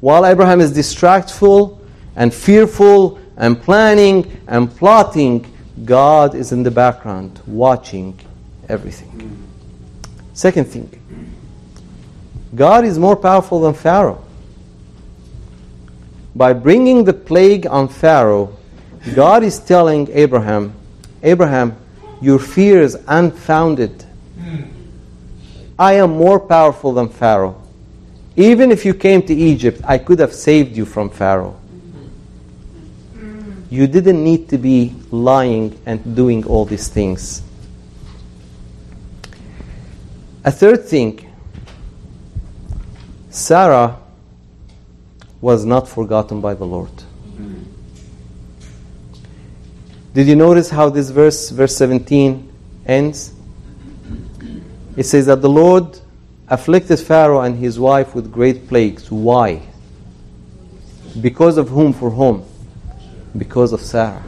While 0.00 0.24
Abraham 0.24 0.62
is 0.62 0.72
distractful, 0.72 1.78
and 2.16 2.32
fearful 2.32 3.20
and 3.36 3.60
planning 3.60 4.40
and 4.48 4.74
plotting, 4.74 5.44
God 5.84 6.34
is 6.34 6.52
in 6.52 6.62
the 6.62 6.70
background 6.70 7.38
watching 7.46 8.18
everything. 8.66 9.47
Second 10.38 10.66
thing, 10.66 10.88
God 12.54 12.84
is 12.84 12.96
more 12.96 13.16
powerful 13.16 13.60
than 13.62 13.74
Pharaoh. 13.74 14.24
By 16.36 16.52
bringing 16.52 17.02
the 17.02 17.12
plague 17.12 17.66
on 17.66 17.88
Pharaoh, 17.88 18.56
God 19.16 19.42
is 19.42 19.58
telling 19.58 20.08
Abraham, 20.12 20.72
Abraham, 21.24 21.76
your 22.20 22.38
fear 22.38 22.82
is 22.82 22.96
unfounded. 23.08 24.04
I 25.76 25.94
am 25.94 26.10
more 26.10 26.38
powerful 26.38 26.92
than 26.92 27.08
Pharaoh. 27.08 27.60
Even 28.36 28.70
if 28.70 28.84
you 28.84 28.94
came 28.94 29.22
to 29.22 29.34
Egypt, 29.34 29.80
I 29.82 29.98
could 29.98 30.20
have 30.20 30.32
saved 30.32 30.76
you 30.76 30.84
from 30.84 31.10
Pharaoh 31.10 31.58
you 33.70 33.86
didn't 33.86 34.22
need 34.24 34.48
to 34.48 34.56
be 34.56 34.94
lying 35.10 35.78
and 35.84 36.16
doing 36.16 36.46
all 36.46 36.64
these 36.64 36.88
things. 36.88 37.42
A 40.44 40.50
third 40.50 40.84
thing 40.84 41.28
Sarah 43.30 43.98
was 45.40 45.64
not 45.64 45.88
forgotten 45.88 46.40
by 46.40 46.54
the 46.54 46.64
Lord. 46.64 46.90
Did 50.14 50.26
you 50.26 50.36
notice 50.36 50.70
how 50.70 50.88
this 50.88 51.10
verse, 51.10 51.50
verse 51.50 51.76
17, 51.76 52.52
ends? 52.86 53.34
It 54.96 55.04
says 55.04 55.26
that 55.26 55.42
the 55.42 55.48
Lord 55.48 56.00
afflicted 56.48 56.98
Pharaoh 56.98 57.42
and 57.42 57.56
his 57.56 57.78
wife 57.78 58.14
with 58.14 58.32
great 58.32 58.66
plagues. 58.68 59.12
Why? 59.12 59.62
Because 61.20 61.56
of 61.56 61.68
whom? 61.68 61.92
For 61.92 62.10
whom? 62.10 62.44
because 63.36 63.72
of 63.72 63.80
Sarah. 63.80 64.22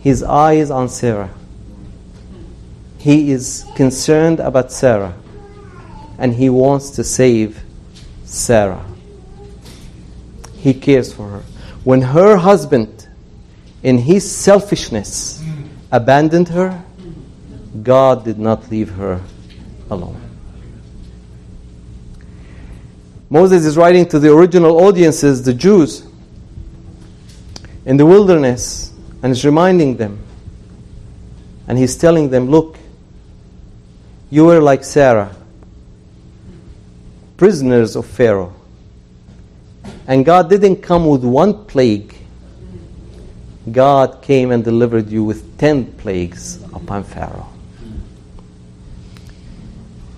His 0.00 0.22
eye 0.22 0.54
is 0.54 0.70
on 0.70 0.88
Sarah. 0.88 1.30
He 3.04 3.32
is 3.32 3.66
concerned 3.74 4.40
about 4.40 4.72
Sarah 4.72 5.14
and 6.18 6.32
he 6.32 6.48
wants 6.48 6.88
to 6.92 7.04
save 7.04 7.62
Sarah. 8.24 8.82
He 10.54 10.72
cares 10.72 11.12
for 11.12 11.28
her. 11.28 11.42
When 11.84 12.00
her 12.00 12.38
husband, 12.38 13.06
in 13.82 13.98
his 13.98 14.24
selfishness, 14.34 15.44
abandoned 15.92 16.48
her, 16.48 16.82
God 17.82 18.24
did 18.24 18.38
not 18.38 18.70
leave 18.70 18.92
her 18.92 19.20
alone. 19.90 20.22
Moses 23.28 23.66
is 23.66 23.76
writing 23.76 24.08
to 24.08 24.18
the 24.18 24.32
original 24.32 24.82
audiences, 24.82 25.42
the 25.42 25.52
Jews, 25.52 26.06
in 27.84 27.98
the 27.98 28.06
wilderness 28.06 28.94
and 29.22 29.30
is 29.30 29.44
reminding 29.44 29.98
them. 29.98 30.20
And 31.68 31.76
he's 31.76 31.98
telling 31.98 32.30
them, 32.30 32.48
Look, 32.48 32.78
you 34.34 34.44
were 34.44 34.60
like 34.60 34.82
Sarah, 34.82 35.32
prisoners 37.36 37.94
of 37.94 38.04
Pharaoh. 38.04 38.52
And 40.08 40.24
God 40.24 40.50
didn't 40.50 40.82
come 40.82 41.06
with 41.06 41.22
one 41.22 41.66
plague, 41.66 42.12
God 43.70 44.22
came 44.22 44.50
and 44.50 44.64
delivered 44.64 45.08
you 45.08 45.22
with 45.22 45.56
ten 45.56 45.86
plagues 45.86 46.60
upon 46.72 47.04
Pharaoh. 47.04 47.48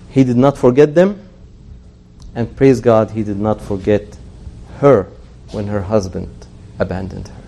He 0.09 0.23
did 0.23 0.35
not 0.35 0.57
forget 0.57 0.95
them, 0.95 1.21
and 2.33 2.55
praise 2.57 2.81
God, 2.81 3.11
he 3.11 3.21
did 3.21 3.37
not 3.37 3.61
forget 3.61 4.17
her 4.79 5.11
when 5.51 5.67
her 5.67 5.83
husband 5.83 6.47
abandoned 6.79 7.27
her. 7.27 7.43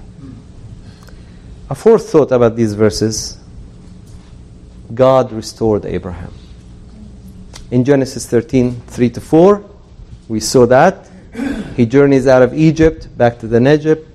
A 1.71 1.73
fourth 1.73 2.11
thought 2.11 2.31
about 2.31 2.55
these 2.55 2.75
verses 2.75 3.39
God 4.93 5.31
restored 5.31 5.83
Abraham. 5.87 6.31
In 7.71 7.83
Genesis 7.83 8.25
13 8.25 8.81
3 8.87 9.09
to 9.11 9.21
4, 9.21 9.63
We 10.27 10.39
saw 10.39 10.65
that. 10.65 11.07
He 11.75 11.85
journeys 11.85 12.27
out 12.27 12.41
of 12.41 12.53
Egypt 12.53 13.07
back 13.17 13.39
to 13.39 13.47
the 13.47 13.59
Negev 13.59 14.05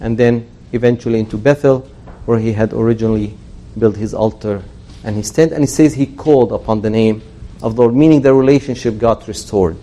and 0.00 0.18
then 0.18 0.46
eventually 0.72 1.20
into 1.20 1.38
Bethel 1.38 1.88
where 2.26 2.38
he 2.38 2.52
had 2.52 2.72
originally 2.72 3.34
built 3.78 3.96
his 3.96 4.14
altar 4.14 4.62
and 5.04 5.14
his 5.14 5.30
tent. 5.30 5.52
And 5.52 5.62
he 5.62 5.66
says 5.66 5.94
he 5.94 6.06
called 6.06 6.52
upon 6.52 6.82
the 6.82 6.90
name 6.90 7.22
of 7.62 7.76
the 7.76 7.82
Lord, 7.82 7.94
meaning 7.94 8.20
the 8.22 8.34
relationship 8.34 8.98
got 8.98 9.28
restored. 9.28 9.78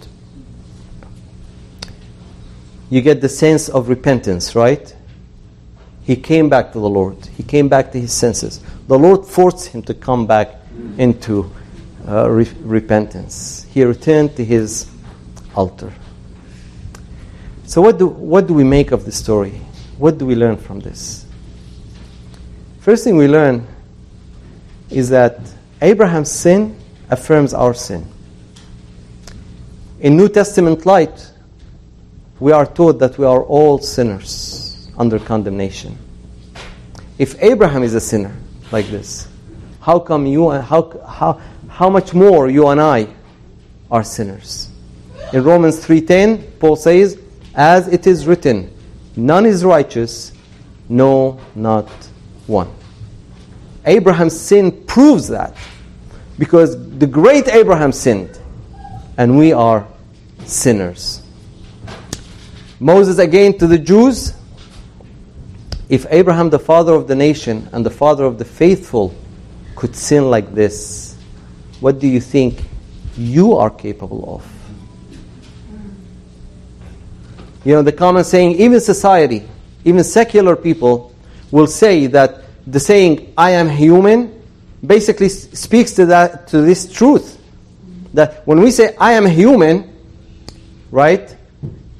You 2.89 3.01
get 3.01 3.21
the 3.21 3.29
sense 3.29 3.69
of 3.69 3.87
repentance, 3.87 4.53
right? 4.53 4.93
He 6.03 6.17
came 6.17 6.49
back 6.49 6.73
to 6.73 6.79
the 6.79 6.89
Lord. 6.89 7.17
He 7.37 7.43
came 7.43 7.69
back 7.69 7.93
to 7.93 7.99
his 8.01 8.11
senses. 8.11 8.59
The 8.87 8.99
Lord 8.99 9.25
forced 9.25 9.67
him 9.67 9.81
to 9.83 9.93
come 9.93 10.27
back 10.27 10.55
into 10.97 11.49
uh, 12.07 12.29
re- 12.29 12.51
repentance. 12.61 13.65
He 13.71 13.83
returned 13.83 14.35
to 14.35 14.45
his 14.45 14.89
altar. 15.55 15.93
So, 17.65 17.81
what 17.81 17.97
do, 17.97 18.07
what 18.07 18.47
do 18.47 18.53
we 18.53 18.63
make 18.63 18.91
of 18.91 19.05
the 19.05 19.11
story? 19.11 19.61
What 19.97 20.17
do 20.17 20.25
we 20.25 20.35
learn 20.35 20.57
from 20.57 20.79
this? 20.79 21.25
First 22.79 23.03
thing 23.03 23.15
we 23.15 23.27
learn 23.27 23.67
is 24.89 25.09
that 25.09 25.39
Abraham's 25.81 26.31
sin 26.31 26.77
affirms 27.09 27.53
our 27.53 27.73
sin. 27.73 28.05
In 29.99 30.17
New 30.17 30.27
Testament 30.27 30.85
light, 30.85 31.31
we 32.39 32.51
are 32.51 32.65
taught 32.65 32.97
that 32.99 33.17
we 33.19 33.25
are 33.25 33.43
all 33.43 33.77
sinners 33.77 34.89
under 34.97 35.19
condemnation. 35.19 35.97
If 37.19 37.41
Abraham 37.41 37.83
is 37.83 37.93
a 37.93 38.01
sinner 38.01 38.35
like 38.71 38.87
this, 38.87 39.27
how 39.79 39.99
come 39.99 40.25
you 40.25 40.49
how 40.49 40.99
how 41.07 41.41
how 41.81 41.89
much 41.89 42.13
more 42.13 42.47
you 42.47 42.67
and 42.67 42.79
I 42.79 43.07
are 43.89 44.03
sinners? 44.03 44.69
In 45.33 45.43
Romans 45.43 45.79
3:10, 45.79 46.37
Paul 46.59 46.75
says, 46.75 47.17
"As 47.55 47.87
it 47.87 48.05
is 48.05 48.27
written, 48.27 48.69
none 49.15 49.47
is 49.47 49.65
righteous, 49.65 50.31
no, 50.87 51.39
not 51.55 51.89
one." 52.45 52.67
Abraham's 53.83 54.39
sin 54.39 54.71
proves 54.85 55.29
that 55.29 55.55
because 56.37 56.77
the 56.99 57.07
great 57.07 57.47
Abraham 57.47 57.91
sinned 57.91 58.37
and 59.17 59.35
we 59.35 59.51
are 59.51 59.87
sinners. 60.45 61.23
Moses 62.79 63.17
again 63.17 63.57
to 63.57 63.65
the 63.65 63.79
Jews 63.79 64.33
if 65.89 66.05
Abraham, 66.11 66.51
the 66.51 66.59
father 66.59 66.93
of 66.93 67.07
the 67.07 67.15
nation 67.15 67.67
and 67.71 67.83
the 67.83 67.95
father 68.03 68.25
of 68.25 68.37
the 68.37 68.45
faithful, 68.45 69.15
could 69.75 69.95
sin 69.95 70.29
like 70.29 70.53
this, 70.53 71.10
what 71.81 71.99
do 71.99 72.07
you 72.07 72.21
think 72.21 72.63
you 73.17 73.57
are 73.57 73.69
capable 73.69 74.35
of? 74.35 74.47
You 77.65 77.75
know, 77.75 77.81
the 77.81 77.91
common 77.91 78.23
saying, 78.23 78.53
even 78.53 78.79
society, 78.79 79.47
even 79.83 80.03
secular 80.03 80.55
people 80.55 81.13
will 81.51 81.67
say 81.67 82.07
that 82.07 82.43
the 82.65 82.79
saying, 82.79 83.33
I 83.37 83.51
am 83.51 83.69
human, 83.69 84.41
basically 84.85 85.29
speaks 85.29 85.91
to 85.93 86.05
that 86.07 86.47
to 86.47 86.61
this 86.61 86.91
truth. 86.91 87.39
That 88.13 88.45
when 88.47 88.61
we 88.61 88.71
say 88.71 88.95
I 88.99 89.13
am 89.13 89.25
human, 89.25 89.93
right, 90.91 91.35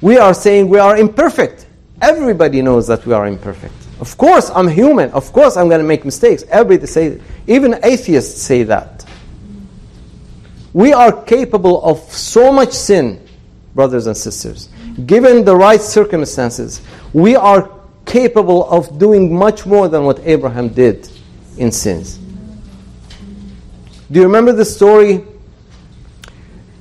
we 0.00 0.18
are 0.18 0.34
saying 0.34 0.68
we 0.68 0.78
are 0.78 0.96
imperfect. 0.96 1.66
Everybody 2.00 2.62
knows 2.62 2.86
that 2.88 3.06
we 3.06 3.12
are 3.12 3.26
imperfect. 3.26 3.74
Of 4.00 4.16
course, 4.18 4.50
I'm 4.50 4.66
human. 4.66 5.10
Of 5.12 5.32
course, 5.32 5.56
I'm 5.56 5.68
going 5.68 5.80
to 5.80 5.86
make 5.86 6.04
mistakes. 6.04 6.42
Everybody 6.50 6.88
say, 6.88 7.20
even 7.46 7.78
atheists 7.84 8.42
say 8.42 8.64
that. 8.64 9.01
We 10.72 10.92
are 10.92 11.12
capable 11.24 11.84
of 11.84 11.98
so 12.12 12.52
much 12.52 12.72
sin, 12.72 13.26
brothers 13.74 14.06
and 14.06 14.16
sisters. 14.16 14.68
Given 15.06 15.44
the 15.44 15.56
right 15.56 15.80
circumstances, 15.80 16.80
we 17.12 17.36
are 17.36 17.70
capable 18.06 18.68
of 18.70 18.98
doing 18.98 19.34
much 19.34 19.66
more 19.66 19.88
than 19.88 20.04
what 20.04 20.20
Abraham 20.20 20.68
did 20.68 21.10
in 21.58 21.70
sins. 21.72 22.18
Do 24.10 24.20
you 24.20 24.24
remember 24.24 24.52
the 24.52 24.64
story 24.64 25.24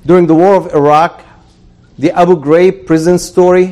during 0.06 0.28
the 0.28 0.36
war 0.36 0.56
of 0.56 0.74
Iraq, 0.74 1.24
the 1.98 2.12
Abu 2.12 2.36
Ghraib 2.36 2.86
prison 2.86 3.20
story, 3.20 3.68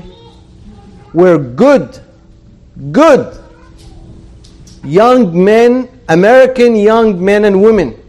where 1.11 1.38
good, 1.38 1.99
good 2.91 3.38
young 4.84 5.43
men, 5.43 5.89
American 6.07 6.76
young 6.76 7.24
men 7.24 7.45
and 7.45 7.61
women, 7.61 7.99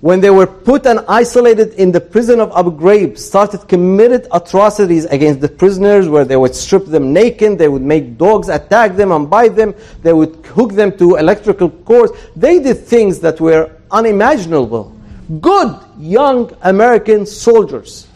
when 0.00 0.20
they 0.20 0.30
were 0.30 0.46
put 0.46 0.86
and 0.86 1.00
isolated 1.08 1.74
in 1.74 1.90
the 1.90 2.00
prison 2.00 2.38
of 2.38 2.52
Abu 2.54 2.70
Ghraib, 2.70 3.18
started 3.18 3.66
committed 3.66 4.28
atrocities 4.32 5.06
against 5.06 5.40
the 5.40 5.48
prisoners 5.48 6.08
where 6.08 6.24
they 6.24 6.36
would 6.36 6.54
strip 6.54 6.86
them 6.86 7.12
naked, 7.12 7.58
they 7.58 7.68
would 7.68 7.82
make 7.82 8.16
dogs 8.16 8.48
attack 8.48 8.94
them 8.94 9.10
and 9.10 9.28
bite 9.28 9.56
them, 9.56 9.74
they 10.02 10.12
would 10.12 10.36
hook 10.46 10.72
them 10.72 10.96
to 10.98 11.16
electrical 11.16 11.68
cords. 11.68 12.12
They 12.36 12.60
did 12.60 12.78
things 12.78 13.18
that 13.20 13.40
were 13.40 13.72
unimaginable. 13.90 14.96
Good 15.40 15.76
young 15.98 16.56
American 16.62 17.26
soldiers. 17.26 18.06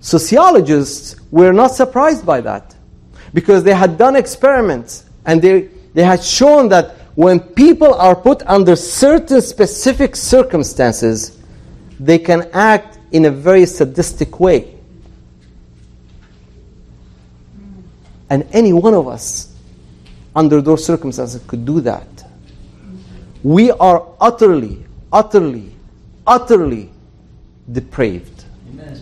Sociologists 0.00 1.16
were 1.30 1.52
not 1.52 1.68
surprised 1.68 2.26
by 2.26 2.42
that 2.42 2.74
because 3.32 3.64
they 3.64 3.72
had 3.74 3.96
done 3.96 4.16
experiments 4.16 5.04
and 5.24 5.40
they, 5.40 5.70
they 5.94 6.04
had 6.04 6.22
shown 6.22 6.68
that 6.68 7.01
when 7.14 7.40
people 7.40 7.94
are 7.94 8.16
put 8.16 8.42
under 8.46 8.74
certain 8.74 9.40
specific 9.42 10.16
circumstances, 10.16 11.38
they 12.00 12.18
can 12.18 12.48
act 12.52 12.98
in 13.12 13.26
a 13.26 13.30
very 13.30 13.66
sadistic 13.66 14.40
way. 14.40 14.74
And 18.30 18.46
any 18.52 18.72
one 18.72 18.94
of 18.94 19.06
us, 19.08 19.54
under 20.34 20.62
those 20.62 20.84
circumstances, 20.84 21.42
could 21.46 21.66
do 21.66 21.82
that. 21.82 22.06
We 23.42 23.70
are 23.72 24.06
utterly, 24.18 24.84
utterly, 25.12 25.74
utterly 26.26 26.90
depraved. 27.70 28.44
Amen. 28.70 29.00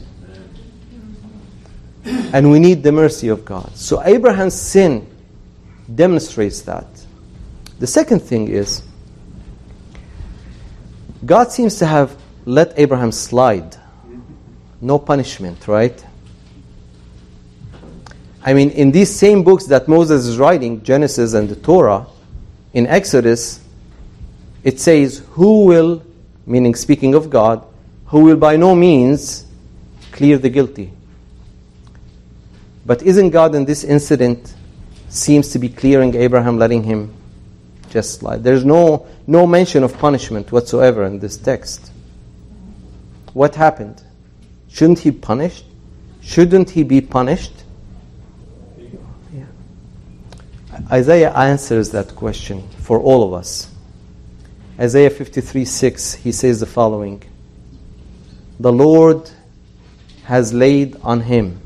And 2.32 2.50
we 2.50 2.58
need 2.58 2.82
the 2.82 2.90
mercy 2.90 3.28
of 3.28 3.44
God. 3.44 3.70
So 3.76 4.02
Abraham's 4.02 4.54
sin 4.54 5.06
demonstrates 5.94 6.62
that. 6.62 6.86
The 7.80 7.86
second 7.86 8.20
thing 8.20 8.48
is, 8.48 8.82
God 11.24 11.50
seems 11.50 11.76
to 11.76 11.86
have 11.86 12.14
let 12.44 12.78
Abraham 12.78 13.10
slide. 13.10 13.74
No 14.82 14.98
punishment, 14.98 15.66
right? 15.66 16.04
I 18.42 18.52
mean, 18.52 18.70
in 18.70 18.90
these 18.90 19.14
same 19.14 19.42
books 19.42 19.64
that 19.66 19.88
Moses 19.88 20.26
is 20.26 20.36
writing, 20.36 20.82
Genesis 20.82 21.32
and 21.32 21.48
the 21.48 21.56
Torah, 21.56 22.06
in 22.74 22.86
Exodus, 22.86 23.60
it 24.62 24.78
says, 24.78 25.22
Who 25.30 25.64
will, 25.64 26.02
meaning 26.44 26.74
speaking 26.74 27.14
of 27.14 27.30
God, 27.30 27.64
who 28.06 28.24
will 28.24 28.36
by 28.36 28.56
no 28.56 28.74
means 28.74 29.46
clear 30.12 30.36
the 30.36 30.50
guilty. 30.50 30.92
But 32.84 33.02
isn't 33.02 33.30
God 33.30 33.54
in 33.54 33.64
this 33.64 33.84
incident 33.84 34.54
seems 35.08 35.48
to 35.52 35.58
be 35.58 35.70
clearing 35.70 36.14
Abraham, 36.14 36.58
letting 36.58 36.82
him 36.82 37.14
just 37.90 38.20
slide? 38.20 38.42
There's 38.42 38.64
no, 38.64 39.06
no 39.26 39.46
mention 39.46 39.82
of 39.82 39.98
punishment 39.98 40.50
whatsoever 40.50 41.04
in 41.04 41.18
this 41.18 41.36
text. 41.36 41.90
What 43.32 43.54
happened? 43.54 44.02
Shouldn't 44.68 45.00
he 45.00 45.10
punished? 45.10 45.64
Shouldn't 46.22 46.70
he 46.70 46.82
be 46.82 47.00
punished? 47.00 47.52
Yeah. 49.32 49.44
Isaiah 50.90 51.32
answers 51.32 51.90
that 51.90 52.14
question 52.14 52.68
for 52.78 53.00
all 53.00 53.22
of 53.22 53.32
us. 53.32 53.70
Isaiah 54.78 55.10
53 55.10 55.64
6, 55.64 56.14
he 56.14 56.32
says 56.32 56.60
the 56.60 56.66
following 56.66 57.22
The 58.58 58.72
Lord 58.72 59.30
has 60.24 60.52
laid 60.52 60.96
on 61.02 61.20
him, 61.20 61.60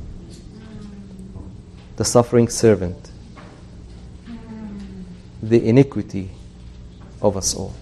the 1.97 2.05
suffering 2.05 2.49
servant, 2.49 3.11
the 5.49 5.69
iniquity 5.69 6.31
of 7.21 7.37
us 7.37 7.55
all. 7.55 7.75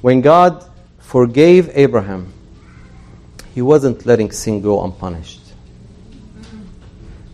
When 0.00 0.20
God 0.20 0.68
forgave 0.98 1.70
Abraham, 1.74 2.32
he 3.54 3.62
wasn't 3.62 4.04
letting 4.04 4.30
sin 4.30 4.60
go 4.60 4.84
unpunished. 4.84 5.40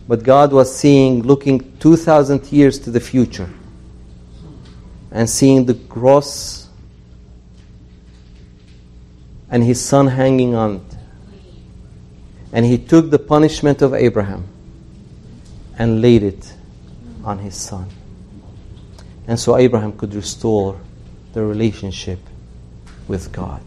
But 0.07 0.23
God 0.23 0.51
was 0.51 0.75
seeing, 0.75 1.23
looking 1.23 1.77
2,000 1.79 2.51
years 2.51 2.79
to 2.79 2.91
the 2.91 2.99
future 2.99 3.49
and 5.11 5.29
seeing 5.29 5.65
the 5.65 5.73
cross 5.73 6.67
and 9.49 9.63
his 9.63 9.83
son 9.83 10.07
hanging 10.07 10.55
on 10.55 10.75
it. 10.75 10.97
And 12.53 12.65
he 12.65 12.77
took 12.77 13.09
the 13.09 13.19
punishment 13.19 13.81
of 13.81 13.93
Abraham 13.93 14.45
and 15.77 16.01
laid 16.01 16.23
it 16.23 16.53
on 17.23 17.39
his 17.39 17.55
son. 17.55 17.87
And 19.27 19.39
so 19.39 19.57
Abraham 19.57 19.93
could 19.93 20.13
restore 20.13 20.79
the 21.33 21.43
relationship 21.43 22.19
with 23.07 23.31
God. 23.31 23.63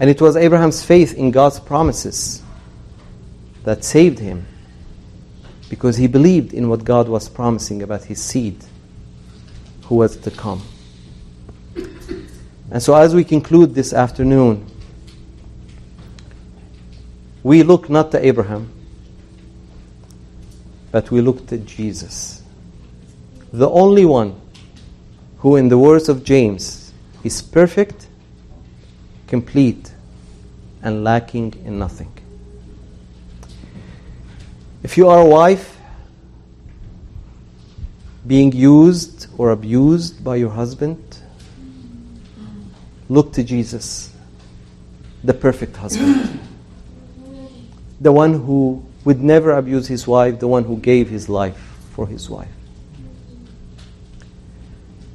And 0.00 0.08
it 0.08 0.20
was 0.20 0.36
Abraham's 0.36 0.82
faith 0.82 1.14
in 1.14 1.30
God's 1.30 1.60
promises 1.60 2.42
that 3.64 3.84
saved 3.84 4.18
him 4.18 4.46
because 5.68 5.96
he 5.96 6.06
believed 6.06 6.54
in 6.54 6.68
what 6.68 6.84
God 6.84 7.08
was 7.08 7.28
promising 7.28 7.82
about 7.82 8.04
his 8.04 8.22
seed 8.22 8.64
who 9.84 9.96
was 9.96 10.16
to 10.16 10.30
come. 10.30 10.62
And 12.70 12.82
so, 12.82 12.94
as 12.94 13.14
we 13.14 13.24
conclude 13.24 13.74
this 13.74 13.92
afternoon, 13.92 14.66
we 17.42 17.62
look 17.62 17.88
not 17.88 18.10
to 18.12 18.24
Abraham, 18.24 18.70
but 20.90 21.10
we 21.10 21.20
looked 21.20 21.52
at 21.52 21.66
Jesus, 21.66 22.42
the 23.52 23.68
only 23.68 24.04
one 24.04 24.40
who, 25.38 25.56
in 25.56 25.68
the 25.68 25.78
words 25.78 26.08
of 26.08 26.24
James, 26.24 26.92
is 27.24 27.42
perfect, 27.42 28.06
complete, 29.26 29.92
and 30.82 31.04
lacking 31.04 31.54
in 31.64 31.78
nothing. 31.78 32.12
If 34.82 34.96
you 34.96 35.08
are 35.08 35.20
a 35.20 35.26
wife 35.26 35.76
being 38.26 38.52
used 38.52 39.26
or 39.36 39.50
abused 39.50 40.22
by 40.22 40.36
your 40.36 40.50
husband, 40.50 40.98
look 43.08 43.32
to 43.32 43.42
Jesus, 43.42 44.12
the 45.24 45.34
perfect 45.34 45.76
husband, 45.76 46.40
the 48.00 48.12
one 48.12 48.34
who 48.34 48.84
would 49.08 49.22
never 49.22 49.52
abuse 49.52 49.88
his 49.88 50.06
wife, 50.06 50.38
the 50.38 50.46
one 50.46 50.64
who 50.64 50.76
gave 50.76 51.08
his 51.08 51.30
life 51.30 51.56
for 51.92 52.06
his 52.06 52.28
wife. 52.28 52.52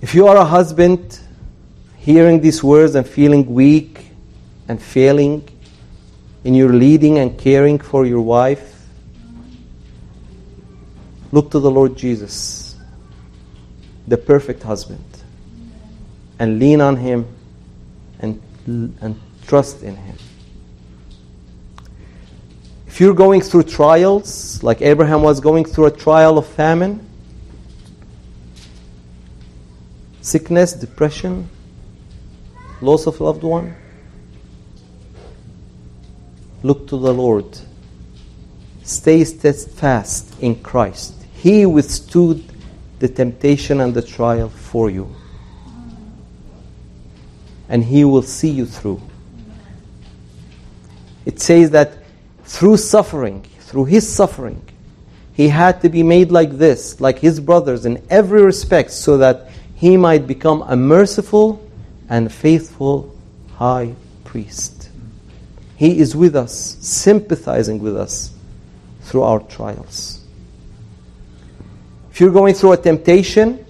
If 0.01 0.15
you 0.15 0.25
are 0.25 0.35
a 0.35 0.43
husband 0.43 1.19
hearing 1.97 2.41
these 2.41 2.63
words 2.63 2.95
and 2.95 3.07
feeling 3.07 3.53
weak 3.53 4.09
and 4.67 4.81
failing 4.81 5.47
in 6.43 6.55
your 6.55 6.73
leading 6.73 7.19
and 7.19 7.37
caring 7.37 7.77
for 7.77 8.03
your 8.03 8.21
wife, 8.21 8.83
look 11.31 11.51
to 11.51 11.59
the 11.59 11.69
Lord 11.69 11.95
Jesus, 11.95 12.75
the 14.07 14.17
perfect 14.17 14.63
husband, 14.63 15.05
and 16.39 16.57
lean 16.57 16.81
on 16.81 16.97
him 16.97 17.27
and, 18.17 18.41
and 18.65 19.21
trust 19.45 19.83
in 19.83 19.95
him. 19.95 20.17
If 22.93 23.01
you're 23.01 23.15
going 23.15 23.41
through 23.41 23.63
trials, 23.63 24.61
like 24.61 24.83
Abraham 24.83 25.23
was 25.23 25.39
going 25.39 25.65
through 25.65 25.87
a 25.87 25.91
trial 25.91 26.37
of 26.37 26.45
famine, 26.45 27.03
sickness, 30.21 30.73
depression, 30.73 31.49
loss 32.81 33.07
of 33.07 33.19
loved 33.19 33.41
one, 33.41 33.75
look 36.61 36.87
to 36.89 36.97
the 36.97 37.11
Lord. 37.11 37.57
Stay 38.83 39.23
steadfast 39.23 40.39
in 40.39 40.61
Christ. 40.61 41.15
He 41.33 41.65
withstood 41.65 42.43
the 42.99 43.07
temptation 43.07 43.81
and 43.81 43.95
the 43.95 44.03
trial 44.03 44.49
for 44.49 44.91
you. 44.91 45.09
And 47.67 47.83
He 47.83 48.05
will 48.05 48.21
see 48.21 48.51
you 48.51 48.67
through. 48.67 49.01
It 51.25 51.39
says 51.39 51.71
that 51.71 52.02
through 52.43 52.77
suffering, 52.77 53.45
through 53.59 53.85
His 53.85 54.07
suffering, 54.07 54.61
He 55.33 55.49
had 55.49 55.81
to 55.81 55.89
be 55.89 56.03
made 56.03 56.31
like 56.31 56.57
this, 56.57 57.01
like 57.01 57.19
His 57.19 57.39
brothers 57.39 57.85
in 57.85 58.03
every 58.09 58.43
respect, 58.43 58.91
so 58.91 59.17
that 59.17 59.49
He 59.75 59.97
might 59.97 60.27
become 60.27 60.63
a 60.63 60.75
merciful 60.75 61.67
and 62.09 62.31
faithful 62.31 63.15
high 63.55 63.95
priest. 64.23 64.89
He 65.75 65.99
is 65.99 66.15
with 66.15 66.35
us, 66.35 66.77
sympathizing 66.81 67.79
with 67.79 67.97
us 67.97 68.31
through 69.01 69.23
our 69.23 69.39
trials. 69.39 70.19
If 72.11 72.19
you're 72.19 72.31
going 72.31 72.53
through 72.53 72.73
a 72.73 72.77
temptation, 72.77 73.65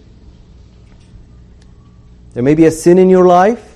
there 2.33 2.43
may 2.43 2.55
be 2.55 2.65
a 2.65 2.71
sin 2.71 2.97
in 2.97 3.09
your 3.09 3.25
life. 3.25 3.72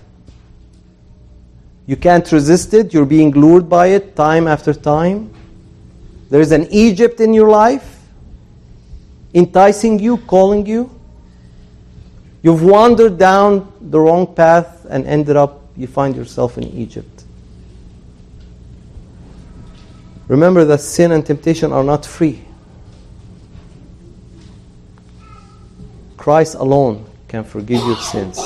You 1.88 1.96
can't 1.96 2.30
resist 2.32 2.74
it. 2.74 2.94
You're 2.94 3.06
being 3.06 3.32
lured 3.32 3.70
by 3.70 3.88
it 3.88 4.16
time 4.16 4.46
after 4.48 4.74
time. 4.74 5.34
There's 6.30 6.52
an 6.52 6.68
Egypt 6.70 7.22
in 7.22 7.34
your 7.34 7.50
life, 7.50 8.02
enticing 9.34 9.98
you, 9.98 10.18
calling 10.18 10.66
you. 10.66 10.92
You've 12.44 12.64
wandered 12.64 13.18
down 13.18 13.72
the 13.80 14.00
wrong 14.00 14.36
path 14.36 14.86
and 14.90 15.08
ended 15.08 15.38
up, 15.38 15.64
you 15.78 15.88
find 15.88 16.16
yourself 16.16 16.58
in 16.58 16.66
Egypt. 16.66 17.24
Remember 20.28 20.66
that 20.66 20.82
sin 20.82 21.14
and 21.14 21.26
temptation 21.26 21.72
are 21.72 21.84
not 21.84 22.06
free. 22.06 22.44
Christ 26.18 26.56
alone 26.56 27.06
can 27.30 27.46
forgive 27.46 27.80
your 27.86 27.96
sins. 27.96 28.38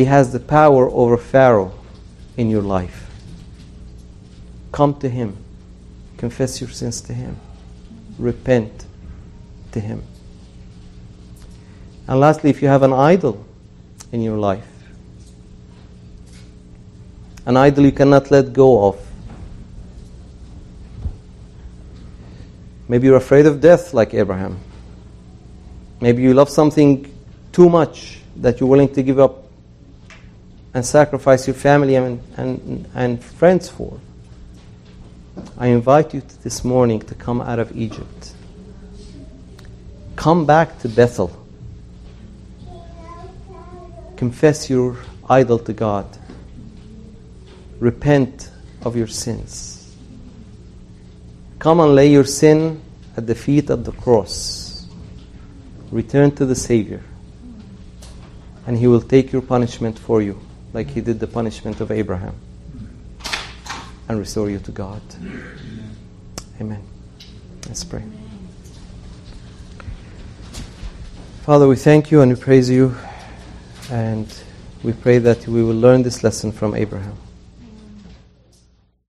He 0.00 0.06
has 0.06 0.32
the 0.32 0.40
power 0.40 0.88
over 0.88 1.18
Pharaoh 1.18 1.74
in 2.38 2.48
your 2.48 2.62
life. 2.62 3.10
Come 4.72 4.98
to 5.00 5.10
Him. 5.10 5.36
Confess 6.16 6.58
your 6.58 6.70
sins 6.70 7.02
to 7.02 7.12
Him. 7.12 7.36
Repent 8.18 8.86
to 9.72 9.80
Him. 9.80 10.02
And 12.08 12.18
lastly, 12.18 12.48
if 12.48 12.62
you 12.62 12.68
have 12.68 12.82
an 12.82 12.94
idol 12.94 13.44
in 14.10 14.22
your 14.22 14.38
life, 14.38 14.66
an 17.44 17.58
idol 17.58 17.84
you 17.84 17.92
cannot 17.92 18.30
let 18.30 18.54
go 18.54 18.88
of, 18.88 19.06
Maybe 22.88 23.06
you're 23.06 23.18
afraid 23.18 23.44
of 23.44 23.60
death 23.60 23.92
like 23.92 24.14
Abraham. 24.14 24.60
Maybe 26.00 26.22
you 26.22 26.32
love 26.32 26.48
something 26.48 27.06
too 27.52 27.68
much 27.68 28.20
that 28.36 28.60
you're 28.60 28.68
willing 28.70 28.94
to 28.94 29.02
give 29.02 29.18
up 29.18 29.49
and 30.72 30.84
sacrifice 30.84 31.46
your 31.46 31.54
family 31.54 31.96
and, 31.96 32.22
and, 32.36 32.88
and 32.94 33.22
friends 33.22 33.68
for. 33.68 33.98
I 35.58 35.68
invite 35.68 36.14
you 36.14 36.22
this 36.42 36.64
morning 36.64 37.00
to 37.00 37.14
come 37.14 37.40
out 37.40 37.58
of 37.58 37.76
Egypt. 37.76 38.34
Come 40.16 40.46
back 40.46 40.78
to 40.80 40.88
Bethel. 40.88 41.36
Confess 44.16 44.68
your 44.68 44.98
idol 45.28 45.58
to 45.60 45.72
God. 45.72 46.06
Repent 47.78 48.50
of 48.82 48.96
your 48.96 49.06
sins. 49.06 49.96
Come 51.58 51.80
and 51.80 51.94
lay 51.94 52.10
your 52.10 52.24
sin 52.24 52.80
at 53.16 53.26
the 53.26 53.34
feet 53.34 53.70
of 53.70 53.84
the 53.84 53.92
cross. 53.92 54.86
Return 55.90 56.30
to 56.32 56.46
the 56.46 56.54
Savior. 56.54 57.02
And 58.66 58.76
He 58.76 58.86
will 58.86 59.00
take 59.00 59.32
your 59.32 59.42
punishment 59.42 59.98
for 59.98 60.20
you, 60.22 60.38
like 60.72 60.88
He 60.88 61.00
did 61.00 61.20
the 61.20 61.26
punishment 61.26 61.80
of 61.80 61.90
Abraham, 61.90 62.34
and 64.08 64.18
restore 64.18 64.50
you 64.50 64.58
to 64.60 64.70
God. 64.72 65.02
Amen. 66.60 66.82
Let's 67.66 67.84
pray. 67.84 68.02
Father, 71.42 71.66
we 71.66 71.76
thank 71.76 72.10
you 72.10 72.20
and 72.20 72.32
we 72.32 72.40
praise 72.40 72.68
you, 72.68 72.94
and 73.90 74.32
we 74.82 74.92
pray 74.92 75.18
that 75.18 75.46
we 75.48 75.62
will 75.62 75.74
learn 75.74 76.02
this 76.02 76.22
lesson 76.22 76.52
from 76.52 76.74
Abraham. 76.74 77.16